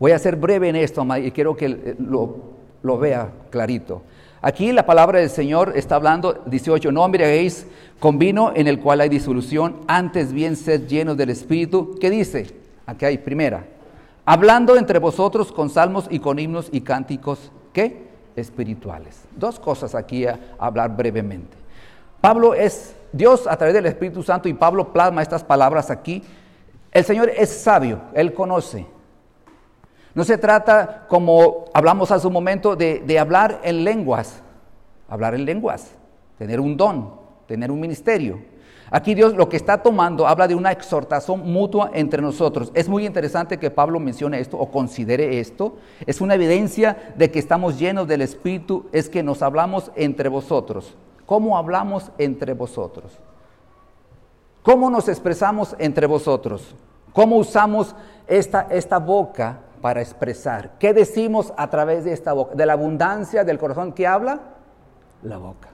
Voy 0.03 0.11
a 0.11 0.19
ser 0.19 0.35
breve 0.35 0.69
en 0.69 0.75
esto, 0.75 1.07
y 1.17 1.31
quiero 1.31 1.57
que 1.57 1.67
eh, 1.67 1.97
lo, 2.01 2.99
vea 2.99 3.31
clarito. 3.51 4.03
Aquí 4.41 4.73
la 4.73 4.85
palabra 4.85 5.21
del 5.21 5.31
Señor 5.31 5.75
está 5.77 5.95
hablando, 5.95 6.43
18, 6.45 6.91
no 6.91 7.05
embriaguéis 7.05 7.69
con 8.01 8.19
vino 8.19 8.51
en 8.53 8.67
el 8.67 8.81
cual 8.81 9.01
hay 9.01 9.09
disolución, 9.09 9.77
antes 9.87 10.33
bien 10.33 10.57
sed 10.57 10.89
llenos 10.89 11.17
del 11.17 11.31
Espíritu. 11.31 11.97
¿Qué 12.01 12.11
dice? 12.11 12.49
Aquí 12.85 13.05
hay 13.05 13.19
primera. 13.19 13.65
Hablando 14.25 14.77
entre 14.77 14.99
vosotros 14.99 15.53
con 15.53 15.71
salmos 15.71 16.09
y 16.11 16.19
con 16.19 16.41
himnos 16.41 16.69
y 16.73 16.81
cánticos, 16.81 17.53
¿qué? 17.73 18.09
Espirituales. 18.35 19.23
Dos 19.37 19.61
cosas 19.61 19.95
aquí 19.95 20.27
a 20.27 20.37
hablar 20.59 20.97
brevemente. 20.97 21.57
Pablo 22.21 22.55
es 22.55 22.97
Dios 23.13 23.47
a 23.47 23.57
través 23.57 23.73
del 23.73 23.87
Espíritu 23.87 24.25
Santo 24.25 24.49
y 24.49 24.55
Pablo 24.55 24.93
plasma 24.93 25.23
estas 25.23 25.45
palabras 25.45 25.93
aquí. 25.93 26.25
El 26.91 27.05
Señor 27.05 27.31
es 27.37 27.51
sabio, 27.51 28.01
Él 28.15 28.35
conoce. 28.35 28.85
No 30.15 30.25
se 30.25 30.37
trata, 30.37 31.07
como 31.09 31.67
hablamos 31.73 32.11
hace 32.11 32.27
un 32.27 32.33
momento, 32.33 32.77
de, 32.77 33.19
hablar 33.19 33.61
en 33.65 33.85
lenguas, 33.85 34.43
hablar 35.09 35.35
en 35.35 35.45
lenguas, 35.45 35.93
tener 36.39 36.61
un 36.61 36.77
don, 36.77 37.15
tener 37.47 37.71
un 37.71 37.81
ministerio. 37.81 38.41
Aquí 38.91 39.15
Dios 39.15 39.35
lo 39.35 39.49
que 39.49 39.57
está 39.57 39.83
tomando 39.83 40.27
habla 40.27 40.47
de 40.47 40.55
una 40.55 40.71
exhortación 40.71 41.51
mutua 41.51 41.91
entre 41.95 42.21
nosotros. 42.21 42.71
Es 42.75 42.91
muy 42.91 43.07
interesante 43.07 43.59
que 43.59 43.71
Pablo 43.71 43.99
mencione 43.99 44.39
esto 44.39 44.59
o 44.59 44.71
considere 44.71 45.41
esto. 45.41 45.77
Es 46.05 46.21
una 46.21 46.35
evidencia 46.35 47.15
de 47.17 47.31
que 47.31 47.39
estamos 47.39 47.79
llenos 47.79 48.07
del 48.07 48.21
Espíritu, 48.21 48.85
es 48.93 49.09
que 49.09 49.23
nos 49.23 49.41
hablamos 49.41 49.91
entre 49.97 50.29
vosotros. 50.29 50.95
¿Cómo 51.25 51.57
hablamos 51.57 52.11
entre 52.19 52.53
vosotros? 52.53 53.19
¿Cómo 54.63 54.91
nos 54.91 55.09
expresamos 55.09 55.75
entre 55.79 56.07
vosotros? 56.07 56.75
¿Cómo 57.15 57.37
usamos 57.37 57.97
esta, 58.27 58.67
esta 58.71 58.99
boca 58.99 59.61
para 59.83 60.01
expresar. 60.01 60.79
¿Qué 60.79 60.95
decimos 60.95 61.53
a 61.59 61.69
través 61.69 62.05
de 62.05 62.13
esta 62.13 62.33
boca? 62.33 62.55
De 62.55 62.65
la 62.65 62.73
abundancia 62.73 63.45
del 63.45 63.59
corazón 63.59 63.93
que 63.93 64.07
habla 64.07 64.41
la 65.23 65.37
boca. 65.37 65.69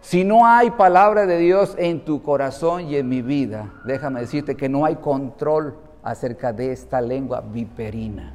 Si 0.00 0.24
no 0.24 0.46
hay 0.46 0.70
palabra 0.72 1.24
de 1.26 1.38
Dios 1.38 1.74
en 1.78 2.04
tu 2.04 2.22
corazón 2.22 2.88
y 2.88 2.96
en 2.96 3.08
mi 3.08 3.22
vida, 3.22 3.72
déjame 3.84 4.20
decirte 4.20 4.56
que 4.56 4.68
no 4.68 4.84
hay 4.84 4.96
control 4.96 5.76
acerca 6.02 6.52
de 6.52 6.72
esta 6.72 7.00
lengua 7.00 7.40
viperina. 7.40 8.32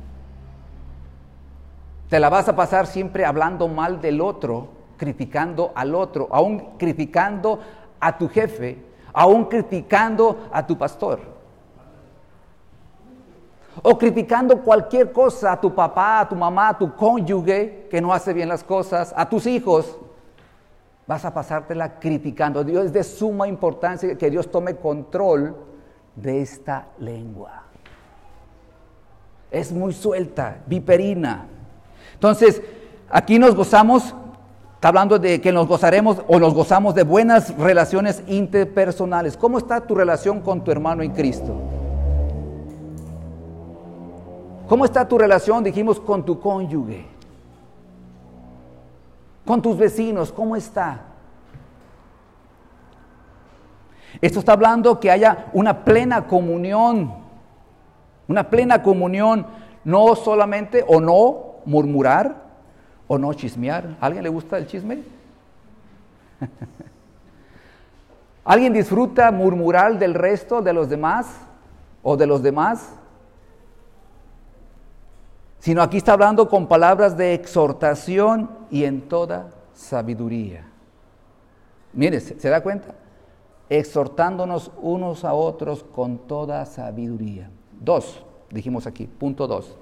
Te 2.10 2.20
la 2.20 2.30
vas 2.30 2.48
a 2.48 2.56
pasar 2.56 2.88
siempre 2.88 3.26
hablando 3.26 3.68
mal 3.68 4.00
del 4.00 4.22
otro, 4.22 4.70
criticando 4.98 5.72
al 5.76 5.96
otro, 5.96 6.28
aún 6.32 6.78
criticando 6.78 7.60
a 8.00 8.18
tu 8.18 8.30
jefe, 8.30 8.78
aún 9.12 9.46
criticando 9.46 10.48
a 10.52 10.66
tu 10.68 10.78
pastor. 10.78 11.33
O 13.82 13.98
criticando 13.98 14.62
cualquier 14.62 15.12
cosa 15.12 15.54
a 15.54 15.60
tu 15.60 15.74
papá, 15.74 16.20
a 16.20 16.30
tu 16.30 16.36
mamá, 16.36 16.70
a 16.70 16.78
tu 16.78 16.96
cónyuge 16.96 17.88
que 17.90 18.00
no 18.00 18.14
hace 18.14 18.34
bien 18.34 18.50
las 18.50 18.64
cosas, 18.64 19.14
a 19.16 19.28
tus 19.28 19.48
hijos. 19.48 19.98
Vas 21.08 21.26
a 21.26 21.34
pasártela 21.34 22.00
criticando. 22.00 22.64
Dios 22.64 22.86
es 22.86 22.94
de 22.94 23.04
suma 23.04 23.48
importancia 23.48 24.16
que 24.18 24.30
Dios 24.30 24.50
tome 24.52 24.76
control 24.76 25.56
de 26.16 26.42
esta 26.42 26.88
lengua. 27.00 27.64
Es 29.50 29.72
muy 29.72 29.94
suelta, 29.94 30.58
viperina. 30.68 31.48
Entonces, 32.14 32.62
aquí 33.10 33.38
nos 33.40 33.56
gozamos, 33.56 34.16
está 34.76 34.88
hablando 34.88 35.20
de 35.20 35.42
que 35.42 35.52
nos 35.52 35.68
gozaremos 35.68 36.22
o 36.28 36.40
nos 36.40 36.54
gozamos 36.54 36.96
de 36.96 37.04
buenas 37.04 37.56
relaciones 37.58 38.24
interpersonales. 38.28 39.36
¿Cómo 39.36 39.58
está 39.58 39.82
tu 39.82 39.96
relación 39.96 40.42
con 40.42 40.64
tu 40.64 40.72
hermano 40.72 41.04
en 41.04 41.12
Cristo? 41.12 41.54
¿Cómo 44.68 44.86
está 44.86 45.08
tu 45.08 45.18
relación, 45.18 45.64
dijimos, 45.64 46.00
con 46.00 46.24
tu 46.24 46.40
cónyuge? 46.40 47.06
Con 49.46 49.62
tus 49.62 49.78
vecinos, 49.78 50.32
¿cómo 50.32 50.56
está? 50.56 51.02
Esto 54.22 54.40
está 54.40 54.54
hablando 54.54 55.00
que 55.00 55.12
haya 55.12 55.48
una 55.54 55.84
plena 55.84 56.28
comunión, 56.28 57.14
una 58.28 58.50
plena 58.50 58.82
comunión, 58.82 59.46
no 59.84 60.16
solamente 60.16 60.84
o 60.88 61.02
no 61.02 61.56
murmurar 61.66 62.44
o 63.08 63.18
no 63.18 63.34
chismear. 63.34 63.98
alguien 64.00 64.24
le 64.24 64.30
gusta 64.30 64.58
el 64.58 64.68
chisme? 64.68 65.04
¿Alguien 68.46 68.74
disfruta 68.74 69.32
murmurar 69.32 69.98
del 69.98 70.14
resto 70.14 70.62
de 70.62 70.74
los 70.74 70.90
demás 70.90 71.28
o 72.02 72.16
de 72.16 72.28
los 72.28 72.42
demás? 72.42 72.94
Sino 75.64 75.82
aquí 75.82 75.96
está 75.96 76.12
hablando 76.12 76.50
con 76.50 76.68
palabras 76.68 77.16
de 77.16 77.34
exhortación 77.34 78.50
y 78.70 78.84
en 78.84 79.08
toda 79.08 79.50
sabiduría. 79.74 80.66
Mire, 81.94 82.20
¿se 82.20 82.50
da 82.50 82.62
cuenta? 82.62 82.94
Exhortándonos 83.70 84.72
unos 84.82 85.24
a 85.24 85.34
otros 85.34 85.86
con 85.86 86.28
toda 86.28 86.66
sabiduría. 86.66 87.50
Dos, 87.80 88.26
dijimos 88.50 88.86
aquí, 88.88 89.08
punto 89.08 89.48
dos. 89.48 89.78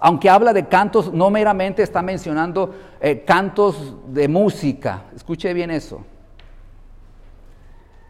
Aunque 0.00 0.28
habla 0.28 0.52
de 0.52 0.66
cantos, 0.66 1.12
no 1.12 1.30
meramente 1.30 1.84
está 1.84 2.02
mencionando 2.02 2.74
eh, 3.00 3.22
cantos 3.24 3.94
de 4.08 4.26
música. 4.26 5.04
Escuche 5.14 5.54
bien 5.54 5.70
eso. 5.70 6.04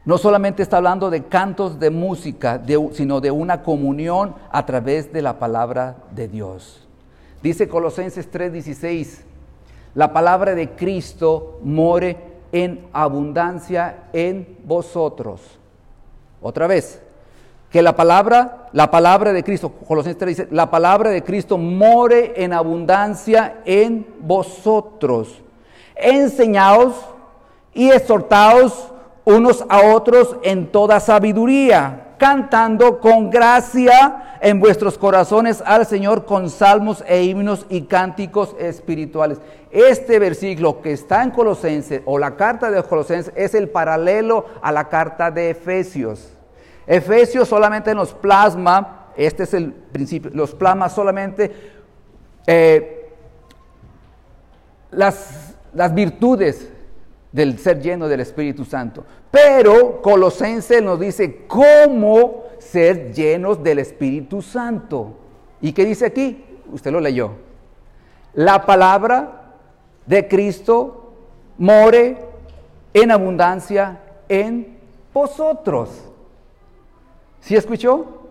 No 0.04 0.18
solamente 0.18 0.62
está 0.62 0.78
hablando 0.78 1.10
de 1.10 1.24
cantos 1.24 1.78
de 1.78 1.90
música, 1.90 2.60
sino 2.92 3.20
de 3.20 3.30
una 3.30 3.62
comunión 3.62 4.34
a 4.50 4.66
través 4.66 5.12
de 5.12 5.22
la 5.22 5.38
palabra 5.38 5.96
de 6.10 6.26
Dios. 6.26 6.86
Dice 7.40 7.68
Colosenses 7.68 8.30
3:16, 8.30 9.22
la 9.94 10.12
palabra 10.12 10.54
de 10.54 10.70
Cristo 10.70 11.60
more 11.62 12.16
en 12.50 12.86
abundancia 12.92 14.04
en 14.12 14.58
vosotros. 14.64 15.40
Otra 16.40 16.66
vez, 16.66 17.00
que 17.70 17.80
la 17.80 17.96
palabra, 17.96 18.68
la 18.72 18.90
palabra 18.90 19.32
de 19.32 19.42
Cristo, 19.42 19.70
Colosenses 19.70 20.18
3 20.18 20.36
dice, 20.36 20.48
la 20.50 20.70
palabra 20.70 21.10
de 21.10 21.22
Cristo 21.22 21.56
more 21.56 22.34
en 22.36 22.52
abundancia 22.52 23.60
en 23.64 24.06
vosotros. 24.20 25.40
Enseñaos 25.94 26.94
y 27.72 27.90
exhortaos 27.90 28.92
unos 29.24 29.64
a 29.68 29.82
otros 29.94 30.36
en 30.42 30.70
toda 30.70 31.00
sabiduría, 31.00 32.14
cantando 32.18 33.00
con 33.00 33.30
gracia 33.30 34.38
en 34.40 34.60
vuestros 34.60 34.98
corazones 34.98 35.62
al 35.64 35.86
Señor 35.86 36.24
con 36.24 36.50
salmos 36.50 37.02
e 37.06 37.22
himnos 37.22 37.66
y 37.68 37.82
cánticos 37.82 38.54
espirituales. 38.58 39.40
Este 39.70 40.18
versículo 40.18 40.82
que 40.82 40.92
está 40.92 41.22
en 41.22 41.30
Colosenses 41.30 42.02
o 42.04 42.18
la 42.18 42.36
carta 42.36 42.70
de 42.70 42.82
Colosenses 42.82 43.32
es 43.36 43.54
el 43.54 43.68
paralelo 43.68 44.46
a 44.60 44.72
la 44.72 44.88
carta 44.88 45.30
de 45.30 45.50
Efesios. 45.50 46.32
Efesios 46.86 47.48
solamente 47.48 47.94
nos 47.94 48.12
plasma, 48.12 49.10
este 49.16 49.44
es 49.44 49.54
el 49.54 49.72
principio, 49.72 50.30
los 50.34 50.54
plasma 50.54 50.88
solamente 50.88 51.52
eh, 52.46 53.12
las, 54.90 55.54
las 55.72 55.94
virtudes 55.94 56.71
del 57.32 57.58
ser 57.58 57.80
lleno 57.80 58.08
del 58.08 58.20
Espíritu 58.20 58.64
Santo. 58.64 59.04
Pero 59.30 60.00
Colosense 60.02 60.80
nos 60.80 61.00
dice 61.00 61.44
cómo 61.46 62.44
ser 62.58 63.12
llenos 63.12 63.62
del 63.62 63.78
Espíritu 63.78 64.42
Santo. 64.42 65.14
¿Y 65.60 65.72
qué 65.72 65.84
dice 65.84 66.06
aquí? 66.06 66.44
Usted 66.70 66.92
lo 66.92 67.00
leyó. 67.00 67.32
La 68.34 68.64
palabra 68.64 69.54
de 70.06 70.28
Cristo 70.28 71.12
more 71.58 72.16
en 72.92 73.10
abundancia 73.10 74.00
en 74.28 74.78
vosotros. 75.12 75.90
¿Sí 77.40 77.56
escuchó? 77.56 78.22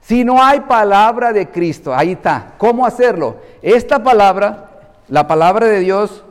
Si 0.00 0.24
no 0.24 0.42
hay 0.42 0.60
palabra 0.60 1.32
de 1.32 1.48
Cristo, 1.48 1.94
ahí 1.94 2.12
está. 2.12 2.54
¿Cómo 2.58 2.84
hacerlo? 2.84 3.36
Esta 3.62 4.02
palabra, 4.02 4.70
la 5.08 5.26
palabra 5.26 5.66
de 5.66 5.80
Dios, 5.80 6.24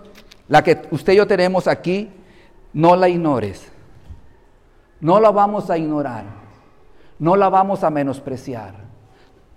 la 0.52 0.66
que 0.66 0.82
usted 0.91 1.14
y 1.14 1.16
yo 1.16 1.28
tenemos 1.28 1.66
aquí, 1.66 2.12
no 2.74 2.97
la 2.97 3.08
ignores. 3.08 3.72
No 4.99 5.22
la 5.22 5.32
vamos 5.32 5.70
a 5.70 5.78
ignorar. 5.78 6.26
No 7.20 7.38
la 7.38 7.47
vamos 7.47 7.86
a 7.86 7.89
menospreciar. 7.89 8.74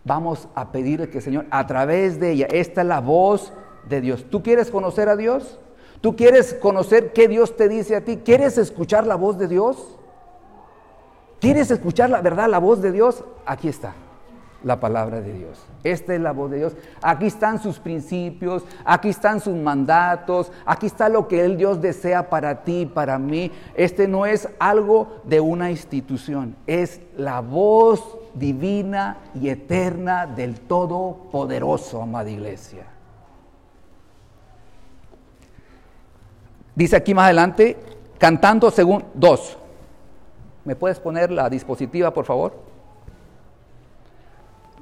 Vamos 0.04 0.46
a 0.54 0.70
pedirle 0.70 1.10
que 1.10 1.20
Señor, 1.20 1.46
a 1.50 1.66
través 1.66 2.20
de 2.20 2.30
ella, 2.30 2.46
esta 2.48 2.82
es 2.82 2.86
la 2.86 3.00
voz 3.00 3.52
de 3.88 4.00
Dios. 4.00 4.24
¿Tú 4.30 4.44
quieres 4.44 4.70
conocer 4.70 5.08
a 5.08 5.16
Dios? 5.16 5.58
¿Tú 6.00 6.14
quieres 6.14 6.54
conocer 6.54 7.12
qué 7.12 7.26
Dios 7.26 7.56
te 7.56 7.68
dice 7.68 7.96
a 7.96 8.04
ti? 8.04 8.18
¿Quieres 8.18 8.56
escuchar 8.56 9.04
la 9.04 9.16
voz 9.16 9.36
de 9.36 9.48
Dios? 9.48 9.98
¿Quieres 11.40 11.72
escuchar 11.72 12.08
la 12.08 12.22
verdad, 12.22 12.48
la 12.48 12.58
voz 12.58 12.80
de 12.80 12.92
Dios? 12.92 13.24
Aquí 13.46 13.66
está 13.66 13.94
la 14.64 14.80
palabra 14.80 15.20
de 15.20 15.32
Dios. 15.32 15.64
Esta 15.84 16.14
es 16.14 16.20
la 16.20 16.32
voz 16.32 16.50
de 16.50 16.56
Dios. 16.56 16.76
Aquí 17.02 17.26
están 17.26 17.62
sus 17.62 17.78
principios, 17.78 18.64
aquí 18.84 19.10
están 19.10 19.40
sus 19.40 19.54
mandatos, 19.54 20.50
aquí 20.64 20.86
está 20.86 21.08
lo 21.08 21.28
que 21.28 21.44
el 21.44 21.56
Dios 21.56 21.80
desea 21.80 22.28
para 22.28 22.64
ti, 22.64 22.86
para 22.86 23.18
mí. 23.18 23.52
Este 23.74 24.08
no 24.08 24.26
es 24.26 24.48
algo 24.58 25.20
de 25.24 25.40
una 25.40 25.70
institución, 25.70 26.56
es 26.66 27.00
la 27.16 27.40
voz 27.40 28.18
divina 28.34 29.18
y 29.34 29.50
eterna 29.50 30.26
del 30.26 30.60
Todopoderoso, 30.60 32.02
amada 32.02 32.30
iglesia. 32.30 32.86
Dice 36.74 36.96
aquí 36.96 37.14
más 37.14 37.26
adelante, 37.26 37.76
cantando 38.18 38.70
según 38.70 39.04
dos. 39.14 39.58
¿Me 40.64 40.74
puedes 40.74 40.98
poner 40.98 41.30
la 41.30 41.48
dispositiva, 41.50 42.12
por 42.12 42.24
favor? 42.24 42.73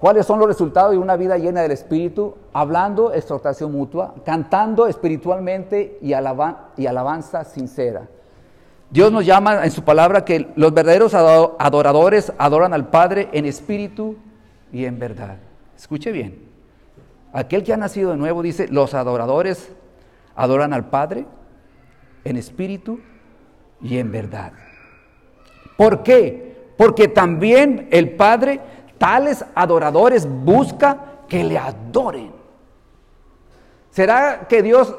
¿Cuáles 0.02 0.26
son 0.26 0.40
los 0.40 0.48
resultados 0.48 0.90
de 0.90 0.98
una 0.98 1.14
vida 1.14 1.38
llena 1.38 1.62
del 1.62 1.70
Espíritu? 1.70 2.34
Hablando, 2.52 3.12
exhortación 3.12 3.70
mutua, 3.70 4.16
cantando 4.24 4.88
espiritualmente 4.88 5.96
y, 6.02 6.12
alabanza 6.12 7.44
sincera. 7.44 8.08
Dios 8.90 9.12
nos 9.12 9.24
llama 9.24 9.64
en 9.64 9.70
su 9.70 9.84
palabra 9.84 10.24
que 10.24 10.48
los 10.56 10.74
verdaderos 10.74 11.14
adoradores 11.14 12.32
adoran 12.36 12.74
al 12.74 12.88
Padre 12.88 13.28
en 13.30 13.46
espíritu 13.46 14.16
y 14.72 14.86
en 14.86 14.98
verdad. 14.98 15.36
Escuche 15.76 16.10
bien. 16.10 16.48
Aquel 17.32 17.62
que 17.62 17.72
ha 17.72 17.76
nacido 17.76 18.10
de 18.10 18.16
nuevo 18.16 18.42
dice, 18.42 18.66
los 18.66 18.94
adoradores 18.94 19.70
adoran 20.34 20.72
al 20.72 20.86
Padre 20.86 21.26
en 22.24 22.36
espíritu 22.36 22.98
y 23.80 23.98
en 23.98 24.10
verdad. 24.10 24.50
¿Por 25.76 26.02
qué? 26.02 26.56
Porque 26.76 27.06
también 27.06 27.86
el 27.92 28.16
Padre, 28.16 28.60
tales 29.02 29.44
adoradores, 29.56 30.28
busca 30.44 30.96
que 31.26 31.42
le 31.42 31.58
adoren. 31.58 32.30
¿Será 33.90 34.46
que 34.48 34.62
Dios, 34.62 34.94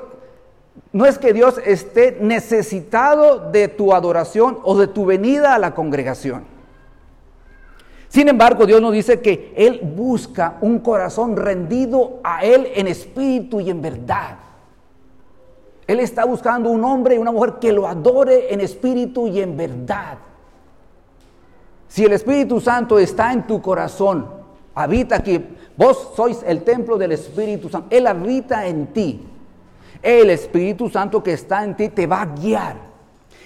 no 0.92 1.06
es 1.06 1.18
que 1.18 1.32
Dios 1.32 1.62
esté 1.66 2.18
necesitado 2.20 3.50
de 3.50 3.70
tu 3.70 3.94
adoración 3.94 4.60
o 4.64 4.78
de 4.78 4.88
tu 4.88 5.06
venida 5.06 5.56
a 5.56 5.58
la 5.58 5.74
congregación? 5.74 6.44
Sin 8.10 8.28
embargo, 8.28 8.66
Dios 8.66 8.82
nos 8.82 8.92
dice 8.92 9.22
que 9.22 9.54
Él 9.56 9.80
busca 9.96 10.58
un 10.60 10.80
corazón 10.80 11.38
rendido 11.38 12.20
a 12.26 12.44
Él 12.44 12.74
en 12.76 12.88
espíritu 12.88 13.62
y 13.62 13.70
en 13.70 13.82
verdad. 13.82 14.38
Él 15.88 16.02
está 16.02 16.26
buscando 16.26 16.70
un 16.70 16.84
hombre 16.84 17.16
y 17.16 17.20
una 17.20 17.32
mujer 17.32 17.54
que 17.54 17.72
lo 17.72 17.88
adore 17.88 18.54
en 18.54 18.60
espíritu 18.60 19.28
y 19.28 19.40
en 19.40 19.56
verdad. 19.56 20.18
Si 21.94 22.04
el 22.04 22.14
Espíritu 22.14 22.60
Santo 22.60 22.98
está 22.98 23.32
en 23.32 23.46
tu 23.46 23.62
corazón, 23.62 24.28
habita 24.74 25.18
aquí, 25.18 25.40
vos 25.78 26.14
sois 26.16 26.42
el 26.44 26.64
templo 26.64 26.98
del 26.98 27.12
Espíritu 27.12 27.70
Santo, 27.70 27.88
Él 27.92 28.08
habita 28.08 28.66
en 28.66 28.88
ti. 28.88 29.22
El 30.02 30.32
Espíritu 30.32 30.90
Santo 30.90 31.22
que 31.22 31.34
está 31.34 31.64
en 31.64 31.78
ti 31.78 31.90
te 31.90 32.08
va 32.08 32.24
a 32.24 32.26
guiar. 32.26 32.78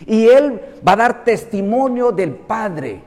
Y 0.06 0.28
Él 0.28 0.62
va 0.88 0.94
a 0.94 0.96
dar 0.96 1.24
testimonio 1.26 2.14
del 2.14 2.36
Padre. 2.36 3.04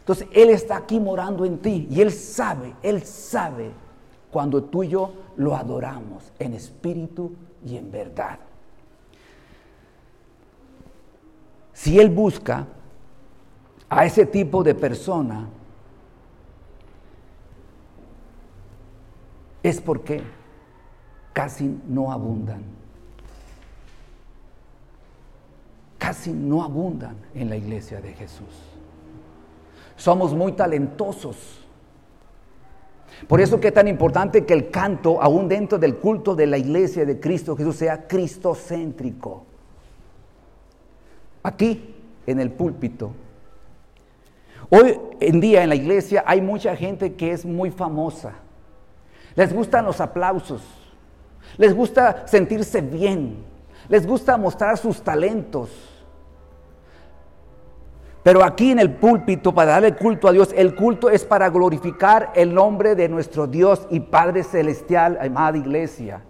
Entonces 0.00 0.26
Él 0.32 0.50
está 0.50 0.78
aquí 0.78 0.98
morando 0.98 1.44
en 1.44 1.58
ti 1.58 1.86
y 1.88 2.00
Él 2.00 2.10
sabe, 2.10 2.74
Él 2.82 3.04
sabe 3.04 3.70
cuando 4.32 4.64
tú 4.64 4.82
y 4.82 4.88
yo 4.88 5.12
lo 5.36 5.54
adoramos 5.54 6.32
en 6.40 6.54
espíritu 6.54 7.32
y 7.64 7.76
en 7.76 7.92
verdad. 7.92 8.40
Si 11.72 12.00
Él 12.00 12.10
busca 12.10 12.66
a 13.94 14.06
ese 14.06 14.24
tipo 14.24 14.62
de 14.62 14.74
persona, 14.74 15.50
es 19.62 19.82
porque 19.82 20.22
casi 21.34 21.78
no 21.86 22.10
abundan. 22.10 22.62
Casi 25.98 26.32
no 26.32 26.64
abundan 26.64 27.16
en 27.34 27.50
la 27.50 27.56
iglesia 27.56 28.00
de 28.00 28.14
Jesús. 28.14 28.48
Somos 29.96 30.32
muy 30.32 30.52
talentosos. 30.52 31.60
Por 33.28 33.42
eso 33.42 33.60
que 33.60 33.68
es 33.68 33.74
tan 33.74 33.88
importante 33.88 34.46
que 34.46 34.54
el 34.54 34.70
canto, 34.70 35.20
aún 35.20 35.48
dentro 35.48 35.78
del 35.78 35.98
culto 35.98 36.34
de 36.34 36.46
la 36.46 36.56
iglesia 36.56 37.04
de 37.04 37.20
Cristo 37.20 37.54
Jesús, 37.54 37.76
sea 37.76 38.08
cristocéntrico. 38.08 39.44
Aquí, 41.42 41.94
en 42.26 42.40
el 42.40 42.50
púlpito. 42.50 43.12
Hoy 44.74 44.98
en 45.20 45.38
día 45.38 45.62
en 45.62 45.68
la 45.68 45.74
iglesia 45.74 46.24
hay 46.26 46.40
mucha 46.40 46.74
gente 46.74 47.12
que 47.12 47.32
es 47.32 47.44
muy 47.44 47.70
famosa. 47.70 48.32
Les 49.34 49.52
gustan 49.52 49.84
los 49.84 50.00
aplausos. 50.00 50.62
Les 51.58 51.74
gusta 51.74 52.26
sentirse 52.26 52.80
bien. 52.80 53.44
Les 53.90 54.06
gusta 54.06 54.38
mostrar 54.38 54.78
sus 54.78 55.02
talentos. 55.02 55.68
Pero 58.22 58.42
aquí 58.42 58.70
en 58.70 58.78
el 58.78 58.94
púlpito, 58.94 59.52
para 59.52 59.72
darle 59.72 59.94
culto 59.94 60.26
a 60.26 60.32
Dios, 60.32 60.54
el 60.56 60.74
culto 60.74 61.10
es 61.10 61.22
para 61.22 61.50
glorificar 61.50 62.32
el 62.34 62.54
nombre 62.54 62.94
de 62.94 63.10
nuestro 63.10 63.46
Dios 63.46 63.86
y 63.90 64.00
Padre 64.00 64.42
Celestial, 64.42 65.18
amada 65.20 65.58
iglesia. 65.58 66.22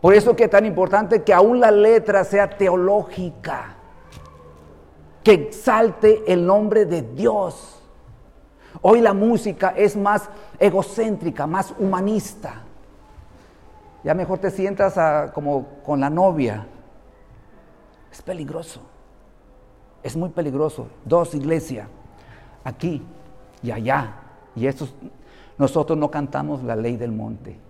Por 0.00 0.14
eso 0.14 0.34
que 0.34 0.44
es 0.44 0.50
tan 0.50 0.64
importante 0.64 1.22
que 1.22 1.34
aún 1.34 1.60
la 1.60 1.70
letra 1.70 2.24
sea 2.24 2.48
teológica, 2.48 3.76
que 5.28 5.34
exalte 5.34 6.32
el 6.32 6.46
nombre 6.46 6.86
de 6.86 7.02
Dios. 7.02 7.82
Hoy 8.80 9.02
la 9.02 9.12
música 9.12 9.74
es 9.76 9.94
más 9.94 10.30
egocéntrica, 10.58 11.46
más 11.46 11.74
humanista. 11.78 12.62
Ya 14.02 14.14
mejor 14.14 14.38
te 14.38 14.50
sientas 14.50 15.30
como 15.32 15.82
con 15.84 16.00
la 16.00 16.08
novia. 16.08 16.66
Es 18.10 18.22
peligroso. 18.22 18.80
Es 20.02 20.16
muy 20.16 20.30
peligroso. 20.30 20.86
Dos 21.04 21.34
iglesias, 21.34 21.88
aquí 22.64 23.02
y 23.62 23.70
allá. 23.70 24.14
Y 24.56 24.66
nosotros 25.58 25.98
no 25.98 26.10
cantamos 26.10 26.62
la 26.62 26.74
ley 26.74 26.96
del 26.96 27.12
monte. 27.12 27.60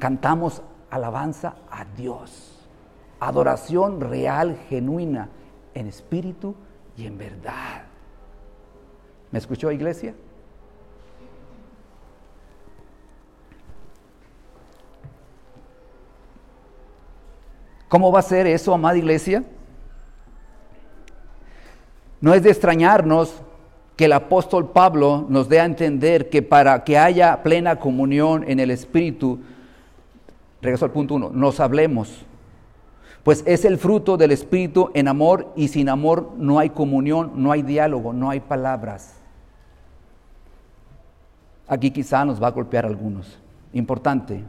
Cantamos 0.00 0.60
alabanza 0.90 1.54
a 1.70 1.84
Dios. 1.84 2.53
Adoración 3.26 4.02
real, 4.02 4.58
genuina, 4.68 5.30
en 5.72 5.86
espíritu 5.86 6.54
y 6.94 7.06
en 7.06 7.16
verdad. 7.16 7.84
¿Me 9.30 9.38
escuchó 9.38 9.72
iglesia? 9.72 10.14
¿Cómo 17.88 18.12
va 18.12 18.18
a 18.18 18.22
ser 18.22 18.46
eso, 18.46 18.74
amada 18.74 18.98
iglesia? 18.98 19.42
No 22.20 22.34
es 22.34 22.42
de 22.42 22.50
extrañarnos 22.50 23.40
que 23.96 24.04
el 24.04 24.12
apóstol 24.12 24.68
Pablo 24.68 25.24
nos 25.30 25.48
dé 25.48 25.60
a 25.60 25.64
entender 25.64 26.28
que 26.28 26.42
para 26.42 26.84
que 26.84 26.98
haya 26.98 27.42
plena 27.42 27.76
comunión 27.76 28.44
en 28.46 28.60
el 28.60 28.70
Espíritu, 28.70 29.40
regreso 30.60 30.84
al 30.84 30.90
punto 30.90 31.14
uno, 31.14 31.30
nos 31.32 31.58
hablemos. 31.58 32.26
Pues 33.24 33.42
es 33.46 33.64
el 33.64 33.78
fruto 33.78 34.18
del 34.18 34.32
Espíritu 34.32 34.90
en 34.92 35.08
amor 35.08 35.50
y 35.56 35.68
sin 35.68 35.88
amor 35.88 36.32
no 36.36 36.58
hay 36.58 36.70
comunión, 36.70 37.32
no 37.36 37.50
hay 37.50 37.62
diálogo, 37.62 38.12
no 38.12 38.28
hay 38.28 38.40
palabras. 38.40 39.14
Aquí 41.66 41.90
quizá 41.90 42.22
nos 42.26 42.40
va 42.40 42.48
a 42.48 42.50
golpear 42.50 42.84
algunos. 42.84 43.38
Importante. 43.72 44.44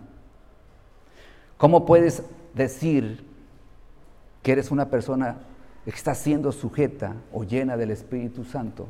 ¿Cómo 1.58 1.86
puedes 1.86 2.22
decir 2.54 3.24
que 4.44 4.52
eres 4.52 4.70
una 4.72 4.90
persona 4.90 5.38
está 5.86 6.14
siendo 6.14 6.52
sujeta 6.52 7.16
o 7.32 7.46
llena 7.46 7.78
del 7.78 7.92
Espíritu 7.92 8.44
Santo 8.44 8.88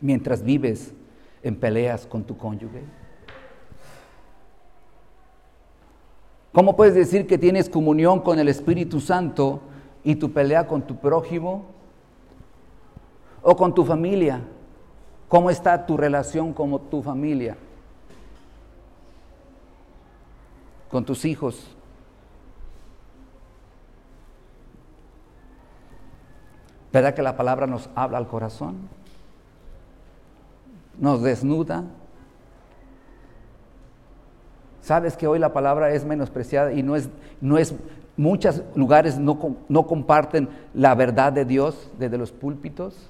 mientras 0.00 0.42
vives 0.42 0.94
en 1.42 1.54
peleas 1.54 2.06
con 2.06 2.24
tu 2.24 2.38
cónyuge? 2.38 2.82
¿Cómo 6.52 6.76
puedes 6.76 6.94
decir 6.94 7.26
que 7.26 7.38
tienes 7.38 7.68
comunión 7.68 8.20
con 8.20 8.38
el 8.38 8.48
Espíritu 8.48 9.00
Santo 9.00 9.60
y 10.02 10.16
tu 10.16 10.32
pelea 10.32 10.66
con 10.66 10.82
tu 10.82 10.96
prójimo 10.96 11.64
o 13.42 13.56
con 13.56 13.74
tu 13.74 13.84
familia? 13.84 14.40
¿Cómo 15.28 15.50
está 15.50 15.86
tu 15.86 15.96
relación 15.96 16.52
con 16.52 16.90
tu 16.90 17.02
familia? 17.02 17.56
Con 20.90 21.04
tus 21.04 21.24
hijos, 21.24 21.76
¿Verdad 26.92 27.14
que 27.14 27.22
la 27.22 27.36
palabra 27.36 27.66
nos 27.66 27.88
habla 27.94 28.18
al 28.18 28.26
corazón? 28.26 28.88
Nos 30.98 31.22
desnuda. 31.22 31.84
Sabes 34.80 35.16
que 35.16 35.26
hoy 35.26 35.38
la 35.38 35.52
palabra 35.52 35.90
es 35.92 36.04
menospreciada 36.04 36.72
y 36.72 36.82
no 36.82 36.96
es, 36.96 37.08
no 37.40 37.58
es 37.58 37.74
muchos 38.16 38.62
lugares 38.74 39.18
no, 39.18 39.56
no 39.68 39.86
comparten 39.86 40.48
la 40.74 40.94
verdad 40.94 41.32
de 41.32 41.44
Dios 41.44 41.90
desde 41.98 42.18
los 42.18 42.32
púlpitos. 42.32 43.08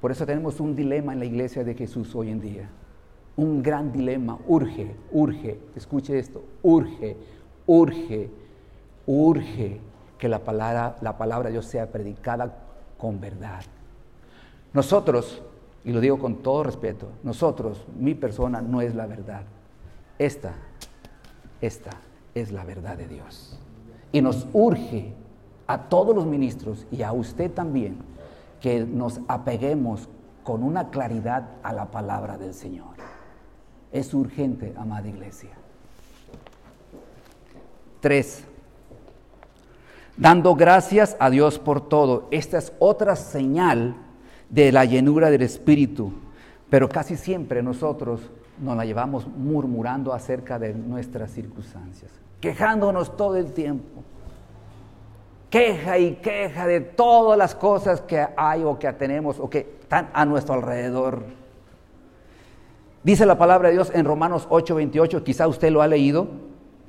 Por 0.00 0.10
eso 0.10 0.26
tenemos 0.26 0.60
un 0.60 0.76
dilema 0.76 1.14
en 1.14 1.20
la 1.20 1.24
iglesia 1.24 1.64
de 1.64 1.74
Jesús 1.74 2.14
hoy 2.14 2.30
en 2.30 2.40
día. 2.40 2.68
Un 3.36 3.62
gran 3.62 3.92
dilema. 3.92 4.38
Urge, 4.46 4.94
urge, 5.10 5.58
escuche 5.74 6.18
esto, 6.18 6.44
urge, 6.62 7.16
urge, 7.66 8.28
urge 9.06 9.80
que 10.18 10.28
la 10.28 10.40
palabra, 10.40 10.96
la 11.00 11.16
palabra 11.16 11.48
de 11.48 11.52
Dios 11.52 11.64
sea 11.64 11.90
predicada 11.90 12.54
con 12.98 13.20
verdad. 13.20 13.62
Nosotros, 14.74 15.42
y 15.84 15.92
lo 15.92 16.00
digo 16.00 16.18
con 16.18 16.42
todo 16.42 16.62
respeto, 16.62 17.08
nosotros, 17.22 17.86
mi 17.98 18.14
persona 18.14 18.60
no 18.60 18.82
es 18.82 18.94
la 18.94 19.06
verdad. 19.06 19.44
Esta, 20.18 20.54
esta 21.60 21.90
es 22.34 22.52
la 22.52 22.64
verdad 22.64 22.96
de 22.96 23.08
Dios. 23.08 23.58
Y 24.12 24.20
nos 24.20 24.46
urge 24.52 25.12
a 25.66 25.88
todos 25.88 26.14
los 26.14 26.26
ministros 26.26 26.86
y 26.90 27.02
a 27.02 27.12
usted 27.12 27.50
también 27.50 27.98
que 28.60 28.84
nos 28.84 29.20
apeguemos 29.28 30.08
con 30.42 30.62
una 30.62 30.90
claridad 30.90 31.48
a 31.62 31.72
la 31.72 31.90
palabra 31.90 32.38
del 32.38 32.54
Señor. 32.54 32.94
Es 33.92 34.12
urgente, 34.14 34.74
amada 34.76 35.08
iglesia. 35.08 35.50
Tres, 38.00 38.44
dando 40.16 40.54
gracias 40.54 41.16
a 41.18 41.30
Dios 41.30 41.58
por 41.58 41.88
todo. 41.88 42.28
Esta 42.30 42.58
es 42.58 42.72
otra 42.78 43.16
señal 43.16 43.96
de 44.50 44.70
la 44.72 44.84
llenura 44.84 45.30
del 45.30 45.42
Espíritu, 45.42 46.12
pero 46.68 46.88
casi 46.88 47.16
siempre 47.16 47.62
nosotros 47.62 48.20
nos 48.60 48.76
la 48.76 48.84
llevamos 48.84 49.26
murmurando 49.26 50.12
acerca 50.12 50.58
de 50.58 50.74
nuestras 50.74 51.30
circunstancias, 51.30 52.10
quejándonos 52.40 53.16
todo 53.16 53.36
el 53.36 53.52
tiempo. 53.52 54.02
Queja 55.50 55.98
y 55.98 56.16
queja 56.16 56.66
de 56.66 56.80
todas 56.80 57.38
las 57.38 57.54
cosas 57.54 58.00
que 58.00 58.26
hay 58.36 58.64
o 58.64 58.78
que 58.78 58.92
tenemos 58.92 59.38
o 59.38 59.48
que 59.48 59.76
están 59.80 60.10
a 60.12 60.24
nuestro 60.24 60.54
alrededor. 60.54 61.22
Dice 63.04 63.24
la 63.26 63.38
palabra 63.38 63.68
de 63.68 63.74
Dios 63.74 63.92
en 63.94 64.04
Romanos 64.04 64.48
8:28, 64.50 65.22
quizá 65.22 65.46
usted 65.46 65.70
lo 65.70 65.82
ha 65.82 65.86
leído, 65.86 66.26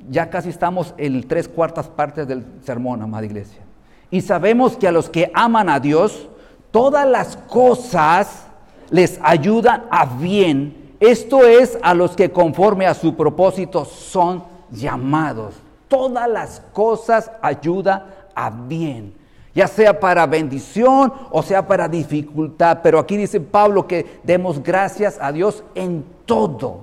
ya 0.10 0.30
casi 0.30 0.50
estamos 0.50 0.94
en 0.98 1.28
tres 1.28 1.48
cuartas 1.48 1.90
partes 1.90 2.28
del 2.28 2.44
sermón, 2.64 3.02
amada 3.02 3.26
iglesia. 3.26 3.62
Y 4.10 4.22
sabemos 4.22 4.78
que 4.78 4.88
a 4.88 4.92
los 4.92 5.10
que 5.10 5.32
aman 5.34 5.70
a 5.70 5.80
Dios, 5.80 6.30
todas 6.72 7.08
las 7.08 7.38
cosas 7.38 8.48
les 8.90 9.20
ayudan 9.22 9.86
a 9.90 10.06
bien. 10.06 10.85
Esto 11.00 11.46
es 11.46 11.78
a 11.82 11.94
los 11.94 12.16
que 12.16 12.32
conforme 12.32 12.88
a 12.88 12.94
su 12.94 13.16
propósito 13.16 13.86
son 13.86 14.44
llamados. 14.72 15.56
Todas 15.88 16.30
las 16.30 16.62
cosas 16.74 17.32
ayudan 17.42 18.06
a 18.34 18.50
bien, 18.50 19.14
ya 19.54 19.68
sea 19.68 20.00
para 20.00 20.26
bendición 20.26 21.14
o 21.32 21.44
sea 21.44 21.68
para 21.68 21.88
dificultad. 21.88 22.80
Pero 22.82 23.00
aquí 23.00 23.18
dice 23.18 23.40
Pablo 23.40 23.88
que 23.88 24.20
demos 24.24 24.62
gracias 24.62 25.18
a 25.22 25.32
Dios 25.32 25.64
en 25.76 26.04
todo. 26.26 26.80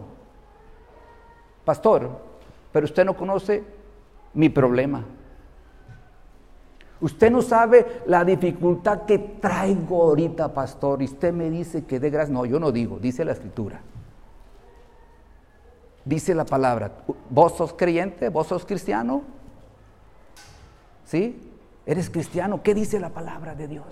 Pastor, 1.65 2.11
pero 2.73 2.85
usted 2.85 3.05
no 3.05 3.17
conoce 3.17 3.65
mi 4.35 4.49
problema. 4.49 5.05
Usted 7.01 7.33
no 7.33 7.43
sabe 7.43 8.03
la 8.07 8.25
dificultad 8.25 9.03
que 9.03 9.19
traigo 9.19 10.03
ahorita, 10.03 10.55
pastor, 10.55 11.03
y 11.03 11.07
usted 11.07 11.33
me 11.33 11.51
dice 11.51 11.85
que 11.85 11.99
de 11.99 12.11
gracias. 12.11 12.33
No, 12.33 12.47
yo 12.47 12.61
no 12.61 12.71
digo, 12.71 12.99
dice 13.01 13.25
la 13.25 13.33
escritura. 13.33 13.81
Dice 16.05 16.35
la 16.35 16.45
palabra, 16.45 16.91
¿vos 17.31 17.57
sos 17.57 17.73
creyente? 17.73 18.29
¿Vos 18.29 18.49
sos 18.49 18.65
cristiano? 18.65 19.23
¿Sí? 21.05 21.41
¿Eres 21.87 22.11
cristiano? 22.11 22.63
¿Qué 22.63 22.75
dice 22.75 22.99
la 22.99 23.11
palabra 23.11 23.55
de 23.55 23.69
Dios? 23.69 23.87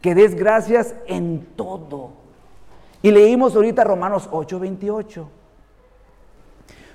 Que 0.00 0.14
des 0.14 0.34
gracias 0.34 0.94
en 1.06 1.46
todo. 1.56 2.12
Y 3.02 3.10
leímos 3.10 3.54
ahorita 3.54 3.84
Romanos 3.84 4.28
8:28. 4.30 5.26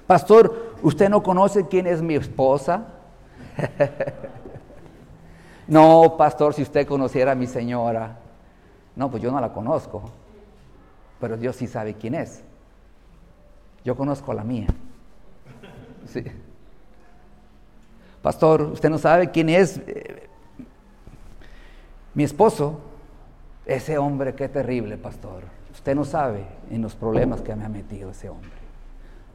Pastor, 0.07 0.75
¿usted 0.81 1.09
no 1.09 1.21
conoce 1.23 1.67
quién 1.67 1.88
es 1.88 2.01
mi 2.01 2.15
esposa? 2.15 2.86
No, 5.67 6.15
pastor, 6.15 6.53
si 6.53 6.61
usted 6.61 6.86
conociera 6.88 7.31
a 7.31 7.36
mi 7.36 7.47
señora. 7.47 8.19
No, 8.95 9.09
pues 9.09 9.23
yo 9.23 9.31
no 9.31 9.39
la 9.39 9.51
conozco. 9.51 10.03
Pero 11.19 11.38
Dios 11.38 11.55
sí 11.55 11.67
sabe 11.67 11.95
quién 11.95 12.15
es. 12.15 12.43
Yo 13.86 13.95
conozco 13.95 14.33
la 14.33 14.43
mía. 14.43 14.67
Sí. 16.07 16.23
Pastor, 18.21 18.63
usted 18.63 18.89
no 18.89 18.97
sabe 18.97 19.29
quién 19.29 19.47
es 19.49 19.77
eh, 19.86 20.27
mi 22.15 22.23
esposo. 22.23 22.79
Ese 23.65 23.97
hombre, 23.97 24.36
qué 24.36 24.49
terrible, 24.49 24.97
pastor. 24.97 25.43
Usted 25.71 25.95
no 25.95 26.03
sabe 26.03 26.45
en 26.69 26.81
los 26.81 26.95
problemas 26.95 27.41
que 27.41 27.55
me 27.55 27.63
ha 27.63 27.69
metido 27.69 28.09
ese 28.09 28.29
hombre. 28.29 28.51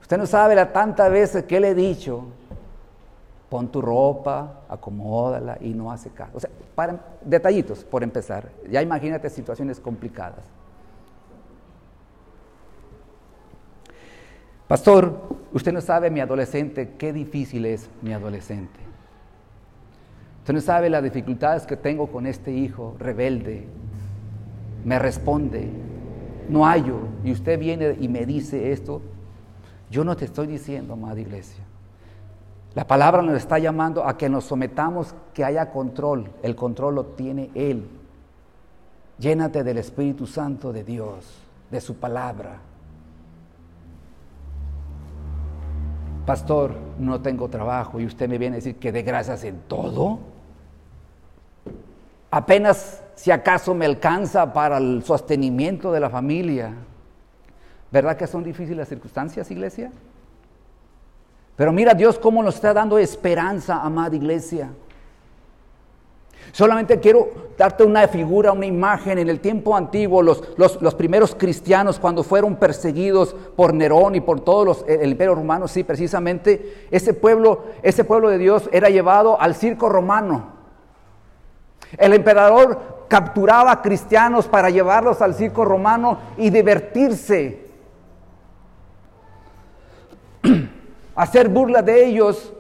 Usted 0.01 0.19
no 0.19 0.27
sabe 0.27 0.55
la 0.55 0.73
tantas 0.73 1.11
veces 1.11 1.45
que 1.45 1.61
le 1.61 1.71
he 1.71 1.75
dicho 1.75 2.27
pon 3.51 3.69
tu 3.69 3.83
ropa, 3.83 4.63
acomódala 4.69 5.59
y 5.61 5.75
no 5.75 5.91
hace 5.91 6.11
caso. 6.11 6.31
O 6.37 6.41
sea, 6.41 6.49
para, 6.75 6.99
detallitos 7.21 7.85
por 7.85 8.03
empezar. 8.03 8.49
Ya 8.71 8.81
imagínate 8.81 9.29
situaciones 9.29 9.81
complicadas. 9.81 10.45
Pastor, 14.71 15.21
usted 15.53 15.73
no 15.73 15.81
sabe 15.81 16.13
mi 16.13 16.21
adolescente, 16.21 16.95
qué 16.97 17.13
difícil 17.13 17.67
es 17.67 17.91
mi 18.03 18.13
adolescente. 18.13 18.79
Usted 20.39 20.55
no 20.55 20.61
sabe 20.61 20.89
las 20.89 21.03
dificultades 21.03 21.67
que 21.67 21.77
tengo 21.77 22.07
con 22.07 22.25
este 22.25 22.53
hijo 22.53 22.95
rebelde. 23.01 23.67
Me 24.85 25.01
responde, 25.01 25.69
no 26.49 26.67
hallo. 26.67 27.01
Y 27.25 27.33
usted 27.33 27.59
viene 27.59 27.97
y 27.99 28.07
me 28.07 28.25
dice 28.27 28.71
esto. 28.71 29.03
Yo 29.91 30.05
no 30.05 30.17
te 30.17 30.27
estoy 30.27 30.47
diciendo, 30.47 30.93
amada 30.93 31.19
iglesia. 31.19 31.65
La 32.77 32.87
palabra 32.87 33.23
nos 33.23 33.35
está 33.39 33.59
llamando 33.59 34.07
a 34.07 34.17
que 34.17 34.29
nos 34.29 34.45
sometamos, 34.45 35.17
que 35.35 35.45
haya 35.45 35.73
control. 35.73 36.31
El 36.45 36.55
control 36.55 36.95
lo 36.95 37.07
tiene 37.07 37.51
Él. 37.57 37.89
Llénate 39.19 39.65
del 39.65 39.79
Espíritu 39.79 40.29
Santo 40.29 40.73
de 40.73 40.85
Dios, 40.85 41.43
de 41.73 41.81
su 41.81 41.97
palabra. 41.97 42.70
Pastor, 46.31 46.77
no 47.01 47.21
tengo 47.21 47.49
trabajo 47.49 47.99
y 47.99 48.07
usted 48.07 48.29
me 48.29 48.39
viene 48.39 48.55
a 48.55 48.59
decir 48.59 48.77
que 48.77 48.93
de 48.93 49.03
gracias 49.03 49.43
en 49.43 49.63
todo. 49.67 50.21
Apenas 52.31 53.03
si 53.17 53.33
acaso 53.33 53.75
me 53.75 53.85
alcanza 53.85 54.53
para 54.53 54.79
el 54.79 55.03
sostenimiento 55.03 55.91
de 55.91 55.99
la 55.99 56.09
familia. 56.09 56.73
¿Verdad 57.91 58.17
que 58.17 58.29
son 58.29 58.45
difíciles 58.45 58.77
las 58.77 58.89
circunstancias, 58.89 59.51
iglesia? 59.51 59.91
Pero 61.57 61.73
mira 61.73 61.95
Dios 61.95 62.17
cómo 62.17 62.45
nos 62.45 62.55
está 62.55 62.73
dando 62.73 62.97
esperanza, 62.97 63.83
amada 63.83 64.15
iglesia. 64.15 64.71
Solamente 66.53 66.99
quiero 66.99 67.29
darte 67.57 67.85
una 67.85 68.09
figura, 68.09 68.53
una 68.53 68.67
imagen. 68.67 69.19
En 69.19 69.29
el 69.29 69.41
tiempo 69.41 69.77
antiguo, 69.77 70.23
los, 70.23 70.43
los, 70.57 70.95
primeros 70.95 71.35
cristianos, 71.35 71.99
cuando 71.99 72.23
fueron 72.23 72.57
perseguidos 72.57 73.35
por 73.57 73.75
Nerón 73.75 74.15
y 74.15 74.21
por 74.21 74.41
todos 74.41 74.85
el 74.89 75.11
imperio 75.11 75.35
romano, 75.35 75.69
sí, 75.69 75.85
precisamente, 75.85 76.87
ese 76.91 77.15
pueblo, 77.15 77.65
ese 77.83 78.05
pueblo 78.05 78.29
de 78.29 78.39
Dios 78.39 78.69
era 78.73 78.89
llevado 78.89 79.41
al 79.41 79.55
circo 79.55 79.89
romano. 79.89 80.61
El 81.99 82.13
emperador 82.13 83.07
capturaba 83.09 83.83
cristianos 83.83 84.47
para 84.47 84.71
llevarlos 84.71 85.21
al 85.21 85.35
circo 85.35 85.65
romano 85.65 86.19
y 86.37 86.51
divertirse. 86.51 87.71
hacer 91.15 91.49
burla 91.49 91.83
de 91.83 92.07
ellos. 92.07 92.53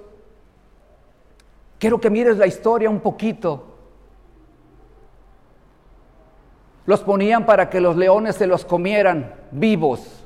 Quiero 1.78 2.00
que 2.00 2.10
mires 2.10 2.36
la 2.36 2.46
historia 2.46 2.90
un 2.90 3.00
poquito. 3.00 3.69
Los 6.86 7.00
ponían 7.00 7.46
para 7.46 7.70
que 7.70 7.80
los 7.80 7.96
leones 7.96 8.36
se 8.36 8.46
los 8.46 8.64
comieran 8.64 9.34
vivos. 9.50 10.24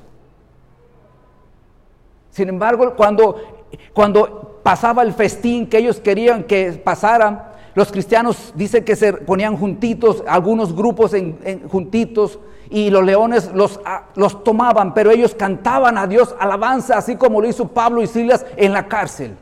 Sin 2.31 2.49
embargo, 2.49 2.95
cuando, 2.95 3.65
cuando 3.93 4.59
pasaba 4.63 5.03
el 5.03 5.13
festín 5.13 5.67
que 5.67 5.77
ellos 5.77 5.99
querían 5.99 6.43
que 6.43 6.71
pasara, 6.73 7.53
los 7.75 7.91
cristianos 7.91 8.53
dicen 8.55 8.83
que 8.83 8.95
se 8.95 9.13
ponían 9.13 9.57
juntitos, 9.57 10.23
algunos 10.27 10.75
grupos 10.75 11.13
en 11.13 11.67
juntitos, 11.69 12.39
y 12.69 12.89
los 12.89 13.03
leones 13.03 13.51
los, 13.53 13.79
los 14.15 14.43
tomaban, 14.43 14.93
pero 14.93 15.11
ellos 15.11 15.35
cantaban 15.35 15.97
a 15.97 16.07
Dios 16.07 16.35
alabanza, 16.39 16.97
así 16.97 17.15
como 17.15 17.41
lo 17.41 17.47
hizo 17.47 17.67
Pablo 17.67 18.01
y 18.01 18.07
Silas 18.07 18.45
en 18.57 18.73
la 18.73 18.87
cárcel. 18.87 19.37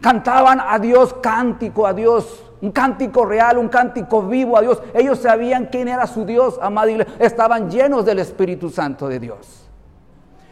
Cantaban 0.00 0.60
a 0.60 0.78
Dios 0.78 1.14
cántico, 1.14 1.86
a 1.86 1.94
Dios, 1.94 2.51
un 2.62 2.70
cántico 2.70 3.24
real, 3.26 3.58
un 3.58 3.68
cántico 3.68 4.22
vivo 4.22 4.56
a 4.56 4.62
Dios. 4.62 4.80
Ellos 4.94 5.18
sabían 5.18 5.66
quién 5.66 5.88
era 5.88 6.06
su 6.06 6.24
Dios, 6.24 6.58
amado, 6.62 6.90
estaban 7.18 7.68
llenos 7.68 8.04
del 8.04 8.20
Espíritu 8.20 8.70
Santo 8.70 9.08
de 9.08 9.18
Dios. 9.18 9.68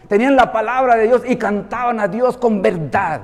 Tenían 0.08 0.34
la 0.34 0.52
palabra 0.52 0.96
de 0.96 1.04
Dios 1.04 1.22
y 1.24 1.36
cantaban 1.36 2.00
a 2.00 2.08
Dios 2.08 2.36
con 2.36 2.60
verdad. 2.60 3.20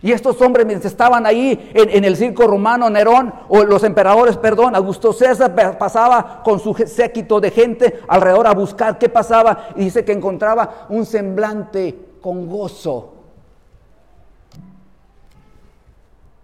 Y 0.00 0.12
estos 0.12 0.40
hombres 0.40 0.82
estaban 0.84 1.26
ahí 1.26 1.70
en, 1.74 2.04
el 2.04 2.16
circo 2.16 2.46
romano, 2.46 2.88
Nerón, 2.88 3.34
o 3.48 3.62
los 3.64 3.84
emperadores, 3.84 4.38
perdón, 4.38 4.74
Augusto 4.74 5.12
César 5.12 5.76
pasaba 5.76 6.42
con 6.42 6.60
su 6.60 6.72
séquito 6.72 7.38
de 7.38 7.50
gente 7.50 8.00
alrededor 8.08 8.46
a 8.46 8.54
buscar 8.54 8.96
qué 8.96 9.10
pasaba 9.10 9.70
y 9.76 9.84
dice 9.84 10.04
que 10.04 10.12
encontraba 10.12 10.86
un 10.88 11.04
semblante 11.04 11.98
con 12.22 12.48
gozo. 12.48 13.17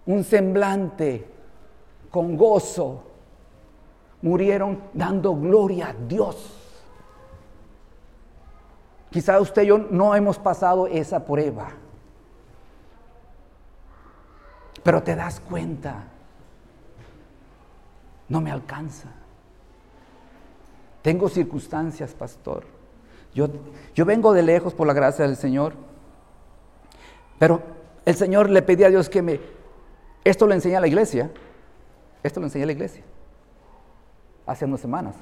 Un 0.05 0.23
semblante 0.23 1.27
con 2.11 2.37
gozo. 2.37 3.03
Murieron 4.21 4.81
dando 4.93 5.35
gloria 5.35 5.89
a 5.89 5.93
Dios. 5.93 6.65
Quizá 9.11 9.39
usted 9.39 9.63
y 9.63 9.67
yo 9.67 9.77
no 9.77 10.15
hemos 10.15 10.37
pasado 10.37 10.87
esa 10.87 11.23
prueba. 11.25 11.69
Pero 14.83 15.01
te 15.01 15.15
das 15.15 15.39
cuenta, 15.39 16.03
no 18.29 18.41
me 18.41 18.51
alcanza. 18.51 19.09
Tengo 21.01 21.29
circunstancias, 21.29 22.13
pastor. 22.13 22.65
Yo, 23.33 23.47
yo 23.93 24.05
vengo 24.05 24.33
de 24.33 24.43
lejos 24.43 24.73
por 24.73 24.87
la 24.87 24.93
gracia 24.93 25.25
del 25.25 25.35
Señor. 25.35 25.73
Pero 27.37 27.61
el 28.05 28.15
Señor 28.15 28.49
le 28.49 28.61
pedía 28.61 28.87
a 28.87 28.89
Dios 28.89 29.09
que 29.09 29.21
me... 29.21 29.39
Esto 30.25 30.47
lo 30.47 30.53
enseña 30.53 30.81
la 30.81 30.87
iglesia. 30.87 31.31
Esto 32.23 32.41
lo 32.41 32.47
enseña 32.47 32.65
la 32.65 32.71
iglesia. 32.73 33.03
Hace 34.45 34.65
unas 34.65 34.81
semanas. 34.81 35.15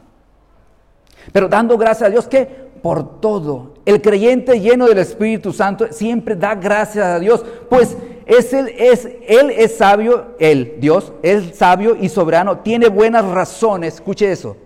Pero 1.31 1.47
dando 1.47 1.77
gracias 1.77 2.07
a 2.07 2.09
Dios 2.09 2.27
que 2.27 2.71
por 2.81 3.21
todo, 3.21 3.75
el 3.85 4.01
creyente 4.01 4.59
lleno 4.59 4.87
del 4.87 4.97
Espíritu 4.97 5.53
Santo 5.53 5.87
siempre 5.91 6.35
da 6.35 6.55
gracias 6.55 7.05
a 7.05 7.19
Dios, 7.19 7.45
pues 7.69 7.95
es 8.25 8.53
él, 8.53 8.73
es, 8.77 9.07
él 9.27 9.51
es 9.51 9.77
sabio, 9.77 10.35
Él, 10.39 10.75
Dios, 10.79 11.13
es 11.21 11.55
sabio 11.55 11.95
y 11.95 12.09
soberano, 12.09 12.59
tiene 12.59 12.89
buenas 12.89 13.25
razones, 13.25 13.95
escuche 13.95 14.31
eso. 14.31 14.57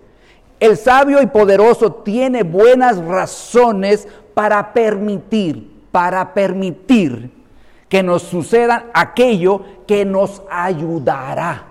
El 0.58 0.76
sabio 0.76 1.22
y 1.22 1.26
poderoso 1.26 1.92
tiene 1.92 2.42
buenas 2.42 2.98
razones 2.98 4.08
para 4.34 4.72
permitir, 4.72 5.70
para 5.92 6.34
permitir 6.34 7.37
que 7.88 8.02
nos 8.02 8.22
suceda 8.22 8.86
aquello 8.92 9.62
que 9.86 10.04
nos 10.04 10.42
ayudará. 10.50 11.64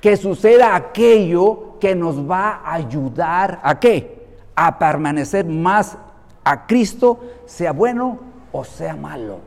que 0.00 0.16
suceda 0.16 0.74
aquello 0.74 1.78
que 1.78 1.94
nos 1.94 2.28
va 2.28 2.60
a 2.64 2.74
ayudar 2.74 3.60
a 3.62 3.78
qué? 3.78 4.26
A 4.56 4.76
permanecer 4.76 5.46
más 5.46 5.96
a 6.42 6.66
Cristo, 6.66 7.20
sea 7.46 7.72
bueno 7.72 8.18
o 8.50 8.64
sea 8.64 8.96
malo. 8.96 9.38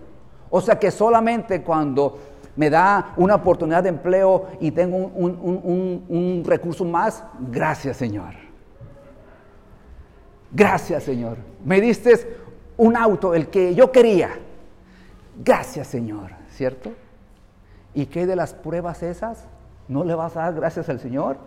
O 0.49 0.61
sea 0.61 0.79
que 0.79 0.91
solamente 0.91 1.61
cuando 1.61 2.17
me 2.55 2.69
da 2.69 3.13
una 3.17 3.35
oportunidad 3.35 3.83
de 3.83 3.89
empleo 3.89 4.47
y 4.59 4.71
tengo 4.71 4.95
un, 4.97 6.43
recurso 6.45 6.85
más, 6.85 7.23
gracias 7.51 7.97
Señor. 7.97 8.33
Gracias 10.51 11.03
Señor. 11.03 11.37
Me 11.65 11.81
diste 11.81 12.37
un 12.77 12.95
auto, 12.95 13.33
el 13.33 13.47
que 13.49 13.75
yo 13.75 13.91
quería. 13.91 14.39
Gracias 15.43 15.87
Señor, 15.87 16.31
¿cierto? 16.49 16.93
¿Y 17.93 18.07
qué 18.07 18.25
de 18.25 18.35
las 18.35 18.53
pruebas 18.53 19.03
esas? 19.03 19.45
¿No 19.87 20.03
le 20.03 20.15
vas 20.15 20.35
a 20.37 20.41
dar 20.41 20.53
gracias 20.55 20.89
al 20.89 20.99
Señor? 20.99 21.37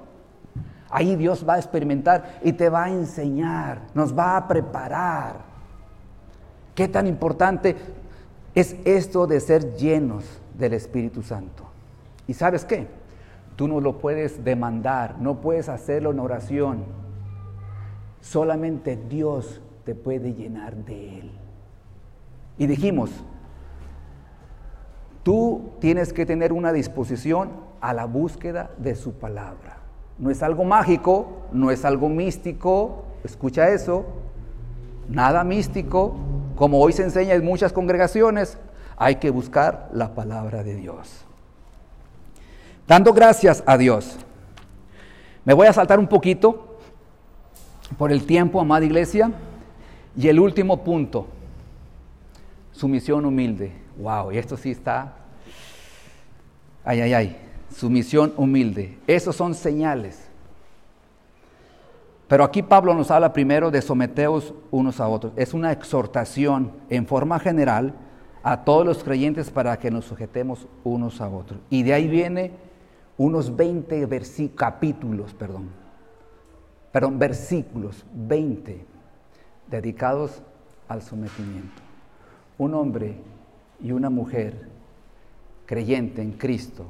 Ahí 0.91 1.16
Dios 1.16 1.45
va 1.47 1.55
a 1.55 1.59
experimentar 1.59 2.41
y 2.43 2.53
te 2.53 2.70
va 2.70 2.84
a 2.84 2.91
enseñar, 2.91 3.82
nos 3.95 4.16
va 4.16 4.36
a 4.36 4.49
preparar. 4.49 5.36
¿Qué 6.74 6.89
tan 6.89 7.07
importante 7.07 7.76
es 8.55 8.76
esto 8.84 9.26
de 9.26 9.41
ser 9.41 9.76
llenos 9.76 10.24
del 10.57 10.72
Espíritu 10.72 11.22
Santo? 11.22 11.64
¿Y 12.26 12.34
sabes 12.34 12.64
qué? 12.64 12.86
Tú 13.57 13.68
no 13.68 13.80
lo 13.80 13.99
puedes 13.99 14.45
demandar, 14.45 15.16
no 15.18 15.41
puedes 15.41 15.68
hacerlo 15.68 16.12
en 16.12 16.20
oración. 16.20 16.84
Solamente 18.20 18.97
Dios 18.97 19.61
te 19.84 19.95
puede 19.95 20.34
llenar 20.34 20.76
de 20.76 21.18
Él. 21.20 21.30
Y 22.57 22.66
dijimos, 22.66 23.11
tú 25.29 25.72
tienes 25.79 26.14
que 26.14 26.24
tener 26.24 26.55
una 26.55 26.72
disposición 26.72 27.51
a 27.83 27.93
la 27.93 28.07
búsqueda 28.07 28.70
de 28.79 28.95
su 28.95 29.12
palabra. 29.12 29.76
No 30.18 30.31
es 30.31 30.43
algo 30.43 30.64
mágico, 30.64 31.43
no 31.53 31.70
es 31.70 31.85
algo 31.85 32.09
místico, 32.09 33.05
escucha 33.22 33.68
eso, 33.68 34.07
nada 35.07 35.45
místico, 35.45 36.16
como 36.57 36.81
hoy 36.81 36.95
se 36.95 37.03
enseña 37.03 37.35
en 37.35 37.45
muchas 37.45 37.74
congregaciones, 37.74 38.57
hay 38.97 39.16
que 39.16 39.29
buscar 39.29 39.91
la 39.93 40.14
palabra 40.14 40.62
de 40.64 40.76
Dios. 40.76 41.26
Dando 42.87 43.12
gracias 43.12 43.62
a 43.66 43.76
Dios. 43.76 44.16
Me 45.45 45.53
voy 45.53 45.66
a 45.66 45.74
saltar 45.74 45.99
un 45.99 46.09
poquito 46.09 46.79
por 47.99 48.12
el 48.12 48.24
tiempo, 48.24 48.62
amada 48.62 48.87
iglesia. 48.87 49.31
Y 50.16 50.29
el 50.29 50.41
último 50.41 50.83
punto, 50.83 51.26
sumisión 52.72 53.26
humilde. 53.26 53.72
Wow, 53.99 54.33
y 54.33 54.39
esto 54.39 54.57
sí 54.57 54.70
está. 54.70 55.17
Ay, 56.89 57.03
ay, 57.03 57.12
ay. 57.12 57.36
Sumisión 57.70 58.32
humilde. 58.39 58.97
Esos 59.07 59.36
son 59.36 59.55
señales. 59.55 60.26
Pero 62.28 62.43
aquí 62.45 62.62
Pablo 62.62 62.95
nos 62.95 63.11
habla 63.11 63.34
primero 63.34 63.70
de 63.70 63.82
someteos 63.82 64.55
unos 64.70 64.99
a 64.99 65.07
otros. 65.07 65.34
Es 65.36 65.53
una 65.53 65.70
exhortación 65.70 66.72
en 66.89 67.07
forma 67.07 67.39
general 67.41 67.93
a 68.43 68.64
todos 68.64 68.86
los 68.86 69.05
creyentes 69.05 69.51
para 69.51 69.78
que 69.78 69.91
nos 69.91 70.07
sujetemos 70.07 70.66
unos 70.82 71.20
a 71.20 71.28
otros. 71.28 71.61
Y 71.68 71.82
de 71.82 71.93
ahí 71.93 72.09
viene 72.09 72.53
unos 73.18 73.55
20 73.55 74.09
capítulos, 74.55 75.34
perdón. 75.34 75.68
Perdón, 76.91 77.18
versículos, 77.18 78.07
20 78.14 78.82
dedicados 79.66 80.41
al 80.89 81.03
sometimiento. 81.03 81.82
Un 82.57 82.72
hombre 82.72 83.18
y 83.78 83.93
una 83.93 84.09
mujer 84.09 84.67
creyente 85.68 86.22
en 86.22 86.32
Cristo 86.32 86.86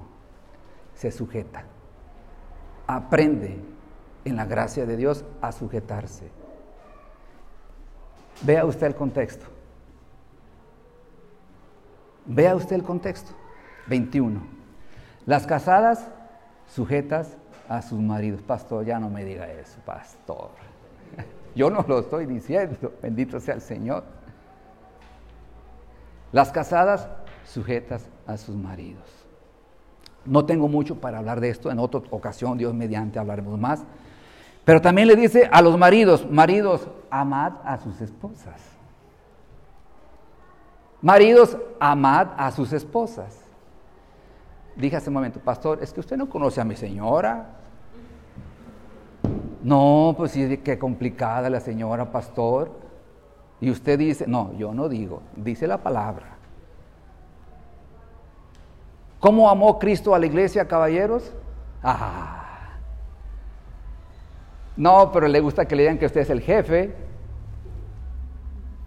se 0.94 1.10
sujeta, 1.10 1.64
aprende 2.86 3.58
en 4.24 4.36
la 4.36 4.46
gracia 4.46 4.86
de 4.86 4.96
Dios 4.96 5.24
a 5.42 5.50
sujetarse. 5.50 6.30
Vea 8.42 8.64
usted 8.64 8.86
el 8.86 8.94
contexto. 8.94 9.46
Vea 12.24 12.54
usted 12.54 12.76
el 12.76 12.84
contexto. 12.84 13.32
21. 13.88 14.40
Las 15.26 15.44
casadas 15.44 16.08
sujetas 16.68 17.36
a 17.68 17.82
sus 17.82 17.98
maridos. 17.98 18.42
Pastor, 18.42 18.84
ya 18.84 19.00
no 19.00 19.10
me 19.10 19.24
diga 19.24 19.50
eso, 19.50 19.80
pastor. 19.84 20.50
Yo 21.56 21.68
no 21.68 21.84
lo 21.88 21.98
estoy 21.98 22.26
diciendo, 22.26 22.92
bendito 23.02 23.40
sea 23.40 23.54
el 23.54 23.60
Señor. 23.60 24.04
Las 26.30 26.52
casadas 26.52 27.08
sujetas 27.49 28.09
a 28.26 28.36
sus 28.36 28.55
maridos. 28.55 29.05
No 30.24 30.44
tengo 30.44 30.68
mucho 30.68 30.96
para 30.96 31.18
hablar 31.18 31.40
de 31.40 31.49
esto, 31.49 31.70
en 31.70 31.78
otra 31.78 32.03
ocasión, 32.11 32.59
Dios 32.59 32.74
mediante, 32.74 33.18
hablaremos 33.18 33.59
más. 33.59 33.84
Pero 34.64 34.80
también 34.80 35.09
le 35.09 35.16
dice 35.16 35.49
a 35.51 35.62
los 35.62 35.78
maridos, 35.78 36.30
maridos, 36.30 36.88
amad 37.11 37.55
a 37.64 37.78
sus 37.78 38.01
esposas. 38.03 38.61
Maridos, 41.01 41.57
amad 41.80 42.28
a 42.36 42.51
sus 42.51 42.72
esposas. 42.72 43.40
Dije 44.76 44.96
hace 44.96 45.09
un 45.09 45.14
momento, 45.14 45.40
pastor, 45.40 45.78
es 45.82 45.92
que 45.92 46.01
usted 46.01 46.16
no 46.16 46.28
conoce 46.28 46.61
a 46.61 46.64
mi 46.64 46.76
señora. 46.76 47.57
No, 49.62 50.14
pues 50.16 50.32
sí, 50.32 50.59
qué 50.59 50.78
complicada 50.78 51.49
la 51.49 51.61
señora 51.61 52.12
pastor. 52.12 52.70
Y 53.61 53.70
usted 53.70 53.99
dice, 53.99 54.26
no, 54.26 54.53
yo 54.57 54.74
no 54.74 54.88
digo, 54.88 55.22
dice 55.34 55.66
la 55.66 55.78
palabra. 55.82 56.38
¿Cómo 59.20 59.50
amó 59.50 59.78
Cristo 59.78 60.14
a 60.14 60.18
la 60.18 60.26
iglesia, 60.26 60.68
caballeros? 60.68 61.32
Ah. 61.82 62.38
No, 64.76 65.10
pero 65.12 65.26
le 65.26 65.40
gusta 65.40 65.66
que 65.66 65.74
le 65.74 65.82
digan 65.82 65.98
que 65.98 66.06
usted 66.06 66.20
es 66.20 66.30
el 66.30 66.40
jefe. 66.40 66.94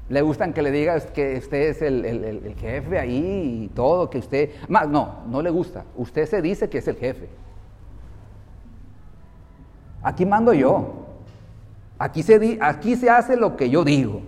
Le 0.07 0.21
gustan 0.21 0.53
que 0.53 0.61
le 0.61 0.71
digan 0.71 1.01
que 1.13 1.37
usted 1.37 1.69
es 1.69 1.81
el, 1.81 2.55
jefe 2.57 2.99
ahí 2.99 3.63
y 3.65 3.67
todo, 3.69 4.09
que 4.09 4.19
usted... 4.19 4.51
No, 4.69 5.23
no 5.27 5.41
le 5.41 5.49
gusta. 5.49 5.83
Usted 5.97 6.25
se 6.27 6.41
dice 6.41 6.69
que 6.69 6.77
es 6.77 6.87
el 6.87 6.95
jefe. 6.95 7.29
Aquí 10.01 10.25
mando 10.25 10.53
yo. 10.53 11.07
Aquí 11.97 12.23
se 12.23 13.09
hace 13.09 13.35
lo 13.35 13.55
que 13.55 13.69
yo 13.69 13.83
digo. 13.83 14.21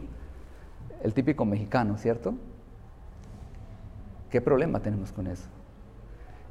El 1.01 1.14
típico 1.14 1.43
mexicano, 1.43 1.97
¿cierto? 1.97 2.34
¿Qué 4.30 4.41
problema 4.41 4.80
tenemos 4.80 5.12
con 5.12 5.28
eso? 5.28 5.47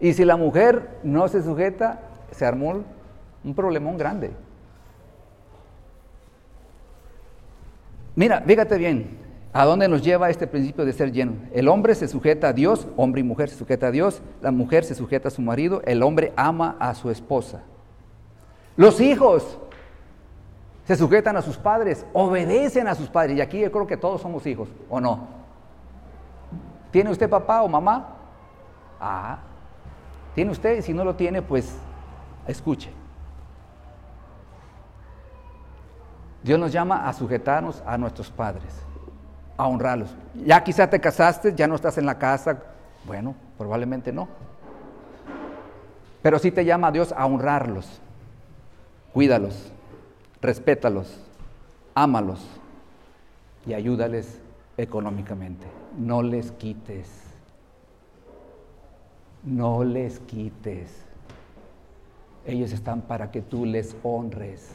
Y 0.02 0.14
si 0.14 0.24
la 0.24 0.36
mujer 0.36 0.98
no 1.04 1.28
se 1.28 1.44
sujeta, 1.44 2.00
se 2.32 2.44
armó 2.44 2.82
un 3.44 3.54
problemón 3.54 3.96
grande. 3.96 4.32
Mira, 8.16 8.42
fíjate 8.44 8.78
bien, 8.78 9.16
¿a 9.52 9.64
dónde 9.64 9.86
nos 9.86 10.02
lleva 10.02 10.28
este 10.28 10.48
principio 10.48 10.84
de 10.84 10.92
ser 10.92 11.12
lleno? 11.12 11.34
El 11.52 11.68
hombre 11.68 11.94
se 11.94 12.08
sujeta 12.08 12.48
a 12.48 12.52
Dios, 12.52 12.88
hombre 12.96 13.20
y 13.20 13.24
mujer 13.24 13.48
se 13.48 13.54
sujeta 13.54 13.86
a 13.86 13.90
Dios, 13.92 14.22
la 14.40 14.50
mujer 14.50 14.84
se 14.84 14.96
sujeta 14.96 15.28
a 15.28 15.30
su 15.30 15.40
marido, 15.40 15.82
el 15.84 16.02
hombre 16.02 16.32
ama 16.34 16.76
a 16.80 16.96
su 16.96 17.08
esposa. 17.08 17.62
Los 18.76 19.00
hijos 19.00 19.56
se 20.84 20.96
sujetan 20.96 21.36
a 21.36 21.42
sus 21.42 21.58
padres, 21.58 22.04
obedecen 22.12 22.88
a 22.88 22.96
sus 22.96 23.08
padres. 23.08 23.38
Y 23.38 23.40
aquí 23.40 23.60
yo 23.60 23.70
creo 23.70 23.86
que 23.86 23.96
todos 23.96 24.20
somos 24.20 24.44
hijos, 24.48 24.68
¿o 24.90 25.00
no? 25.00 25.28
¿Tiene 26.90 27.08
usted 27.08 27.30
papá 27.30 27.62
o 27.62 27.68
mamá? 27.68 28.16
Ah, 29.00 29.38
¿tiene 30.34 30.50
usted? 30.50 30.82
Si 30.82 30.92
no 30.92 31.04
lo 31.04 31.14
tiene, 31.14 31.42
pues 31.42 31.74
escuche. 32.46 32.90
Dios 36.42 36.58
nos 36.58 36.72
llama 36.72 37.08
a 37.08 37.12
sujetarnos 37.12 37.82
a 37.86 37.96
nuestros 37.96 38.30
padres, 38.30 38.82
a 39.56 39.66
honrarlos. 39.68 40.14
Ya 40.44 40.62
quizá 40.64 40.90
te 40.90 41.00
casaste, 41.00 41.54
ya 41.54 41.68
no 41.68 41.76
estás 41.76 41.98
en 41.98 42.06
la 42.06 42.18
casa. 42.18 42.62
Bueno, 43.04 43.34
probablemente 43.56 44.12
no. 44.12 44.28
Pero 46.20 46.38
sí 46.38 46.50
te 46.50 46.64
llama 46.64 46.88
a 46.88 46.92
Dios 46.92 47.12
a 47.16 47.26
honrarlos 47.26 48.00
cuídalos, 49.12 49.70
respétalos, 50.40 51.20
ámalos 51.94 52.40
y 53.66 53.74
ayúdales 53.74 54.40
económicamente. 54.76 55.66
No 55.98 56.22
les 56.22 56.50
quites. 56.52 57.21
No 59.44 59.84
les 59.84 60.20
quites. 60.20 61.04
Ellos 62.46 62.72
están 62.72 63.02
para 63.02 63.30
que 63.30 63.42
tú 63.42 63.64
les 63.64 63.96
honres. 64.02 64.70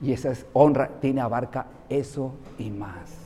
Y 0.00 0.12
esa 0.12 0.32
honra 0.52 0.88
tiene 1.00 1.20
abarca 1.20 1.66
eso 1.88 2.34
y 2.58 2.70
más. 2.70 3.16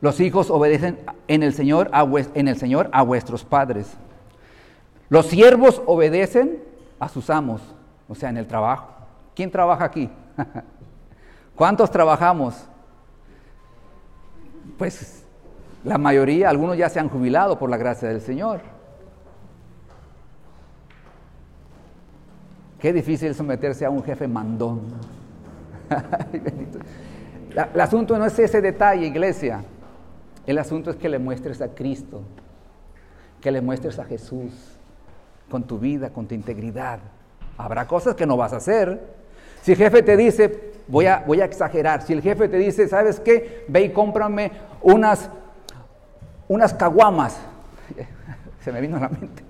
Los 0.00 0.20
hijos 0.20 0.50
obedecen 0.50 0.98
en 1.28 1.42
el 1.42 1.54
Señor 1.54 1.90
en 2.34 2.48
el 2.48 2.56
Señor 2.56 2.90
a 2.92 3.02
vuestros 3.02 3.44
padres 3.44 3.96
los 5.08 5.26
siervos 5.26 5.82
obedecen 5.86 6.62
a 6.98 7.08
sus 7.08 7.28
amos, 7.30 7.60
o 8.08 8.14
sea, 8.14 8.30
en 8.30 8.36
el 8.36 8.46
trabajo. 8.46 8.88
¿Quién 9.34 9.50
trabaja 9.50 9.84
aquí? 9.84 10.10
¿Cuántos 11.54 11.90
trabajamos? 11.90 12.66
Pues 14.78 15.23
la 15.84 15.98
mayoría, 15.98 16.48
algunos 16.48 16.76
ya 16.76 16.88
se 16.88 16.98
han 16.98 17.08
jubilado 17.08 17.58
por 17.58 17.70
la 17.70 17.76
gracia 17.76 18.08
del 18.08 18.20
Señor. 18.20 18.60
Qué 22.78 22.92
difícil 22.92 23.34
someterse 23.34 23.84
a 23.84 23.90
un 23.90 24.02
jefe 24.02 24.28
mandón. 24.28 24.82
el 27.74 27.80
asunto 27.80 28.18
no 28.18 28.26
es 28.26 28.38
ese 28.38 28.60
detalle, 28.60 29.06
iglesia. 29.06 29.62
El 30.46 30.58
asunto 30.58 30.90
es 30.90 30.96
que 30.96 31.08
le 31.08 31.18
muestres 31.18 31.62
a 31.62 31.68
Cristo, 31.68 32.22
que 33.40 33.50
le 33.50 33.60
muestres 33.60 33.98
a 33.98 34.04
Jesús 34.04 34.52
con 35.50 35.62
tu 35.64 35.78
vida, 35.78 36.10
con 36.10 36.26
tu 36.26 36.34
integridad. 36.34 36.98
Habrá 37.56 37.86
cosas 37.86 38.14
que 38.14 38.26
no 38.26 38.36
vas 38.36 38.52
a 38.52 38.56
hacer. 38.56 39.00
Si 39.62 39.72
el 39.72 39.78
jefe 39.78 40.02
te 40.02 40.16
dice, 40.16 40.74
voy 40.88 41.06
a, 41.06 41.24
exagerar, 41.44 42.02
si 42.02 42.12
el 42.12 42.20
jefe 42.20 42.48
te 42.48 42.58
dice, 42.58 42.88
¿sabes 42.88 43.20
qué? 43.20 43.64
Ve 43.68 43.84
y 43.84 43.90
cómprame 43.90 44.52
unas, 44.82 45.30
unas 46.48 46.74
caguamas. 46.74 47.38
Se 48.60 48.72
me 48.72 48.80
vino 48.80 48.96
a 48.96 49.00
la 49.00 49.08
mente. 49.08 49.42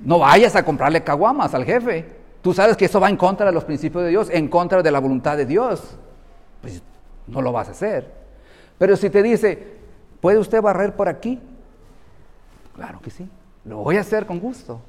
No 0.00 0.18
vayas 0.18 0.56
a 0.56 0.64
comprarle 0.64 1.02
caguamas 1.02 1.54
al 1.54 1.64
jefe. 1.64 2.06
Tú 2.42 2.52
sabes 2.52 2.76
que 2.76 2.86
eso 2.86 3.00
va 3.00 3.08
en 3.08 3.16
contra 3.16 3.46
de 3.46 3.52
los 3.52 3.64
principios 3.64 4.02
de 4.02 4.10
Dios, 4.10 4.28
en 4.30 4.48
contra 4.48 4.82
de 4.82 4.90
la 4.90 4.98
voluntad 4.98 5.36
de 5.36 5.46
Dios. 5.46 5.96
Pues 6.60 6.82
no 7.26 7.40
lo 7.40 7.52
vas 7.52 7.68
a 7.68 7.72
hacer. 7.72 8.12
Pero 8.78 8.96
si 8.96 9.10
te 9.10 9.22
dice, 9.22 9.76
¿puede 10.20 10.38
usted 10.38 10.60
barrer 10.60 10.96
por 10.96 11.08
aquí? 11.08 11.38
Claro 12.74 13.00
que 13.00 13.10
sí. 13.10 13.28
Lo 13.64 13.78
voy 13.78 13.96
a 13.96 14.00
hacer 14.00 14.26
con 14.26 14.40
gusto. 14.40 14.80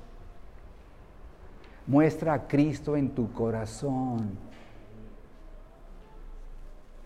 Muestra 1.85 2.33
a 2.33 2.47
Cristo 2.47 2.95
en 2.95 3.09
tu 3.09 3.31
corazón. 3.33 4.37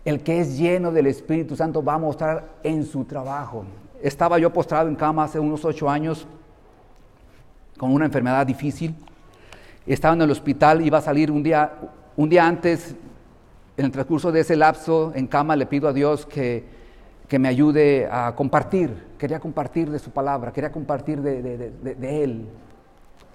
El 0.04 0.20
que 0.20 0.40
es 0.40 0.58
lleno 0.58 0.92
del 0.92 1.06
Espíritu 1.06 1.56
Santo 1.56 1.82
va 1.82 1.94
a 1.94 1.98
mostrar 1.98 2.48
en 2.62 2.84
su 2.84 3.04
trabajo. 3.04 3.64
Estaba 4.02 4.38
yo 4.38 4.52
postrado 4.52 4.88
en 4.88 4.94
cama 4.94 5.24
hace 5.24 5.38
unos 5.38 5.64
ocho 5.64 5.90
años 5.90 6.26
con 7.76 7.92
una 7.92 8.06
enfermedad 8.06 8.46
difícil. 8.46 8.94
Estaba 9.86 10.14
en 10.14 10.22
el 10.22 10.30
hospital, 10.30 10.84
iba 10.84 10.98
a 10.98 11.02
salir 11.02 11.30
un 11.30 11.42
día, 11.42 11.72
un 12.16 12.28
día 12.28 12.46
antes, 12.46 12.94
en 13.76 13.84
el 13.84 13.92
transcurso 13.92 14.32
de 14.32 14.40
ese 14.40 14.56
lapso 14.56 15.12
en 15.14 15.26
cama, 15.26 15.54
le 15.56 15.64
pido 15.66 15.88
a 15.88 15.92
Dios 15.92 16.26
que, 16.26 16.64
que 17.28 17.38
me 17.38 17.48
ayude 17.48 18.08
a 18.10 18.34
compartir. 18.34 18.90
Quería 19.16 19.38
compartir 19.38 19.90
de 19.90 19.98
su 19.98 20.10
palabra, 20.10 20.52
quería 20.52 20.72
compartir 20.72 21.20
de, 21.22 21.42
de, 21.42 22.24
Él. 22.24 22.48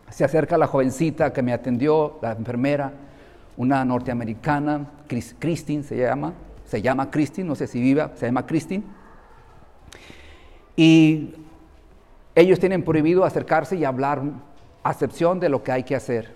Se 0.09 0.25
acerca 0.25 0.57
la 0.57 0.67
jovencita 0.67 1.31
que 1.31 1.41
me 1.41 1.53
atendió, 1.53 2.19
la 2.21 2.33
enfermera, 2.33 2.91
una 3.55 3.85
norteamericana, 3.85 4.85
Christine 5.39 5.83
se 5.83 5.97
llama, 5.97 6.33
se 6.73 6.81
llama 6.81 7.11
Christine, 7.11 7.47
no 7.47 7.53
sé 7.53 7.67
si 7.67 7.79
viva, 7.79 8.13
se 8.15 8.25
llama 8.25 8.47
Christine. 8.47 8.83
Y 10.75 11.35
ellos 12.33 12.57
tienen 12.57 12.83
prohibido 12.83 13.25
acercarse 13.25 13.75
y 13.75 13.85
hablar 13.85 14.23
a 14.81 14.91
excepción 14.91 15.39
de 15.39 15.49
lo 15.49 15.61
que 15.61 15.71
hay 15.71 15.83
que 15.83 15.95
hacer. 15.95 16.33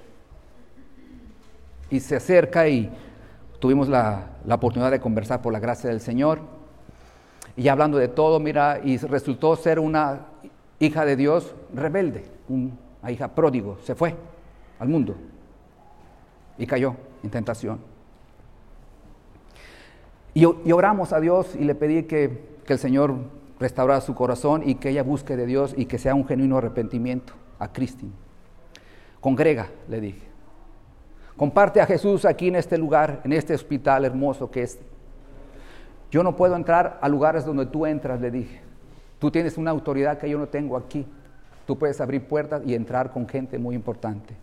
Y 1.90 2.02
se 2.02 2.18
acerca 2.18 2.68
y 2.68 2.88
tuvimos 3.60 3.90
la, 3.90 4.28
oportunidad 4.48 4.92
de 4.92 5.00
conversar 5.00 5.42
por 5.42 5.52
la 5.52 5.60
gracia 5.60 5.90
del 5.90 6.02
Señor. 6.02 6.42
Y 7.56 7.68
hablando 7.68 7.98
de 7.98 8.08
todo, 8.08 8.40
mira, 8.40 8.80
y 8.84 8.98
resultó 8.98 9.56
ser 9.56 9.80
una 9.80 10.28
hija 10.78 11.04
de 11.04 11.16
Dios 11.16 11.56
rebelde, 11.74 12.26
una 12.48 13.12
hija 13.12 13.30
pródigo, 13.30 13.80
se 13.82 13.96
fue 13.96 14.14
al 14.78 14.88
mundo 14.88 15.16
y 16.60 16.68
cayó 16.68 16.96
en 17.24 17.32
tentación. 17.32 17.97
Y, 20.38 20.46
oramos 20.72 21.14
a 21.14 21.20
Dios 21.20 21.56
y 21.56 21.64
le 21.64 21.74
pedí 21.74 22.04
que, 22.04 22.46
el 22.68 22.78
Señor 22.78 23.16
restaurar 23.60 24.04
su 24.04 24.14
corazón 24.14 24.62
y 24.64 24.76
que 24.76 24.90
ella 24.90 25.02
busque 25.02 25.36
de 25.36 25.48
Dios 25.48 25.74
y 25.76 25.88
que 25.88 25.98
sea 25.98 26.14
un 26.14 26.28
genuino 26.28 26.60
arrepentimiento 26.60 27.34
a 27.58 27.74
Cristina. 27.74 28.12
Congrega, 29.20 29.70
le 29.90 30.00
dije. 30.00 30.22
Comparte 31.36 31.82
a 31.82 31.88
Jesús 31.88 32.24
aquí 32.24 32.50
en 32.50 32.56
este 32.56 32.78
lugar, 32.78 33.22
en 33.24 33.34
este 33.34 33.56
hospital 33.56 34.06
hermoso 34.06 34.52
que 34.52 34.62
es. 34.62 34.78
Yo 36.12 36.22
no 36.22 36.36
puedo 36.36 36.56
entrar 36.56 37.00
a 37.02 37.10
lugares 37.10 37.44
donde 37.44 37.66
tú 37.66 37.88
entras, 37.88 38.22
le 38.22 38.30
dije. 38.30 38.62
Tú 39.18 39.32
tienes 39.32 39.58
una 39.58 39.72
autoridad 39.72 40.20
que 40.20 40.30
yo 40.30 40.38
no 40.38 40.50
tengo 40.50 40.78
aquí. 40.78 41.04
Tú 41.66 41.80
puedes 41.80 42.00
abrir 42.00 42.28
puertas 42.28 42.62
y 42.64 42.76
entrar 42.76 43.12
con 43.12 43.28
gente 43.28 43.58
muy 43.58 43.74
importante. 43.74 44.36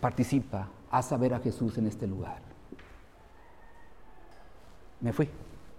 Participa, 0.00 0.68
haz 0.88 1.06
saber 1.06 1.34
a 1.34 1.40
Jesús 1.40 1.78
en 1.78 1.88
este 1.88 2.06
lugar. 2.06 2.47
Me 5.00 5.12
fui. 5.12 5.28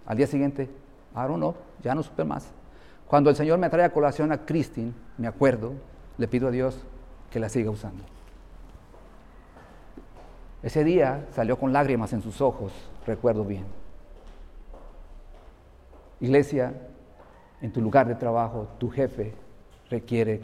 Al 0.06 0.16
día 0.16 0.26
siguiente 0.26 0.68
I 1.14 1.26
don't 1.26 1.56
ya 1.82 1.94
no 1.94 2.02
supe 2.02 2.24
más. 2.24 2.50
Cuando 3.06 3.30
el 3.30 3.36
Señor 3.36 3.58
me 3.58 3.68
trae 3.68 3.84
a 3.84 3.92
colación 3.92 4.30
a 4.32 4.44
Christine, 4.46 4.92
me 5.18 5.26
acuerdo, 5.26 5.72
le 6.16 6.28
pido 6.28 6.48
a 6.48 6.50
Dios 6.50 6.78
que 7.30 7.40
la 7.40 7.48
siga 7.48 7.70
usando. 7.70 8.04
Ese 10.62 10.84
día 10.84 11.26
salió 11.32 11.58
con 11.58 11.72
lágrimas 11.72 12.12
en 12.12 12.22
sus 12.22 12.40
ojos, 12.40 12.72
recuerdo 13.06 13.44
bien. 13.44 13.64
Iglesia, 16.20 16.74
en 17.62 17.72
tu 17.72 17.80
lugar 17.80 18.06
de 18.06 18.14
trabajo, 18.14 18.68
tu 18.78 18.90
jefe 18.90 19.34
requiere 19.88 20.42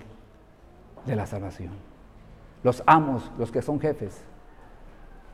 de 1.04 1.16
la 1.16 1.26
salvación. 1.26 1.74
Los 2.62 2.82
amos, 2.86 3.30
los 3.38 3.52
que 3.52 3.62
son 3.62 3.78
jefes, 3.78 4.24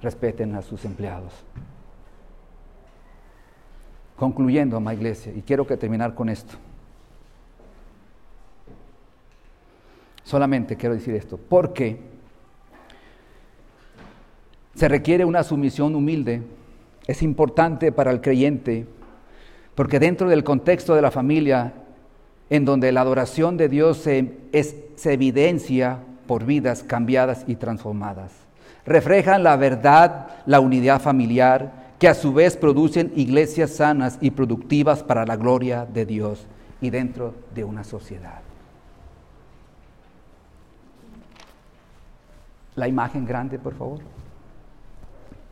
respeten 0.03 0.55
a 0.57 0.63
sus 0.63 0.85
empleados. 0.85 1.33
Concluyendo, 4.23 4.77
amada 4.77 4.95
iglesia, 4.95 5.33
y 5.35 5.43
quiero 5.43 5.67
que 5.67 5.77
terminar 5.77 6.15
con 6.15 6.29
esto. 6.29 6.55
Solamente 10.23 10.77
quiero 10.77 10.95
decir 10.95 11.17
esto, 11.17 11.37
porque 11.37 11.99
se 14.77 14.87
requiere 14.87 15.25
una 15.25 15.43
sumisión 15.43 15.97
humilde, 15.97 16.41
es 17.09 17.21
importante 17.21 17.91
para 17.91 18.13
el 18.13 18.21
creyente, 18.21 18.87
porque 19.75 19.99
dentro 19.99 20.29
del 20.29 20.45
contexto 20.45 20.95
de 20.95 21.03
la 21.03 21.11
familia, 21.11 21.73
en 22.49 22.65
donde 22.65 22.93
la 22.93 23.01
adoración 23.01 23.57
de 23.57 23.69
Dios 23.69 23.97
se, 23.97 24.39
se 24.95 25.13
evidencia 25.13 25.99
por 26.29 26.45
vidas 26.45 26.85
cambiadas 26.85 27.43
y 27.49 27.57
transformadas, 27.57 28.31
reflejan 28.87 29.43
la 29.43 29.57
verdad, 29.57 30.29
la 30.47 30.61
unidad 30.61 31.01
familiar, 31.01 31.82
que 32.03 32.09
a 32.09 32.15
su 32.15 32.33
vez 32.33 32.57
producen 32.57 33.13
iglesias 33.15 33.77
sanas 33.77 34.19
y 34.21 34.33
productivas 34.33 35.05
para 35.05 35.25
la 35.25 35.37
gloria 35.37 35.87
de 35.87 36.05
Dios 36.05 36.49
y 36.81 36.91
dentro 36.91 37.33
de 37.55 37.63
una 37.63 37.85
sociedad. 37.85 38.41
La 42.75 42.89
imagen 42.89 43.25
grande, 43.25 43.57
por 43.61 43.75
favor. 43.75 44.01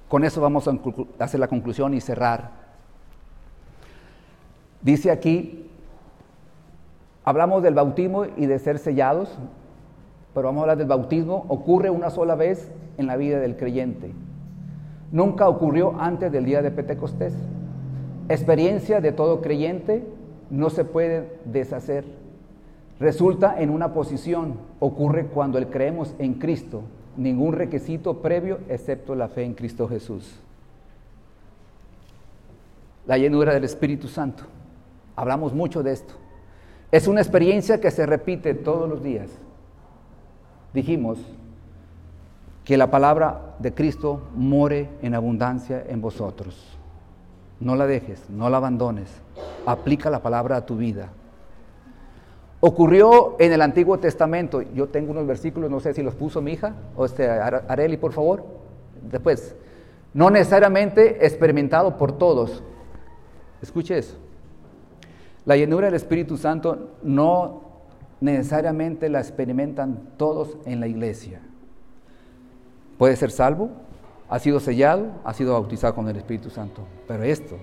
Con 0.08 0.24
eso 0.24 0.40
vamos 0.40 0.66
a 0.66 0.76
hacer 1.20 1.38
la 1.38 1.46
conclusión 1.46 1.94
y 1.94 2.00
cerrar. 2.00 2.50
Dice 4.82 5.12
aquí, 5.12 5.70
hablamos 7.22 7.62
del 7.62 7.74
bautismo 7.74 8.24
y 8.24 8.46
de 8.46 8.58
ser 8.58 8.80
sellados, 8.80 9.38
pero 10.34 10.48
vamos 10.48 10.58
a 10.58 10.62
hablar 10.62 10.78
del 10.78 10.88
bautismo. 10.88 11.44
Ocurre 11.46 11.90
una 11.90 12.10
sola 12.10 12.34
vez 12.34 12.72
en 12.98 13.06
la 13.06 13.16
vida 13.16 13.38
del 13.38 13.56
creyente. 13.56 14.12
Nunca 15.12 15.48
ocurrió 15.48 15.94
antes 15.98 16.30
del 16.30 16.44
día 16.44 16.62
de 16.62 16.70
Pentecostés. 16.70 17.34
Experiencia 18.28 19.00
de 19.00 19.12
todo 19.12 19.40
creyente 19.40 20.04
no 20.50 20.70
se 20.70 20.84
puede 20.84 21.28
deshacer. 21.44 22.04
Resulta 23.00 23.60
en 23.60 23.70
una 23.70 23.92
posición, 23.92 24.54
ocurre 24.78 25.26
cuando 25.26 25.58
el 25.58 25.68
creemos 25.68 26.14
en 26.18 26.34
Cristo, 26.34 26.82
ningún 27.16 27.54
requisito 27.54 28.22
previo 28.22 28.60
excepto 28.68 29.14
la 29.14 29.28
fe 29.28 29.44
en 29.44 29.54
Cristo 29.54 29.88
Jesús. 29.88 30.38
La 33.06 33.18
llenura 33.18 33.54
del 33.54 33.64
Espíritu 33.64 34.06
Santo. 34.06 34.44
Hablamos 35.16 35.52
mucho 35.52 35.82
de 35.82 35.92
esto. 35.92 36.14
Es 36.92 37.08
una 37.08 37.20
experiencia 37.20 37.80
que 37.80 37.90
se 37.90 38.06
repite 38.06 38.54
todos 38.54 38.88
los 38.88 39.02
días. 39.02 39.30
Dijimos, 40.72 41.18
que 42.70 42.76
la 42.76 42.88
palabra 42.88 43.56
de 43.58 43.74
Cristo 43.74 44.28
more 44.36 44.90
en 45.02 45.16
abundancia 45.16 45.82
en 45.88 46.00
vosotros. 46.00 46.78
No 47.58 47.74
la 47.74 47.84
dejes, 47.84 48.30
no 48.30 48.48
la 48.48 48.58
abandones. 48.58 49.10
Aplica 49.66 50.08
la 50.08 50.22
palabra 50.22 50.54
a 50.54 50.66
tu 50.66 50.76
vida. 50.76 51.08
Ocurrió 52.60 53.34
en 53.40 53.50
el 53.50 53.60
Antiguo 53.60 53.98
Testamento. 53.98 54.62
Yo 54.62 54.86
tengo 54.88 55.10
unos 55.10 55.26
versículos, 55.26 55.68
no 55.68 55.80
sé 55.80 55.94
si 55.94 56.04
los 56.04 56.14
puso 56.14 56.40
mi 56.42 56.52
hija 56.52 56.76
o 56.94 57.06
este 57.06 57.28
Areli, 57.28 57.96
por 57.96 58.12
favor. 58.12 58.44
Después, 59.02 59.56
no 60.14 60.30
necesariamente 60.30 61.26
experimentado 61.26 61.96
por 61.96 62.12
todos. 62.12 62.62
Escuche 63.60 63.98
eso. 63.98 64.16
La 65.44 65.56
llenura 65.56 65.86
del 65.86 65.96
Espíritu 65.96 66.36
Santo 66.36 66.90
no 67.02 67.62
necesariamente 68.20 69.08
la 69.08 69.18
experimentan 69.18 70.10
todos 70.16 70.56
en 70.66 70.78
la 70.78 70.86
iglesia. 70.86 71.40
Puede 73.00 73.16
ser 73.16 73.30
salvo, 73.30 73.70
ha 74.28 74.38
sido 74.40 74.60
sellado, 74.60 75.06
ha 75.24 75.32
sido 75.32 75.54
bautizado 75.54 75.94
con 75.94 76.06
el 76.10 76.16
Espíritu 76.16 76.50
Santo, 76.50 76.82
pero 77.08 77.22
esto 77.22 77.56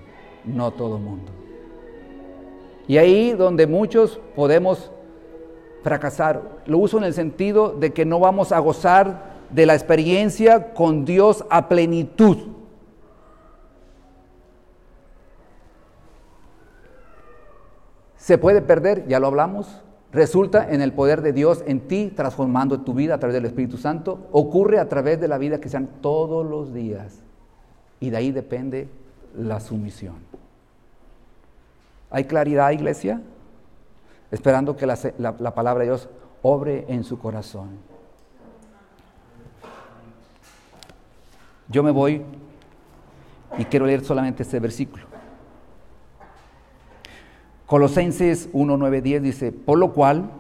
no 0.44 0.72
todo 0.72 0.98
mundo. 0.98 1.32
Y 2.88 2.98
ahí 2.98 3.34
donde 3.34 3.68
muchos 3.68 4.20
podemos 4.36 4.92
fracasar, 5.84 6.42
lo 6.66 6.80
uso 6.80 6.98
en 6.98 7.04
el 7.04 7.14
sentido 7.14 7.70
de 7.70 7.94
que 7.94 8.04
no 8.04 8.20
vamos 8.20 8.52
a 8.52 8.58
gozar 8.58 9.36
de 9.52 9.68
la 9.68 9.76
experiencia 9.76 10.74
con 10.74 11.06
Dios 11.06 11.46
a 11.52 11.70
plenitud. 11.70 12.38
Se 18.16 18.40
puede 18.40 18.64
perder, 18.64 19.08
ya 19.08 19.20
lo 19.20 19.28
hablamos, 19.28 19.84
resulta 20.12 20.72
en 20.72 20.82
el 20.82 20.94
poder 20.94 21.22
de 21.22 21.34
Dios 21.34 21.64
en 21.68 21.82
ti, 21.88 22.12
transformando 22.16 22.82
tu 22.82 22.94
vida 22.94 23.16
a 23.16 23.20
través 23.20 23.34
del 23.34 23.46
Espíritu 23.46 23.78
Santo. 23.78 24.28
Ocurre 24.32 24.80
a 24.80 24.90
través 24.90 25.20
de 25.20 25.28
la 25.28 25.38
vida 25.38 25.60
que 25.60 25.70
sean 25.70 25.88
todos 26.02 26.46
los 26.46 26.74
días. 26.74 27.20
Y 28.00 28.10
de 28.10 28.18
ahí 28.18 28.32
depende 28.32 28.88
la 29.36 29.60
sumisión. 29.60 30.16
¿Hay 32.10 32.26
claridad, 32.26 32.72
iglesia? 32.72 33.22
Esperando 34.32 34.76
que 34.76 34.86
la, 34.86 34.98
la 35.18 35.54
palabra 35.56 35.82
de 35.82 35.90
Dios 35.90 36.10
obre 36.42 36.86
en 36.88 37.04
su 37.04 37.20
corazón. 37.20 37.70
Yo 41.70 41.84
me 41.84 41.92
voy 41.92 42.24
y 43.58 43.66
quiero 43.66 43.86
leer 43.86 44.04
solamente 44.06 44.44
este 44.44 44.60
versículo. 44.60 45.17
Colosenses 47.68 48.48
1, 48.54 48.78
9, 48.78 49.02
10 49.02 49.22
dice, 49.22 49.52
por 49.52 49.78
lo 49.78 49.92
cual 49.92 50.32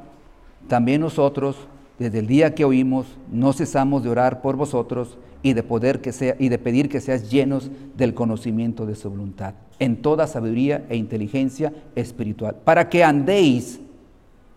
también 0.70 1.02
nosotros, 1.02 1.58
desde 2.00 2.20
el 2.20 2.28
día 2.28 2.56
que 2.56 2.64
oímos, 2.64 3.06
no 3.30 3.52
cesamos 3.52 4.02
de 4.02 4.10
orar 4.10 4.42
por 4.42 4.56
vosotros 4.56 5.18
y 5.44 5.52
de, 5.52 5.62
poder 5.62 6.00
que 6.00 6.14
sea, 6.14 6.38
y 6.40 6.48
de 6.48 6.58
pedir 6.58 6.88
que 6.88 7.02
seas 7.02 7.30
llenos 7.30 7.70
del 7.98 8.14
conocimiento 8.14 8.86
de 8.86 8.96
su 8.96 9.10
voluntad, 9.10 9.56
en 9.78 10.02
toda 10.02 10.26
sabiduría 10.26 10.86
e 10.88 10.96
inteligencia 10.96 11.74
espiritual, 11.96 12.56
para 12.64 12.88
que 12.88 13.04
andéis, 13.04 13.82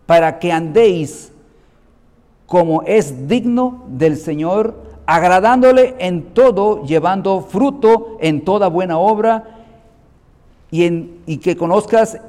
para 0.06 0.38
que 0.38 0.52
andéis 0.52 1.32
como 2.46 2.82
es 2.82 3.26
digno 3.26 3.84
del 3.88 4.16
Señor, 4.16 4.76
agradándole 5.06 5.96
en 5.98 6.22
todo, 6.34 6.84
llevando 6.84 7.40
fruto 7.40 8.16
en 8.20 8.44
toda 8.44 8.68
buena 8.68 8.96
obra, 8.96 9.56
y, 10.70 10.84
en, 10.84 11.18
y 11.26 11.38
que 11.38 11.56
conozcas 11.56 12.20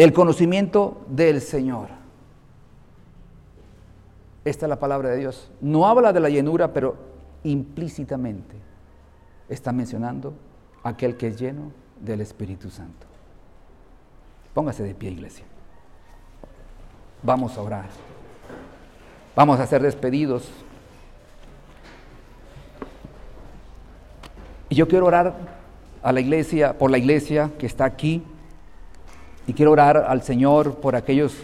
el 0.00 0.14
conocimiento 0.14 1.04
del 1.08 1.42
Señor. 1.42 1.88
Esta 4.46 4.64
es 4.64 4.70
la 4.70 4.78
palabra 4.78 5.10
de 5.10 5.18
Dios. 5.18 5.50
No 5.60 5.86
habla 5.86 6.14
de 6.14 6.20
la 6.20 6.30
llenura, 6.30 6.72
pero 6.72 6.96
implícitamente 7.44 8.56
está 9.50 9.72
mencionando 9.72 10.32
aquel 10.82 11.18
que 11.18 11.26
es 11.26 11.38
lleno 11.38 11.70
del 12.00 12.22
Espíritu 12.22 12.70
Santo. 12.70 13.06
Póngase 14.54 14.84
de 14.84 14.94
pie, 14.94 15.10
iglesia. 15.10 15.44
Vamos 17.22 17.58
a 17.58 17.60
orar. 17.60 17.90
Vamos 19.36 19.60
a 19.60 19.66
ser 19.66 19.82
despedidos. 19.82 20.48
Y 24.70 24.76
yo 24.76 24.88
quiero 24.88 25.04
orar 25.04 25.34
a 26.02 26.10
la 26.10 26.20
iglesia, 26.20 26.78
por 26.78 26.90
la 26.90 26.96
iglesia 26.96 27.50
que 27.58 27.66
está 27.66 27.84
aquí. 27.84 28.22
Y 29.50 29.52
quiero 29.52 29.72
orar 29.72 29.96
al 29.96 30.22
Señor 30.22 30.76
por 30.76 30.94
aquellos 30.94 31.36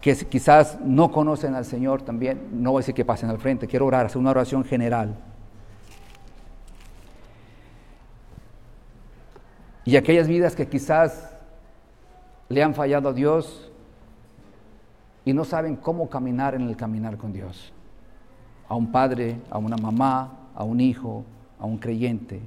que 0.00 0.16
quizás 0.26 0.80
no 0.80 1.12
conocen 1.12 1.54
al 1.54 1.64
Señor 1.64 2.02
también. 2.02 2.48
No 2.50 2.72
voy 2.72 2.80
a 2.80 2.82
decir 2.82 2.96
que 2.96 3.04
pasen 3.04 3.30
al 3.30 3.38
frente, 3.38 3.68
quiero 3.68 3.86
orar, 3.86 4.06
hacer 4.06 4.18
una 4.18 4.32
oración 4.32 4.64
general. 4.64 5.14
Y 9.84 9.94
aquellas 9.94 10.26
vidas 10.26 10.56
que 10.56 10.66
quizás 10.66 11.30
le 12.48 12.60
han 12.64 12.74
fallado 12.74 13.10
a 13.10 13.12
Dios 13.12 13.70
y 15.24 15.32
no 15.32 15.44
saben 15.44 15.76
cómo 15.76 16.10
caminar 16.10 16.56
en 16.56 16.62
el 16.62 16.76
caminar 16.76 17.16
con 17.18 17.32
Dios. 17.32 17.72
A 18.68 18.74
un 18.74 18.90
padre, 18.90 19.38
a 19.48 19.58
una 19.58 19.76
mamá, 19.76 20.48
a 20.56 20.64
un 20.64 20.80
hijo, 20.80 21.24
a 21.60 21.66
un 21.66 21.78
creyente. 21.78 22.40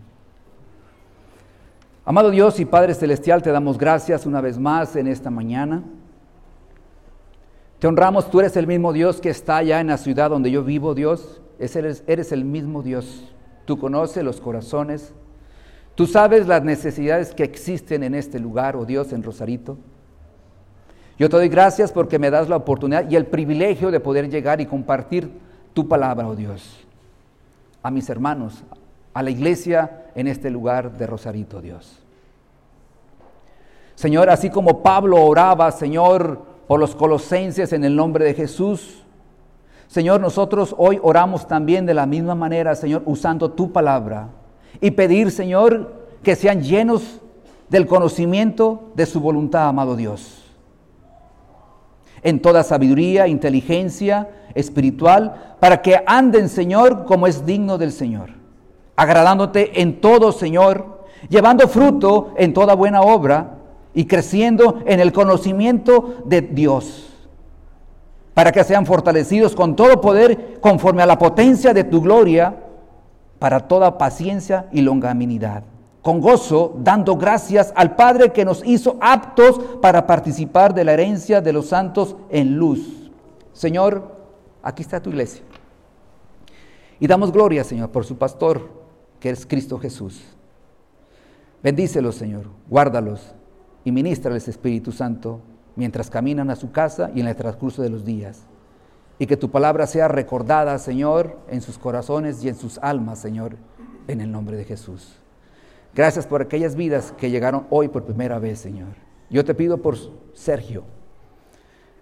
Amado 2.06 2.32
Dios 2.32 2.60
y 2.60 2.66
Padre 2.66 2.94
Celestial, 2.96 3.42
te 3.42 3.52
damos 3.52 3.78
gracias 3.78 4.26
una 4.26 4.42
vez 4.42 4.58
más 4.58 4.96
en 4.96 5.08
esta 5.08 5.30
mañana. 5.30 5.84
Te 7.78 7.88
honramos, 7.88 8.30
tú 8.30 8.40
eres 8.40 8.58
el 8.58 8.68
mismo 8.68 8.94
Dios 8.94 9.22
que 9.22 9.30
está 9.30 9.58
allá 9.58 9.80
en 9.80 9.88
la 9.88 9.98
ciudad 9.98 10.30
donde 10.30 10.52
yo 10.52 10.64
vivo, 10.64 10.96
Dios. 10.96 11.42
Eres, 11.60 12.04
eres 12.08 12.32
el 12.32 12.46
mismo 12.46 12.82
Dios. 12.82 13.34
Tú 13.66 13.78
conoces 13.78 14.24
los 14.24 14.42
corazones. 14.42 15.14
Tú 15.96 16.08
sabes 16.08 16.48
las 16.48 16.64
necesidades 16.64 17.34
que 17.34 17.44
existen 17.44 18.04
en 18.04 18.16
este 18.16 18.40
lugar, 18.40 18.76
oh 18.76 18.86
Dios, 18.86 19.14
en 19.14 19.22
Rosarito. 19.22 19.78
Yo 21.18 21.30
te 21.30 21.36
doy 21.36 21.50
gracias 21.50 21.92
porque 21.92 22.18
me 22.18 22.32
das 22.32 22.48
la 22.48 22.56
oportunidad 22.56 23.10
y 23.10 23.18
el 23.18 23.26
privilegio 23.26 23.92
de 23.92 24.00
poder 24.00 24.30
llegar 24.30 24.62
y 24.62 24.66
compartir 24.66 25.30
tu 25.74 25.88
palabra, 25.88 26.28
oh 26.28 26.36
Dios, 26.36 26.88
a 27.84 27.92
mis 27.92 28.10
hermanos, 28.10 28.64
a 29.20 29.22
la 29.22 29.32
iglesia 29.32 30.06
en 30.16 30.28
este 30.30 30.50
lugar 30.50 30.98
de 30.98 31.06
Rosarito, 31.06 31.60
Dios. 31.62 32.00
Señor, 33.94 34.30
así 34.30 34.50
como 34.50 34.82
Pablo 34.82 35.22
oraba, 35.22 35.70
Señor, 35.74 36.42
por 36.70 36.80
los 36.80 36.96
colosenses 36.96 37.74
en 37.74 37.84
el 37.84 37.98
nombre 37.98 38.24
de 38.24 38.34
Jesús, 38.34 39.04
Señor, 39.88 40.22
nosotros 40.22 40.74
hoy 40.78 41.02
oramos 41.04 41.50
también 41.50 41.86
de 41.86 41.94
la 41.94 42.06
misma 42.06 42.34
manera, 42.34 42.76
Señor, 42.76 43.04
usando 43.06 43.52
tu 43.52 43.74
palabra 43.74 44.30
y 44.80 44.92
pedir, 44.92 45.32
Señor, 45.32 46.06
que 46.24 46.38
sean 46.38 46.62
llenos 46.62 47.20
del 47.68 47.88
conocimiento 47.88 48.94
de 48.96 49.06
su 49.06 49.20
voluntad, 49.20 49.68
amado 49.68 49.98
Dios. 49.98 50.46
En 52.22 52.42
toda 52.42 52.64
sabiduría, 52.64 53.28
inteligencia 53.28 54.30
espiritual, 54.56 55.58
para 55.60 55.82
que 55.82 56.02
anden, 56.08 56.48
Señor, 56.48 57.04
como 57.04 57.28
es 57.28 57.46
digno 57.46 57.78
del 57.78 57.92
Señor 57.92 58.39
agradándote 59.00 59.82
en 59.82 60.02
todo, 60.02 60.34
Señor, 60.34 61.06
llevando 61.30 61.66
fruto 61.70 62.34
en 62.36 62.54
toda 62.54 62.76
buena 62.76 63.00
obra 63.00 63.56
y 63.94 64.08
creciendo 64.08 64.80
en 64.86 65.00
el 65.00 65.14
conocimiento 65.14 66.16
de 66.26 66.42
Dios, 66.42 67.08
para 68.34 68.52
que 68.52 68.62
sean 68.66 68.86
fortalecidos 68.86 69.56
con 69.56 69.78
todo 69.78 70.02
poder 70.02 70.60
conforme 70.60 71.02
a 71.02 71.06
la 71.06 71.18
potencia 71.18 71.74
de 71.74 71.86
tu 71.86 72.02
gloria, 72.02 72.58
para 73.40 73.70
toda 73.70 73.98
paciencia 73.98 74.68
y 74.74 74.82
longanimidad, 74.82 75.64
con 76.02 76.20
gozo, 76.20 76.74
dando 76.80 77.16
gracias 77.16 77.72
al 77.78 77.96
Padre 77.96 78.34
que 78.34 78.44
nos 78.44 78.62
hizo 78.66 78.98
aptos 79.00 79.62
para 79.82 80.06
participar 80.06 80.74
de 80.74 80.84
la 80.84 80.92
herencia 80.92 81.40
de 81.40 81.54
los 81.54 81.68
santos 81.68 82.18
en 82.30 82.58
luz. 82.58 83.10
Señor, 83.54 84.12
aquí 84.62 84.82
está 84.82 85.02
tu 85.02 85.10
iglesia. 85.10 85.42
Y 87.00 87.08
damos 87.08 87.32
gloria, 87.32 87.64
Señor, 87.64 87.92
por 87.92 88.04
su 88.04 88.18
pastor, 88.18 88.79
que 89.20 89.30
es 89.30 89.46
Cristo 89.46 89.78
Jesús. 89.80 90.22
Bendícelos, 91.62 92.16
Señor, 92.16 92.46
guárdalos 92.70 93.34
y 93.84 93.92
ministrales, 93.92 94.48
Espíritu 94.48 94.92
Santo, 94.92 95.42
mientras 95.76 96.10
caminan 96.10 96.50
a 96.50 96.56
su 96.56 96.72
casa 96.72 97.12
y 97.14 97.20
en 97.20 97.28
el 97.28 97.36
transcurso 97.36 97.82
de 97.82 97.90
los 97.90 98.06
días. 98.06 98.44
Y 99.18 99.26
que 99.26 99.36
tu 99.38 99.52
palabra 99.52 99.86
sea 99.86 100.08
recordada, 100.08 100.78
Señor, 100.80 101.38
en 101.50 101.62
sus 101.62 101.78
corazones 101.78 102.44
y 102.44 102.50
en 102.50 102.56
sus 102.56 102.78
almas, 102.78 103.20
Señor, 103.20 103.58
en 104.08 104.22
el 104.22 104.32
nombre 104.32 104.56
de 104.56 104.64
Jesús. 104.64 105.20
Gracias 105.94 106.26
por 106.26 106.42
aquellas 106.42 106.76
vidas 106.76 107.14
que 107.18 107.30
llegaron 107.30 107.66
hoy 107.70 107.90
por 107.90 108.06
primera 108.06 108.40
vez, 108.40 108.60
Señor. 108.60 108.96
Yo 109.30 109.44
te 109.44 109.54
pido 109.54 109.82
por 109.82 109.98
Sergio, 110.34 110.84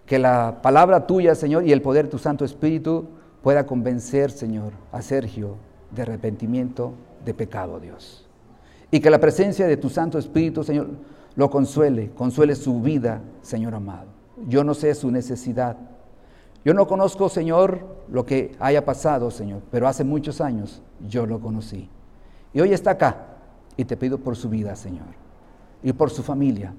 que 0.06 0.20
la 0.20 0.60
palabra 0.62 1.08
tuya, 1.08 1.34
Señor, 1.34 1.66
y 1.66 1.72
el 1.72 1.82
poder 1.82 2.06
de 2.06 2.12
tu 2.12 2.20
Santo 2.20 2.46
Espíritu 2.46 3.08
pueda 3.42 3.66
convencer, 3.66 4.30
Señor, 4.30 4.74
a 4.92 5.02
Sergio 5.02 5.56
de 5.92 6.04
arrepentimiento 6.04 6.94
de 7.28 7.34
pecado, 7.34 7.80
Dios. 7.80 8.26
Y 8.90 9.00
que 9.02 9.12
la 9.12 9.20
presencia 9.20 9.68
de 9.68 9.78
tu 9.78 9.90
Santo 9.90 10.18
Espíritu, 10.18 10.64
Señor, 10.64 10.88
lo 11.36 11.50
consuele, 11.50 12.10
consuele 12.12 12.56
su 12.56 12.82
vida, 12.82 13.22
Señor 13.42 13.76
amado. 13.76 14.08
Yo 14.48 14.64
no 14.64 14.74
sé 14.74 14.96
su 14.96 15.12
necesidad. 15.12 15.78
Yo 16.64 16.74
no 16.74 16.88
conozco, 16.88 17.30
Señor, 17.30 17.86
lo 18.10 18.26
que 18.26 18.56
haya 18.60 18.84
pasado, 18.86 19.30
Señor, 19.30 19.62
pero 19.70 19.88
hace 19.88 20.04
muchos 20.04 20.42
años 20.42 20.82
yo 21.08 21.26
lo 21.26 21.40
conocí. 21.40 21.90
Y 22.54 22.62
hoy 22.62 22.74
está 22.74 22.92
acá 22.92 23.26
y 23.76 23.86
te 23.86 23.98
pido 23.98 24.18
por 24.18 24.36
su 24.36 24.50
vida, 24.50 24.76
Señor, 24.76 25.08
y 25.84 25.94
por 25.94 26.10
su 26.10 26.24
familia, 26.24 26.74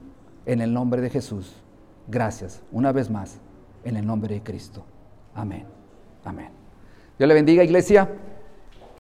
en 0.47 0.61
el 0.61 0.73
nombre 0.73 1.03
de 1.03 1.11
Jesús. 1.11 1.53
Gracias, 2.09 2.63
una 2.73 2.91
vez 2.91 3.11
más, 3.11 3.39
en 3.85 3.97
el 3.97 4.07
nombre 4.07 4.35
de 4.35 4.43
Cristo. 4.43 4.83
Amén. 5.35 5.67
Amén. 6.25 6.49
Dios 7.19 7.29
le 7.29 7.35
bendiga, 7.35 7.63
iglesia. 7.63 8.09